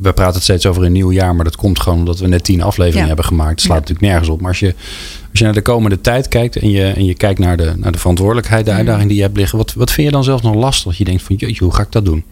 we 0.00 0.12
praten 0.12 0.34
het 0.34 0.42
steeds 0.42 0.66
over 0.66 0.84
een 0.84 0.92
nieuw 0.92 1.12
jaar, 1.12 1.34
maar 1.34 1.44
dat 1.44 1.56
komt 1.56 1.80
gewoon 1.80 1.98
omdat 1.98 2.18
we 2.18 2.26
net 2.26 2.44
tien 2.44 2.62
afleveringen 2.62 3.00
ja. 3.00 3.06
hebben 3.06 3.24
gemaakt. 3.24 3.50
Het 3.50 3.60
slaat 3.60 3.74
ja. 3.74 3.80
natuurlijk 3.80 4.08
nergens 4.08 4.28
op. 4.28 4.40
Maar 4.40 4.48
als 4.48 4.60
je, 4.60 4.74
als 5.30 5.38
je 5.38 5.44
naar 5.44 5.54
de 5.54 5.62
komende 5.62 6.00
tijd 6.00 6.28
kijkt 6.28 6.56
en 6.56 6.70
je, 6.70 6.84
en 6.84 7.04
je 7.04 7.14
kijkt 7.14 7.38
naar 7.38 7.56
de, 7.56 7.72
naar 7.76 7.92
de 7.92 7.98
verantwoordelijkheid, 7.98 8.64
de 8.64 8.72
uitdaging 8.72 9.08
die 9.08 9.16
je 9.16 9.22
hebt 9.22 9.36
liggen, 9.36 9.58
wat, 9.58 9.72
wat 9.72 9.90
vind 9.90 10.06
je 10.06 10.12
dan 10.12 10.24
zelf 10.24 10.42
nog 10.42 10.54
lastig? 10.54 10.84
Dat 10.84 10.96
je 10.96 11.04
denkt 11.04 11.22
van, 11.22 11.36
jeetje, 11.36 11.64
hoe 11.64 11.74
ga 11.74 11.82
ik 11.82 11.92
dat 11.92 12.04
doen? 12.04 12.24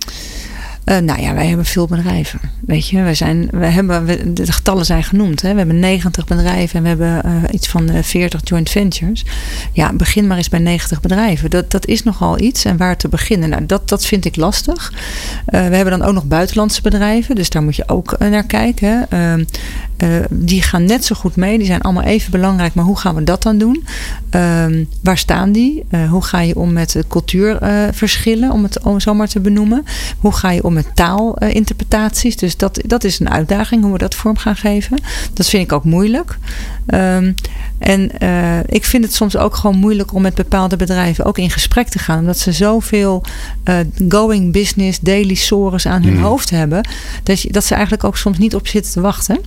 Uh, 0.88 0.98
nou 0.98 1.20
ja, 1.20 1.34
wij 1.34 1.46
hebben 1.46 1.66
veel 1.66 1.86
bedrijven. 1.86 2.40
Weet 2.66 2.88
je, 2.88 3.02
wij 3.02 3.14
zijn, 3.14 3.48
wij 3.50 3.70
hebben, 3.70 4.04
we, 4.04 4.32
de 4.32 4.52
getallen 4.52 4.84
zijn 4.84 5.04
genoemd. 5.04 5.42
Hè? 5.42 5.52
We 5.52 5.58
hebben 5.58 5.78
90 5.78 6.24
bedrijven 6.26 6.76
en 6.76 6.82
we 6.82 6.88
hebben 6.88 7.30
uh, 7.30 7.42
iets 7.50 7.68
van 7.68 7.90
uh, 7.90 8.02
40 8.02 8.40
joint 8.44 8.70
ventures. 8.70 9.24
Ja, 9.72 9.92
begin 9.92 10.26
maar 10.26 10.36
eens 10.36 10.48
bij 10.48 10.60
90 10.60 11.00
bedrijven. 11.00 11.50
Dat, 11.50 11.70
dat 11.70 11.86
is 11.86 12.02
nogal 12.02 12.40
iets. 12.40 12.64
En 12.64 12.76
waar 12.76 12.96
te 12.96 13.08
beginnen? 13.08 13.48
Nou, 13.48 13.66
dat, 13.66 13.88
dat 13.88 14.06
vind 14.06 14.24
ik 14.24 14.36
lastig. 14.36 14.92
we 15.44 15.56
hebben 15.56 15.98
dan 15.98 16.02
ook 16.02 16.14
nog 16.14 16.24
buitenlandse 16.24 16.82
bedrijven. 16.82 17.34
Dus 17.34 17.50
daar 17.50 17.62
moet 17.62 17.76
je 17.76 17.88
ook 17.88 18.18
naar 18.18 18.46
kijken. 18.46 19.06
Ehm, 19.08 19.44
die 20.30 20.62
gaan 20.62 20.84
net 20.84 21.04
zo 21.04 21.14
goed 21.14 21.36
mee. 21.36 21.58
Die 21.58 21.66
zijn 21.66 21.80
allemaal 21.80 22.02
even 22.02 22.30
belangrijk. 22.30 22.74
Maar 22.74 22.84
hoe 22.84 22.98
gaan 22.98 23.14
we 23.14 23.24
dat 23.24 23.42
dan 23.42 23.58
doen? 23.58 23.84
Ehm, 24.30 24.84
waar 25.02 25.18
staan 25.18 25.52
die? 25.52 25.84
hoe 26.10 26.24
ga 26.24 26.40
je 26.40 26.56
om 26.56 26.72
met 26.72 26.96
cultuurverschillen? 27.08 28.52
om 28.52 28.62
het 28.62 28.80
zo 28.96 29.14
maar 29.14 29.28
te 29.28 29.40
benoemen. 29.40 29.84
Hoe 30.18 30.32
ga 30.32 30.50
je 30.50 30.64
om 30.64 30.77
met 30.84 30.96
taalinterpretaties. 30.96 32.36
dus 32.36 32.56
dat, 32.56 32.80
dat 32.86 33.04
is 33.04 33.20
een 33.20 33.30
uitdaging 33.30 33.82
hoe 33.82 33.92
we 33.92 33.98
dat 33.98 34.14
vorm 34.14 34.36
gaan 34.36 34.56
geven. 34.56 34.98
Dat 35.32 35.48
vind 35.48 35.64
ik 35.64 35.72
ook 35.72 35.84
moeilijk. 35.84 36.38
Um, 36.86 37.34
en 37.78 38.10
uh, 38.22 38.58
ik 38.66 38.84
vind 38.84 39.04
het 39.04 39.14
soms 39.14 39.36
ook 39.36 39.56
gewoon 39.56 39.76
moeilijk 39.76 40.12
om 40.12 40.22
met 40.22 40.34
bepaalde 40.34 40.76
bedrijven 40.76 41.24
ook 41.24 41.38
in 41.38 41.50
gesprek 41.50 41.88
te 41.88 41.98
gaan. 41.98 42.18
Omdat 42.18 42.38
ze 42.38 42.52
zoveel 42.52 43.22
uh, 43.64 43.76
going 44.08 44.52
business, 44.52 45.00
daily 45.00 45.34
sores 45.34 45.86
aan 45.86 46.02
hun 46.02 46.16
mm. 46.16 46.22
hoofd 46.22 46.50
hebben. 46.50 46.88
Dat, 47.22 47.40
je, 47.40 47.52
dat 47.52 47.64
ze 47.64 47.74
eigenlijk 47.74 48.04
ook 48.04 48.16
soms 48.16 48.38
niet 48.38 48.54
op 48.54 48.66
zitten 48.66 48.92
te 48.92 49.00
wachten. 49.00 49.38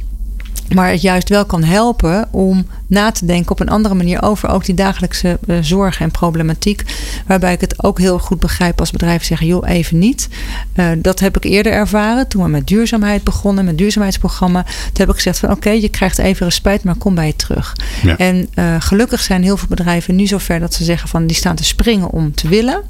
Maar 0.74 0.90
het 0.90 1.02
juist 1.02 1.30
wel 1.30 1.46
kan 1.46 1.64
helpen 1.64 2.28
om 2.32 2.66
na 2.88 3.12
te 3.12 3.26
denken 3.26 3.52
op 3.52 3.60
een 3.60 3.70
andere 3.70 3.96
manier 3.96 4.22
over 4.22 4.50
ook 4.50 4.66
die 4.66 4.76
dagelijkse 4.76 5.40
uh, 5.46 5.58
zorg 5.62 6.00
en 6.00 6.12
problematiek. 6.12 6.84
Waarbij 7.28 7.54
ik 7.54 7.62
het 7.62 7.84
ook 7.84 8.00
heel 8.00 8.20
goed 8.20 8.40
begrijp 8.40 8.80
als 8.80 8.92
bedrijven 8.92 9.26
zeggen: 9.26 9.48
joh, 9.48 9.70
even 9.70 10.00
niet. 10.00 10.28
Uh, 10.76 10.90
dat 10.98 11.20
heb 11.20 11.38
ik 11.38 11.44
eerder 11.44 11.72
ervaren 11.72 12.28
toen 12.28 12.44
we 12.44 12.50
met 12.50 12.68
duurzaamheid 12.68 13.24
begonnen, 13.24 13.66
met 13.66 13.78
duurzaamheidsprogramma. 13.78 14.64
Toen 14.64 14.74
heb 14.94 15.10
ik 15.10 15.16
gezegd: 15.16 15.40
van 15.40 15.50
oké, 15.50 15.58
okay, 15.58 15.82
je 15.82 15.90
krijgt 15.90 16.18
even 16.18 16.46
respijt, 16.46 16.84
maar 16.84 16.96
kom 16.96 17.16
bij 17.16 17.28
je 17.28 17.36
terug. 17.36 17.76
Ja. 18.02 18.18
En 18.18 18.50
uh, 18.56 18.76
gelukkig 18.80 19.22
zijn 19.22 19.44
heel 19.44 19.58
veel 19.58 19.68
bedrijven 19.68 20.16
nu 20.16 20.28
zover 20.28 20.60
dat 20.60 20.74
ze 20.74 20.84
zeggen: 20.84 21.10
van 21.10 21.28
die 21.28 21.36
staan 21.36 21.56
te 21.56 21.64
springen 21.64 22.10
om 22.10 22.36
te 22.36 22.48
willen. 22.48 22.82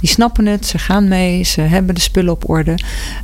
Die 0.00 0.08
snappen 0.08 0.46
het, 0.46 0.66
ze 0.66 0.78
gaan 0.78 1.08
mee, 1.08 1.42
ze 1.42 1.60
hebben 1.60 1.94
de 1.94 2.00
spullen 2.00 2.32
op 2.32 2.48
orde. 2.48 2.74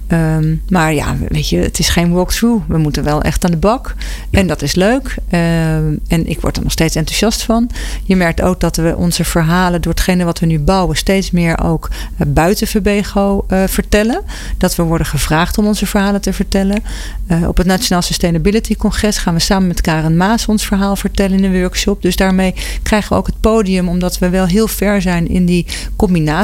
Um, 0.09 0.62
maar 0.68 0.94
ja, 0.94 1.16
weet 1.28 1.48
je, 1.48 1.57
het 1.59 1.78
is 1.78 1.88
geen 1.88 2.12
walkthrough. 2.12 2.64
We 2.68 2.78
moeten 2.78 3.05
wel 3.05 3.22
echt 3.22 3.44
aan 3.44 3.51
de 3.51 3.57
bak. 3.57 3.94
En 4.30 4.46
dat 4.46 4.62
is 4.62 4.74
leuk. 4.74 5.14
Um, 5.32 6.01
en 6.09 6.26
ik 6.26 6.40
word 6.40 6.57
er 6.57 6.62
nog 6.62 6.72
steeds 6.72 6.94
enthousiast 6.94 7.42
van. 7.42 7.70
Je 8.05 8.16
merkt 8.16 8.42
ook 8.42 8.61
dat 8.61 8.76
we 8.76 8.96
onze 8.96 9.24
verhalen 9.24 9.80
door 9.80 9.92
hetgene 9.92 10.24
wat 10.24 10.38
we 10.38 10.46
nu 10.46 10.59
bouwen 10.59 10.96
steeds 10.96 11.30
meer 11.30 11.59
ook 11.62 11.88
uh, 11.90 12.26
buiten 12.26 12.66
Verbego 12.66 13.44
uh, 13.48 13.62
vertellen. 13.66 14.22
Dat 14.59 14.74
we 14.76 14.82
worden 14.82 15.07
gevraagd 15.07 15.59
om 15.59 15.66
onze 15.66 15.86
verhalen 15.86 16.20
te 16.20 16.32
vertellen. 16.32 16.82
Uh, 17.28 17.48
op 17.48 17.57
het 17.57 17.66
Nationaal 17.66 18.03
Sustainability 18.03 18.76
Congres 18.76 19.18
gaan 19.18 19.34
we 19.34 19.40
samen 19.40 19.68
met 19.68 19.80
Karen 19.80 20.16
Maas 20.16 20.46
ons 20.46 20.66
verhaal 20.66 20.96
vertellen 20.96 21.38
in 21.38 21.44
een 21.44 21.61
workshop. 21.61 22.03
Dus 22.03 22.16
daarmee 22.16 22.55
krijgen 22.82 23.09
we 23.09 23.18
ook 23.18 23.26
het 23.26 23.40
podium 23.40 23.88
omdat 23.88 24.18
we 24.18 24.28
wel 24.28 24.46
heel 24.46 24.68
ver 24.68 25.03
zijn 25.03 25.28
in 25.28 25.46
die 25.46 25.66
combinatie 25.96 26.39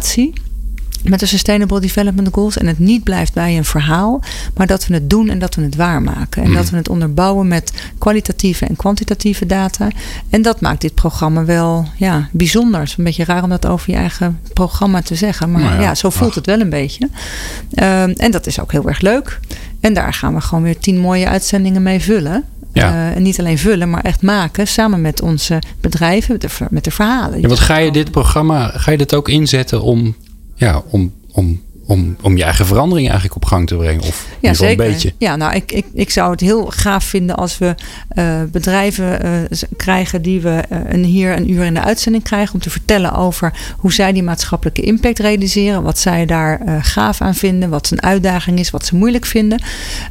met 1.09 1.21
de 1.21 1.27
Sustainable 1.27 1.81
Development 1.81 2.29
Goals. 2.33 2.57
En 2.59 2.67
het 2.67 2.79
niet 2.79 3.05
blijft 3.05 3.33
bij 3.33 3.57
een 3.57 3.65
verhaal, 3.65 4.21
maar 4.57 4.67
dat 4.67 4.87
we 4.87 4.95
het 4.95 5.11
doen 5.11 5.29
en 5.29 5.39
dat 5.39 5.55
we 5.55 5.63
het 5.63 5.77
waarmaken. 5.77 6.43
En 6.43 6.49
mm. 6.49 6.55
dat 6.55 6.71
we 6.71 6.77
het 6.77 6.89
onderbouwen 6.89 7.49
met 7.49 7.73
kwalitatieve 7.99 8.67
en 8.67 8.77
kwantitatieve 8.77 9.47
data. 9.47 9.89
En 10.31 10.43
dat 10.43 10.61
maakt 10.61 10.81
dit 10.81 10.95
programma 10.95 11.45
wel 11.45 11.89
ja, 11.97 12.29
bijzonder. 12.33 12.81
Het 12.81 12.89
is 12.89 12.97
een 12.97 13.05
beetje 13.05 13.25
raar 13.25 13.43
om 13.43 13.49
dat 13.49 13.67
over 13.67 13.91
je 13.91 13.97
eigen 13.97 14.41
programma 14.53 15.03
te 15.03 15.15
zeggen. 15.15 15.51
Maar 15.51 15.63
nou 15.63 15.75
ja, 15.75 15.81
ja, 15.81 15.95
zo 15.95 16.11
voelt 16.11 16.31
Ach. 16.31 16.37
het 16.37 16.47
wel 16.47 16.61
een 16.61 16.71
beetje. 16.71 17.05
Um, 17.05 18.11
en 18.11 18.31
dat 18.31 18.47
is 18.47 18.61
ook 18.61 18.73
heel 18.73 18.89
erg 18.89 19.01
leuk. 19.01 19.41
En 19.81 19.95
daar 19.95 20.15
gaan 20.15 20.35
we 20.35 20.41
gewoon 20.41 20.65
weer 20.65 20.79
tien 20.79 20.99
mooie 20.99 21.29
uitzendingen 21.29 21.83
mee 21.83 22.01
vullen. 22.01 22.45
Ja. 22.77 22.93
Uh, 22.93 23.17
en 23.17 23.23
niet 23.23 23.39
alleen 23.39 23.59
vullen, 23.59 23.91
maar 23.91 24.03
echt 24.03 24.23
maken 24.23 24.67
samen 24.67 25.01
met 25.01 25.23
onze 25.23 25.63
bedrijven, 25.81 26.33
met 26.33 26.41
de, 26.41 26.67
met 26.71 26.85
de 26.85 26.91
verhalen. 26.91 27.41
Ja, 27.41 27.49
wat 27.49 27.61
ga 27.61 27.77
je 27.77 27.91
dit 27.91 28.11
programma, 28.11 28.69
ga 28.75 28.91
je 28.91 28.99
dit 28.99 29.15
ook 29.15 29.29
inzetten 29.29 29.83
om 29.83 30.17
ja, 30.55 30.83
om, 30.91 31.13
om 31.33 31.61
om, 31.87 32.17
om 32.23 32.37
je 32.37 32.43
eigen 32.43 32.67
verandering 32.67 33.09
eigenlijk 33.09 33.37
op 33.37 33.45
gang 33.45 33.67
te 33.67 33.77
brengen? 33.77 34.03
Of 34.03 34.27
ja, 34.41 34.55
zeker. 34.55 34.85
een 34.85 34.93
beetje? 34.93 35.13
Ja, 35.19 35.37
nou, 35.37 35.55
ik, 35.55 35.73
ik, 35.73 35.87
ik 35.95 36.11
zou 36.11 36.31
het 36.31 36.41
heel 36.41 36.67
gaaf 36.67 37.05
vinden 37.05 37.37
als 37.37 37.59
we 37.59 37.75
uh, 38.19 38.43
bedrijven 38.53 39.27
uh, 39.27 39.63
krijgen 39.77 40.23
die 40.23 40.41
we 40.41 40.63
uh, 40.73 40.79
een, 40.89 41.05
hier 41.05 41.37
een 41.37 41.51
uur 41.51 41.65
in 41.65 41.75
de 41.75 41.83
uitzending 41.83 42.25
krijgen 42.25 42.55
om 42.55 42.61
te 42.61 42.71
vertellen 42.71 43.13
over 43.13 43.53
hoe 43.77 43.93
zij 43.93 44.13
die 44.13 44.23
maatschappelijke 44.23 44.83
impact 44.83 45.19
realiseren, 45.19 45.83
wat 45.83 45.99
zij 45.99 46.27
daar 46.27 46.61
gaaf 46.81 47.21
aan 47.21 47.35
vinden, 47.35 47.71
wat 47.71 47.91
een 47.91 48.03
uitdaging 48.03 48.59
is, 48.59 48.71
wat 48.71 48.87
ze 48.87 48.97
moeilijk 48.97 49.27
vinden. 49.27 49.63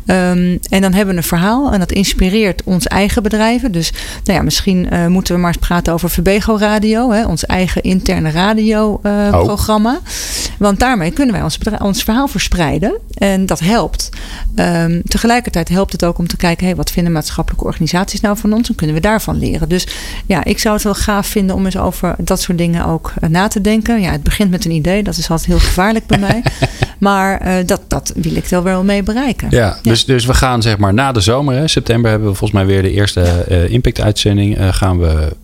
Um, 0.05 0.59
en 0.69 0.81
dan 0.81 0.93
hebben 0.93 1.15
we 1.15 1.21
een 1.21 1.27
verhaal 1.27 1.71
en 1.71 1.79
dat 1.79 1.91
inspireert 1.91 2.63
ons 2.63 2.87
eigen 2.87 3.23
bedrijven. 3.23 3.71
Dus 3.71 3.93
nou 4.23 4.37
ja, 4.37 4.43
misschien 4.43 4.87
moeten 5.07 5.35
we 5.35 5.41
maar 5.41 5.53
eens 5.53 5.67
praten 5.67 5.93
over 5.93 6.09
Verbego 6.09 6.57
Radio, 6.57 7.11
hè, 7.11 7.25
ons 7.25 7.45
eigen 7.45 7.81
interne 7.81 8.31
radioprogramma. 8.31 9.93
Oh. 9.93 10.09
Want 10.57 10.79
daarmee 10.79 11.11
kunnen 11.11 11.33
wij 11.35 11.43
ons 11.43 11.57
ons 11.79 12.03
verhaal 12.03 12.27
verspreiden. 12.27 12.99
En 13.13 13.45
dat 13.45 13.59
helpt. 13.59 14.09
Um, 14.55 15.01
tegelijkertijd 15.03 15.69
helpt 15.69 15.91
het 15.91 16.05
ook 16.05 16.17
om 16.17 16.27
te 16.27 16.37
kijken, 16.37 16.65
hey, 16.65 16.75
wat 16.75 16.91
vinden 16.91 17.11
maatschappelijke 17.11 17.65
organisaties 17.65 18.21
nou 18.21 18.37
van 18.37 18.53
ons? 18.53 18.69
En 18.69 18.75
kunnen 18.75 18.95
we 18.95 19.01
daarvan 19.01 19.37
leren? 19.37 19.69
Dus 19.69 19.87
ja, 20.25 20.43
ik 20.43 20.59
zou 20.59 20.73
het 20.75 20.83
wel 20.83 20.95
gaaf 20.95 21.27
vinden 21.27 21.55
om 21.55 21.65
eens 21.65 21.77
over 21.77 22.15
dat 22.17 22.41
soort 22.41 22.57
dingen 22.57 22.85
ook 22.85 23.13
uh, 23.23 23.29
na 23.29 23.47
te 23.47 23.61
denken. 23.61 24.01
Ja, 24.01 24.11
het 24.11 24.23
begint 24.23 24.51
met 24.51 24.65
een 24.65 24.71
idee, 24.71 25.03
dat 25.03 25.17
is 25.17 25.29
altijd 25.29 25.49
heel 25.49 25.59
gevaarlijk 25.59 26.07
bij 26.07 26.19
mij. 26.19 26.43
Maar 26.97 27.47
uh, 27.47 27.53
dat, 27.65 27.81
dat 27.87 28.13
wil 28.15 28.35
ik 28.35 28.51
er 28.51 28.63
wel 28.63 28.83
mee 28.83 29.03
bereiken. 29.03 29.47
Ja, 29.51 29.57
ja, 29.57 29.77
Dus, 29.81 30.05
dus 30.05 30.25
we 30.25 30.33
gaan 30.33 30.61
zeg 30.61 30.77
maar 30.77 30.93
na 30.93 31.11
de 31.11 31.19
zomer, 31.19 31.55
hè, 31.55 31.67
september 31.67 32.09
hebben 32.09 32.29
we 32.29 32.35
volgens 32.35 32.59
mij 32.59 32.65
weer 32.65 32.81
de 32.81 32.91
eerste 32.91 33.45
uh, 33.49 33.69
impact-uitzending. 33.69 34.57
gaan 34.59 34.99
we 34.99 35.35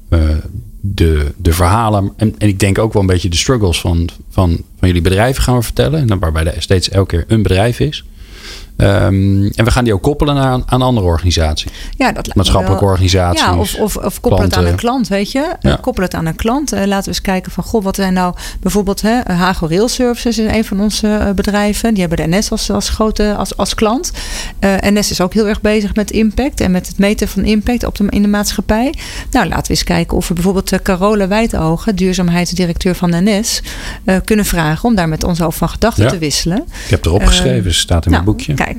de, 0.82 1.32
de 1.38 1.54
verhalen 1.54 2.14
en, 2.18 2.36
en 2.38 2.48
ik 2.48 2.60
denk 2.60 2.78
ook 2.78 2.94
wel 2.94 3.02
een 3.02 3.08
beetje 3.08 3.30
de 3.30 3.36
struggles 3.36 3.82
van, 3.82 4.10
van, 4.30 4.62
van 4.80 4.88
jullie 4.88 5.02
bedrijven 5.02 5.44
gaan 5.44 5.56
we 5.56 5.62
vertellen. 5.62 6.10
En 6.10 6.20
waarbij 6.20 6.46
er 6.46 6.62
steeds 6.62 6.90
elke 6.90 7.16
keer 7.16 7.26
een 7.28 7.42
bedrijf 7.42 7.80
is. 7.80 8.04
Ehm, 8.82 9.44
en 9.56 9.66
we 9.66 9.72
gaan 9.72 9.84
die 9.84 9.94
ook 9.94 10.02
koppelen 10.02 10.38
aan, 10.38 10.64
aan 10.66 10.82
andere 10.82 11.08
organisaties. 11.08 11.72
Ja, 11.98 12.12
dat 12.12 12.36
Maatschappelijke 12.36 12.86
organisaties. 12.86 13.46
Ja, 13.46 13.58
of, 13.58 13.76
of, 13.76 13.98
of 13.98 14.20
koppel 14.20 14.42
het 14.42 14.56
aan 14.56 14.66
een 14.66 14.76
klant, 14.76 15.08
weet 15.08 15.32
je. 15.32 15.56
Ja. 15.60 15.76
Koppel 15.76 16.04
het 16.04 16.14
aan 16.14 16.26
een 16.26 16.36
klant. 16.36 16.74
Uh, 16.74 16.80
laten 16.86 17.04
we 17.04 17.08
eens 17.08 17.22
kijken 17.22 17.52
van, 17.52 17.64
goh, 17.64 17.84
wat 17.84 17.96
zijn 17.96 18.14
nou 18.14 18.36
bijvoorbeeld 18.60 19.02
hè, 19.02 19.34
Hago 19.34 19.68
Rail 19.68 19.88
Services 19.88 20.38
is 20.38 20.52
een 20.52 20.66
van 20.66 20.82
onze 20.82 21.32
bedrijven. 21.36 21.94
Die 21.94 22.06
hebben 22.08 22.30
de 22.30 22.38
NS 22.38 22.52
als, 22.52 22.72
als 22.72 22.90
grote 22.90 23.36
als, 23.36 23.58
als 23.58 23.76
klant. 23.76 24.12
NS 24.60 25.12
is 25.12 25.22
ook 25.22 25.34
heel 25.34 25.48
erg 25.48 25.62
bezig 25.62 25.96
met 25.96 26.12
impact 26.12 26.60
en 26.60 26.72
met 26.72 26.88
het 26.88 26.98
meten 26.98 27.28
van 27.28 27.44
impact 27.44 27.86
op 27.86 27.96
de, 27.96 28.06
in 28.10 28.22
de 28.22 28.28
maatschappij. 28.28 28.94
Nou, 29.32 29.48
laten 29.48 29.64
we 29.64 29.70
eens 29.70 29.84
kijken 29.84 30.18
of 30.18 30.28
we 30.28 30.34
bijvoorbeeld 30.34 30.82
Carola 30.82 31.28
Wijtogen, 31.28 31.96
duurzaamheidsdirecteur 31.96 32.96
van 32.96 33.12
de 33.12 33.22
NS, 33.22 33.62
kunnen 34.26 34.46
vragen 34.46 34.90
om 34.90 34.96
daar 34.96 35.10
met 35.10 35.24
ons 35.24 35.42
over 35.42 35.58
van 35.58 35.70
gedachten 35.70 36.08
te 36.08 36.18
wisselen. 36.18 36.64
Ik 36.84 36.90
heb 36.90 37.06
erop 37.06 37.26
geschreven, 37.26 37.74
staat 37.74 38.06
in 38.06 38.12
mijn 38.12 38.24
nou, 38.24 38.36
boekje. 38.36 38.54
Kijk, 38.54 38.71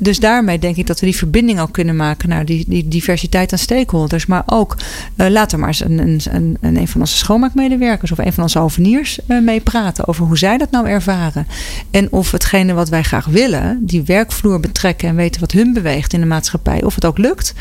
dus 0.00 0.20
daarmee 0.20 0.58
denk 0.58 0.76
ik 0.76 0.86
dat 0.86 1.00
we 1.00 1.06
die 1.06 1.16
verbinding 1.16 1.60
ook 1.60 1.72
kunnen 1.72 1.96
maken 1.96 2.28
naar 2.28 2.44
die, 2.44 2.64
die 2.68 2.88
diversiteit 2.88 3.52
aan 3.52 3.58
stakeholders. 3.58 4.26
Maar 4.26 4.42
ook 4.46 4.76
uh, 5.16 5.28
laten 5.28 5.58
we 5.58 5.64
maar 5.64 5.68
eens 5.68 5.84
een, 5.84 5.98
een, 5.98 6.56
een, 6.60 6.76
een, 6.76 6.88
van 6.88 7.00
onze 7.00 7.16
schoonmaakmedewerkers 7.16 8.12
of 8.12 8.18
een 8.18 8.32
van 8.32 8.42
onze 8.42 8.58
hoveniers 8.58 9.18
uh, 9.28 9.42
mee 9.42 9.60
praten 9.60 10.08
over 10.08 10.26
hoe 10.26 10.38
zij 10.38 10.58
dat 10.58 10.70
nou 10.70 10.88
ervaren. 10.88 11.46
En 11.90 12.12
of 12.12 12.30
hetgene 12.30 12.72
wat 12.72 12.88
wij 12.88 13.02
graag 13.02 13.26
willen, 13.26 13.78
die 13.80 14.02
werkvloer 14.02 14.60
betrekken 14.60 15.08
en 15.08 15.16
weten 15.16 15.40
wat 15.40 15.52
hun 15.52 15.72
beweegt 15.72 16.12
in 16.12 16.20
de 16.20 16.26
maatschappij, 16.26 16.82
of 16.82 16.94
het 16.94 17.04
ook 17.04 17.18
lukt. 17.18 17.54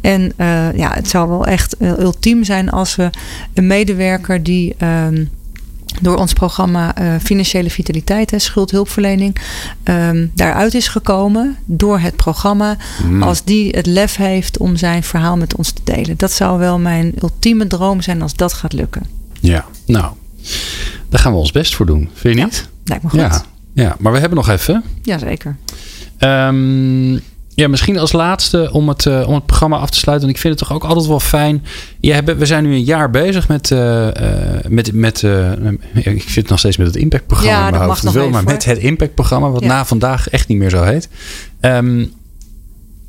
En 0.00 0.32
ja, 0.76 0.92
het 0.94 1.08
zou 1.08 1.28
wel 1.28 1.46
echt 1.46 1.76
ultiem 1.80 2.44
zijn 2.44 2.70
als 2.70 2.96
we 2.96 3.10
een 3.54 3.66
medewerker 3.66 4.42
die. 4.42 4.74
Ehm, 4.78 5.24
door 6.00 6.16
ons 6.16 6.32
programma 6.32 6.98
uh, 6.98 7.14
Financiële 7.22 7.70
Vitaliteit, 7.70 8.30
hè, 8.30 8.38
schuldhulpverlening, 8.38 9.36
um, 9.84 10.30
daaruit 10.34 10.74
is 10.74 10.88
gekomen 10.88 11.56
door 11.64 11.98
het 11.98 12.16
programma. 12.16 12.76
Mm. 13.04 13.22
Als 13.22 13.44
die 13.44 13.70
het 13.70 13.86
lef 13.86 14.16
heeft 14.16 14.58
om 14.58 14.76
zijn 14.76 15.02
verhaal 15.02 15.36
met 15.36 15.56
ons 15.56 15.70
te 15.70 15.80
delen. 15.84 16.16
Dat 16.16 16.32
zou 16.32 16.58
wel 16.58 16.78
mijn 16.78 17.12
ultieme 17.22 17.66
droom 17.66 18.00
zijn 18.00 18.22
als 18.22 18.34
dat 18.34 18.52
gaat 18.52 18.72
lukken. 18.72 19.02
Ja, 19.40 19.64
nou, 19.86 20.14
daar 21.08 21.20
gaan 21.20 21.32
we 21.32 21.38
ons 21.38 21.52
best 21.52 21.74
voor 21.74 21.86
doen. 21.86 22.08
Vind 22.14 22.38
je 22.38 22.44
niet? 22.44 22.56
Ja, 22.56 22.68
lijkt 22.84 23.04
me 23.04 23.10
goed. 23.10 23.20
Ja, 23.20 23.44
ja, 23.74 23.96
maar 23.98 24.12
we 24.12 24.18
hebben 24.18 24.38
nog 24.38 24.48
even. 24.48 24.84
Jazeker. 25.02 25.56
Um, 26.18 27.20
ja, 27.56 27.68
misschien 27.68 27.98
als 27.98 28.12
laatste 28.12 28.68
om 28.72 28.88
het, 28.88 29.04
uh, 29.04 29.28
om 29.28 29.34
het 29.34 29.46
programma 29.46 29.76
af 29.76 29.90
te 29.90 29.98
sluiten. 29.98 30.26
Want 30.26 30.36
ik 30.36 30.42
vind 30.42 30.58
het 30.60 30.68
toch 30.68 30.76
ook 30.76 30.84
altijd 30.84 31.06
wel 31.06 31.20
fijn. 31.20 31.64
Ja, 32.00 32.24
we 32.24 32.46
zijn 32.46 32.64
nu 32.64 32.74
een 32.74 32.84
jaar 32.84 33.10
bezig 33.10 33.48
met. 33.48 33.70
Uh, 33.70 34.08
met, 34.68 34.92
met 34.92 35.22
ik 35.94 36.28
zit 36.28 36.48
nog 36.48 36.58
steeds 36.58 36.76
met 36.76 36.86
het 36.86 36.96
impactprogramma 36.96 37.58
ja, 37.58 37.66
in 37.66 37.72
mijn 37.72 37.88
hoofd. 37.88 38.12
Wil, 38.12 38.30
maar 38.30 38.44
met 38.44 38.64
het 38.64 38.78
impactprogramma, 38.78 39.50
wat 39.50 39.64
na 39.64 39.84
vandaag 39.84 40.28
echt 40.28 40.48
niet 40.48 40.58
meer 40.58 40.70
zo 40.70 40.82
heet. 40.82 41.08
Um, 41.60 42.12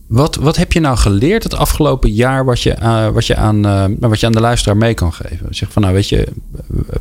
wat, 0.07 0.35
wat 0.35 0.55
heb 0.55 0.71
je 0.71 0.79
nou 0.79 0.97
geleerd 0.97 1.43
het 1.43 1.55
afgelopen 1.55 2.11
jaar 2.11 2.45
wat 2.45 2.61
je, 2.61 2.75
wat 3.13 3.25
je, 3.25 3.35
aan, 3.35 3.65
uh, 3.65 3.85
wat 3.99 4.19
je 4.19 4.25
aan 4.25 4.31
de 4.31 4.41
luisteraar 4.41 4.77
mee 4.77 4.93
kan 4.93 5.13
geven? 5.13 5.47
Zeg 5.49 5.71
van 5.71 5.81
nou 5.81 5.93
weet 5.93 6.09
je, 6.09 6.27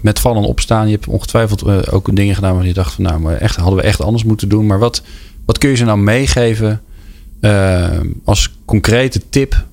met 0.01 0.19
vallen 0.19 0.43
opstaan, 0.43 0.87
je 0.87 0.93
hebt 0.93 1.07
ongetwijfeld 1.07 1.91
ook 1.91 2.17
dingen 2.17 2.35
gedaan 2.35 2.55
waar 2.55 2.67
je 2.67 2.73
dacht 2.73 2.95
van 2.95 3.05
nou, 3.05 3.21
maar 3.21 3.35
echt, 3.35 3.57
hadden 3.57 3.77
we 3.77 3.83
echt 3.83 4.03
anders 4.03 4.25
moeten 4.25 4.49
doen. 4.49 4.67
Maar 4.67 4.79
wat, 4.79 5.03
wat 5.45 5.59
kun 5.59 5.71
je 5.71 5.77
ze 5.77 5.85
nou 5.85 5.99
meegeven 5.99 6.81
uh, 7.47 8.01
als 8.25 8.55
concrete 8.65 9.29
tip 9.29 9.65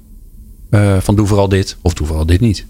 uh, 0.69 0.97
van 0.99 1.15
doe 1.15 1.27
vooral 1.27 1.49
dit 1.49 1.77
of 1.81 1.93
doe 1.93 2.07
vooral 2.07 2.25
dit 2.25 2.39
niet? 2.39 2.65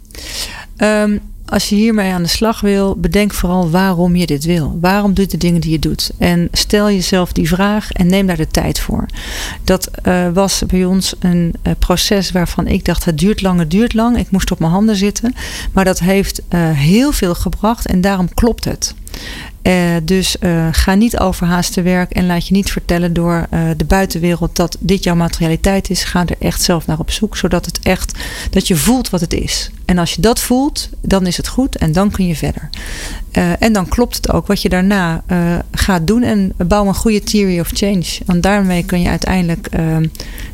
Um, 0.77 1.19
als 1.45 1.69
je 1.69 1.75
hiermee 1.75 2.11
aan 2.11 2.23
de 2.23 2.29
slag 2.29 2.61
wil, 2.61 2.95
bedenk 2.95 3.33
vooral 3.33 3.69
waarom 3.69 4.15
je 4.15 4.25
dit 4.25 4.43
wil. 4.43 4.77
Waarom 4.81 5.13
doe 5.13 5.23
je 5.25 5.31
de 5.31 5.37
dingen 5.37 5.61
die 5.61 5.71
je 5.71 5.79
doet? 5.79 6.11
En 6.17 6.47
stel 6.51 6.89
jezelf 6.89 7.31
die 7.31 7.47
vraag 7.47 7.91
en 7.91 8.07
neem 8.07 8.27
daar 8.27 8.37
de 8.37 8.47
tijd 8.47 8.79
voor. 8.79 9.05
Dat 9.63 9.91
uh, 10.03 10.27
was 10.33 10.63
bij 10.67 10.85
ons 10.85 11.13
een 11.19 11.55
proces 11.79 12.31
waarvan 12.31 12.67
ik 12.67 12.85
dacht: 12.85 13.05
het 13.05 13.17
duurt 13.17 13.41
lang, 13.41 13.59
het 13.59 13.71
duurt 13.71 13.93
lang. 13.93 14.17
Ik 14.17 14.31
moest 14.31 14.51
op 14.51 14.59
mijn 14.59 14.71
handen 14.71 14.95
zitten. 14.95 15.35
Maar 15.73 15.85
dat 15.85 15.99
heeft 15.99 16.41
heel 16.73 17.11
veel 17.11 17.35
gebracht 17.35 17.85
en 17.85 18.01
daarom 18.01 18.33
klopt 18.33 18.65
het. 18.65 18.93
Uh, 19.63 19.95
dus 20.03 20.35
uh, 20.39 20.67
ga 20.71 20.95
niet 20.95 21.17
overhaast 21.17 21.73
te 21.73 21.81
werk 21.81 22.11
en 22.11 22.25
laat 22.25 22.47
je 22.47 22.53
niet 22.53 22.71
vertellen 22.71 23.13
door 23.13 23.47
uh, 23.53 23.69
de 23.77 23.85
buitenwereld 23.85 24.55
dat 24.55 24.77
dit 24.79 25.03
jouw 25.03 25.15
materialiteit 25.15 25.89
is. 25.89 26.03
Ga 26.03 26.25
er 26.25 26.35
echt 26.39 26.61
zelf 26.61 26.85
naar 26.85 26.99
op 26.99 27.11
zoek, 27.11 27.37
zodat 27.37 27.65
het 27.65 27.79
echt 27.79 28.19
dat 28.49 28.67
je 28.67 28.75
voelt 28.75 29.09
wat 29.09 29.21
het 29.21 29.33
is. 29.33 29.71
En 29.85 29.97
als 29.97 30.13
je 30.13 30.21
dat 30.21 30.39
voelt, 30.39 30.89
dan 31.01 31.27
is 31.27 31.37
het 31.37 31.47
goed 31.47 31.75
en 31.75 31.91
dan 31.91 32.11
kun 32.11 32.27
je 32.27 32.35
verder. 32.35 32.69
en 33.59 33.73
dan 33.73 33.87
klopt 33.87 34.15
het 34.15 34.31
ook 34.31 34.47
wat 34.47 34.61
je 34.61 34.69
daarna 34.69 35.23
gaat 35.71 36.07
doen 36.07 36.23
en 36.23 36.53
bouw 36.67 36.87
een 36.87 36.95
goede 36.95 37.23
theory 37.23 37.59
of 37.59 37.69
change. 37.73 38.05
Want 38.25 38.43
daarmee 38.43 38.83
kun 38.85 39.01
je 39.01 39.09
uiteindelijk 39.09 39.69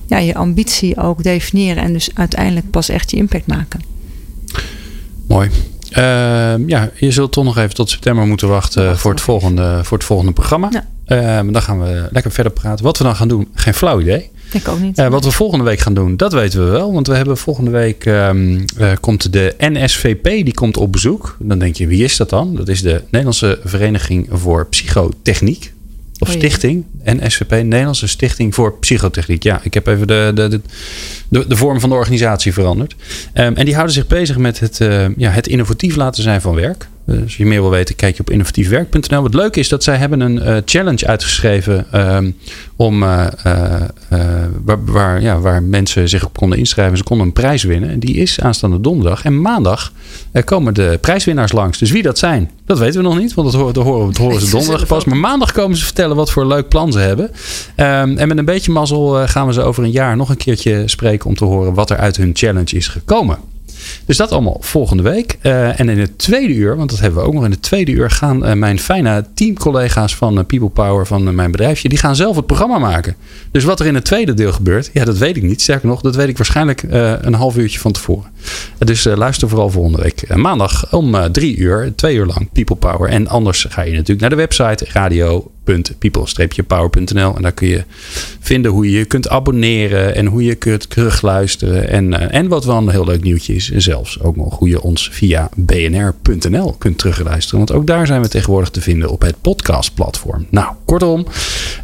ja, 0.08 0.18
je 0.18 0.36
ambitie 0.36 0.98
ook 0.98 1.24
definiëren 1.24 1.84
en 1.84 1.94
dus 1.94 2.10
uiteindelijk 2.14 2.70
pas 2.70 2.90
echt 2.90 3.12
je 3.12 3.18
impact 3.18 3.48
maken. 3.48 3.82
Mooi. 5.28 5.50
Uh, 5.92 6.68
ja, 6.68 6.90
je 6.96 7.12
zult 7.12 7.32
toch 7.32 7.44
nog 7.44 7.58
even 7.58 7.76
tot 7.76 7.90
september 7.90 8.28
moeten 8.28 8.48
wachten 8.48 8.98
voor 8.98 9.12
het, 9.12 9.22
volgende, 9.22 9.80
voor 9.84 9.98
het 9.98 10.06
volgende 10.06 10.32
programma. 10.32 10.70
Ja. 10.72 10.86
Uh, 11.46 11.54
dan 11.54 11.62
gaan 11.62 11.80
we 11.80 12.08
lekker 12.12 12.32
verder 12.32 12.52
praten. 12.52 12.86
Wat 12.86 12.98
we 12.98 13.04
dan 13.04 13.16
gaan 13.16 13.28
doen, 13.28 13.48
geen 13.54 13.74
flauw 13.74 14.00
idee. 14.00 14.30
Ik 14.52 14.68
ook 14.68 14.80
niet. 14.80 15.00
Uh, 15.00 15.08
wat 15.08 15.24
we 15.24 15.32
volgende 15.32 15.64
week 15.64 15.80
gaan 15.80 15.94
doen, 15.94 16.18
dat 16.18 16.34
weten 16.34 16.64
we 16.64 16.70
wel. 16.70 16.94
Want 16.94 17.08
we 17.08 17.16
hebben 17.16 17.38
volgende 17.38 17.72
week 17.72 18.06
um, 18.06 18.66
komt 19.00 19.34
de 19.34 19.56
NSVP, 19.58 20.24
die 20.24 20.54
komt 20.54 20.78
op 20.78 20.92
bezoek. 20.92 21.38
Dan 21.40 21.60
denk 21.60 21.76
je, 21.76 21.88
wie 21.88 22.04
is 22.04 22.18
dat 22.18 22.30
dan? 22.30 22.56
Dat 22.56 22.68
is 22.68 22.82
de 22.82 23.02
Nederlandse 23.04 23.60
Vereniging 23.64 24.28
voor 24.32 24.68
Psychotechniek. 24.68 25.74
Of 26.20 26.28
oh 26.28 26.34
stichting. 26.34 26.86
NSVP, 27.04 27.52
Nederlandse 27.52 28.08
Stichting 28.08 28.56
voor 28.56 28.78
Psychotechniek. 28.80 29.44
Ja, 29.44 29.60
ik 29.64 29.74
heb 29.74 29.88
even 29.88 30.08
de, 30.08 30.32
de, 30.36 30.62
de, 31.30 31.48
de 31.48 31.56
vorm 31.56 31.80
van 31.80 31.90
de 31.90 31.96
organisatie 31.96 32.54
veranderd. 32.54 32.96
Um, 33.34 33.56
en 33.56 33.66
die 33.66 33.74
houden 33.74 33.96
zich 33.96 34.08
bezig 34.08 34.38
met 34.38 34.60
het, 34.60 34.80
uh, 34.80 35.06
ja, 35.18 35.32
het 35.32 35.48
innovatief 35.48 35.96
laten 35.96 36.24
zijn 36.24 36.42
van 36.42 36.56
werk. 36.56 36.88
Dus 37.10 37.22
als 37.22 37.38
je 37.38 37.46
meer 37.46 37.62
wil 37.62 37.70
weten, 37.70 37.96
kijk 37.96 38.16
je 38.16 38.22
op 38.22 38.30
innovatiefwerk.nl. 38.30 39.22
Wat 39.22 39.34
leuk 39.34 39.56
is 39.56 39.70
dat 39.70 39.84
zij 39.84 39.96
hebben 39.96 40.20
een 40.20 40.36
uh, 40.36 40.58
challenge 40.66 41.08
uitgeschreven 41.08 41.86
um, 42.16 42.36
om, 42.76 43.04
uh, 43.04 43.28
waar, 44.64 44.86
waar, 44.86 45.22
ja, 45.22 45.40
waar 45.40 45.64
mensen 45.64 46.10
zich 46.10 46.26
op 46.26 46.38
konden 46.38 46.58
inschrijven. 46.58 46.98
Ze 46.98 47.04
konden 47.04 47.28
een 47.28 47.34
prijs 47.34 47.64
winnen. 47.64 47.90
En 47.90 48.00
die 48.00 48.16
is 48.16 48.40
aanstaande 48.40 48.82
donderdag. 48.82 49.24
En 49.24 49.42
maandag 49.42 49.92
komen 50.44 50.74
de 50.74 50.98
prijswinnaars 51.02 51.52
langs. 51.52 51.78
Dus 51.78 51.92
wie 51.92 52.04
dat 52.04 52.18
zijn, 52.18 52.52
dat 52.66 52.80
weten 52.80 53.02
we 53.02 53.08
nog 53.08 53.20
niet. 53.20 53.34
Want 53.34 53.52
dat 53.52 53.60
horen, 53.60 53.74
dat 53.74 53.84
horen, 53.84 54.08
dat 54.08 54.18
horen 54.18 54.42
ze 54.42 54.50
donderdag 54.50 54.88
pas. 54.88 55.06
Maar 55.06 55.18
maandag 55.18 55.52
komen 55.52 55.78
ze 55.78 55.86
vertellen 55.86 56.16
wat 56.16 56.32
voor 56.32 56.48
leuk 56.48 56.68
plan 56.68 56.92
ze 56.92 57.00
hebben. 57.00 57.26
Um, 57.26 58.18
en 58.18 58.28
met 58.28 58.38
een 58.38 58.46
beetje 58.46 58.72
mazzel 58.72 59.28
gaan 59.28 59.48
we 59.48 59.54
ze 59.54 59.62
over 59.62 59.84
een 59.84 59.92
jaar 59.92 60.16
nog 60.16 60.30
een 60.30 60.38
keertje 60.38 60.84
spreken 60.86 61.30
om 61.30 61.36
te 61.36 61.46
horen 61.46 61.74
wat 61.74 61.90
er 61.90 61.98
uit 61.98 62.18
hun 62.18 62.32
challenge 62.34 62.76
is 62.76 62.88
gekomen. 62.88 63.38
Dus 64.06 64.18
dat 64.18 64.32
allemaal 64.32 64.58
volgende 64.60 65.04
week. 65.04 65.38
Uh, 65.42 65.80
en 65.80 65.90
in 65.90 66.00
het 66.00 66.18
tweede 66.18 66.54
uur, 66.54 66.76
want 66.76 66.90
dat 66.90 67.00
hebben 67.00 67.20
we 67.20 67.28
ook 67.28 67.34
nog 67.34 67.46
in 67.46 67.52
het 67.52 67.62
tweede 67.62 67.92
uur, 67.92 68.12
gaan 68.12 68.46
uh, 68.46 68.54
mijn 68.54 68.80
fijne 68.80 69.26
teamcollega's 69.34 70.16
van 70.16 70.38
uh, 70.38 70.44
People 70.46 70.70
Power, 70.70 71.06
van 71.06 71.36
mijn 71.36 71.52
bedrijfje, 71.52 71.90
die 71.90 71.98
gaan 71.98 72.16
zelf 72.16 72.36
het 72.36 72.46
programma 72.46 72.80
maken. 72.80 73.16
Dus 73.52 73.64
wat 73.64 73.80
er 73.80 73.86
in 73.86 73.96
het 73.96 74.06
tweede 74.06 74.34
deel 74.34 74.52
gebeurt, 74.52 74.90
ja, 74.94 75.06
dat 75.06 75.18
weet 75.18 75.38
ik 75.38 75.44
niet. 75.44 75.62
Sterker 75.62 75.88
nog, 75.88 76.02
dat 76.02 76.16
weet 76.16 76.28
ik 76.28 76.38
waarschijnlijk 76.38 76.84
een 77.22 77.34
half 77.34 77.58
uurtje 77.58 77.80
van 77.80 77.92
tevoren. 77.92 78.32
dus 78.78 79.04
luister 79.04 79.50
vooral 79.50 79.70
volgende 79.70 80.02
week 80.02 80.36
maandag 80.36 80.94
om 80.94 81.32
drie 81.32 81.58
uur, 81.58 81.94
twee 81.96 82.16
uur 82.16 82.26
lang 82.26 82.50
People 82.52 82.76
Power. 82.76 83.10
En 83.10 83.28
anders 83.28 83.66
ga 83.70 83.82
je 83.82 83.92
natuurlijk 83.92 84.20
naar 84.20 84.30
de 84.30 84.36
website 84.36 84.86
radio 84.92 85.52
people-power.nl. 85.98 87.36
En 87.36 87.42
daar 87.42 87.52
kun 87.52 87.68
je 87.68 87.84
vinden 88.40 88.72
hoe 88.72 88.92
je 88.92 88.98
je 88.98 89.06
kunt 89.06 89.30
abonneren 89.30 90.16
en 90.16 90.26
hoe 90.26 90.44
je 90.44 90.56
kunt 90.56 90.90
terugluisteren. 90.90 91.90
En, 91.90 92.14
uh, 92.14 92.34
en 92.36 92.48
wat 92.48 92.66
wel 92.66 92.78
een 92.78 92.90
heel 92.90 93.06
leuk 93.06 93.24
nieuwtje 93.24 93.56
is, 93.56 93.70
zelfs 93.70 94.22
ook 94.22 94.36
nog 94.36 94.58
hoe 94.58 94.70
je 94.70 94.82
ons 94.82 95.10
via 95.12 95.50
bnr.nl 95.56 96.76
kunt 96.78 96.98
terugluisteren. 96.98 97.58
Want 97.58 97.72
ook 97.72 97.88
daar 97.88 98.08
zijn 98.08 98.22
we 98.22 98.28
tegenwoordig 98.28 98.70
te 98.70 98.82
vinden 98.82 99.10
op 99.10 99.22
het 99.22 99.42
podcastplatform. 99.42 100.46
Nou, 100.50 100.74
kortom, 100.86 101.26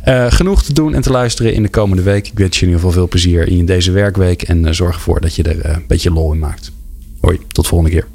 uh, 0.08 0.26
genoeg 0.30 0.64
te 0.64 0.74
doen 0.74 0.94
en 0.94 1.02
te 1.02 1.12
luisteren 1.12 1.54
in 1.54 1.62
de 1.62 1.70
komende 1.70 2.04
week. 2.04 2.28
Ik 2.28 2.38
wens 2.38 2.60
je 2.60 2.66
in 2.66 2.68
ieder 2.68 2.86
geval 2.86 2.96
veel 2.96 3.08
plezier 3.08 3.48
in 3.48 3.66
deze 3.66 3.92
werkweek 3.92 4.42
en 4.42 4.66
uh, 4.66 4.72
zorg 4.72 4.96
ervoor 4.96 5.22
dat 5.22 5.36
je 5.36 5.44
er 5.44 5.70
een 5.70 5.84
beetje 5.88 6.12
lol 6.12 6.34
in 6.34 6.40
maakt. 6.40 6.72
Hoi, 7.20 7.40
tot 7.52 7.68
volgende 7.68 7.94
keer. 7.94 8.15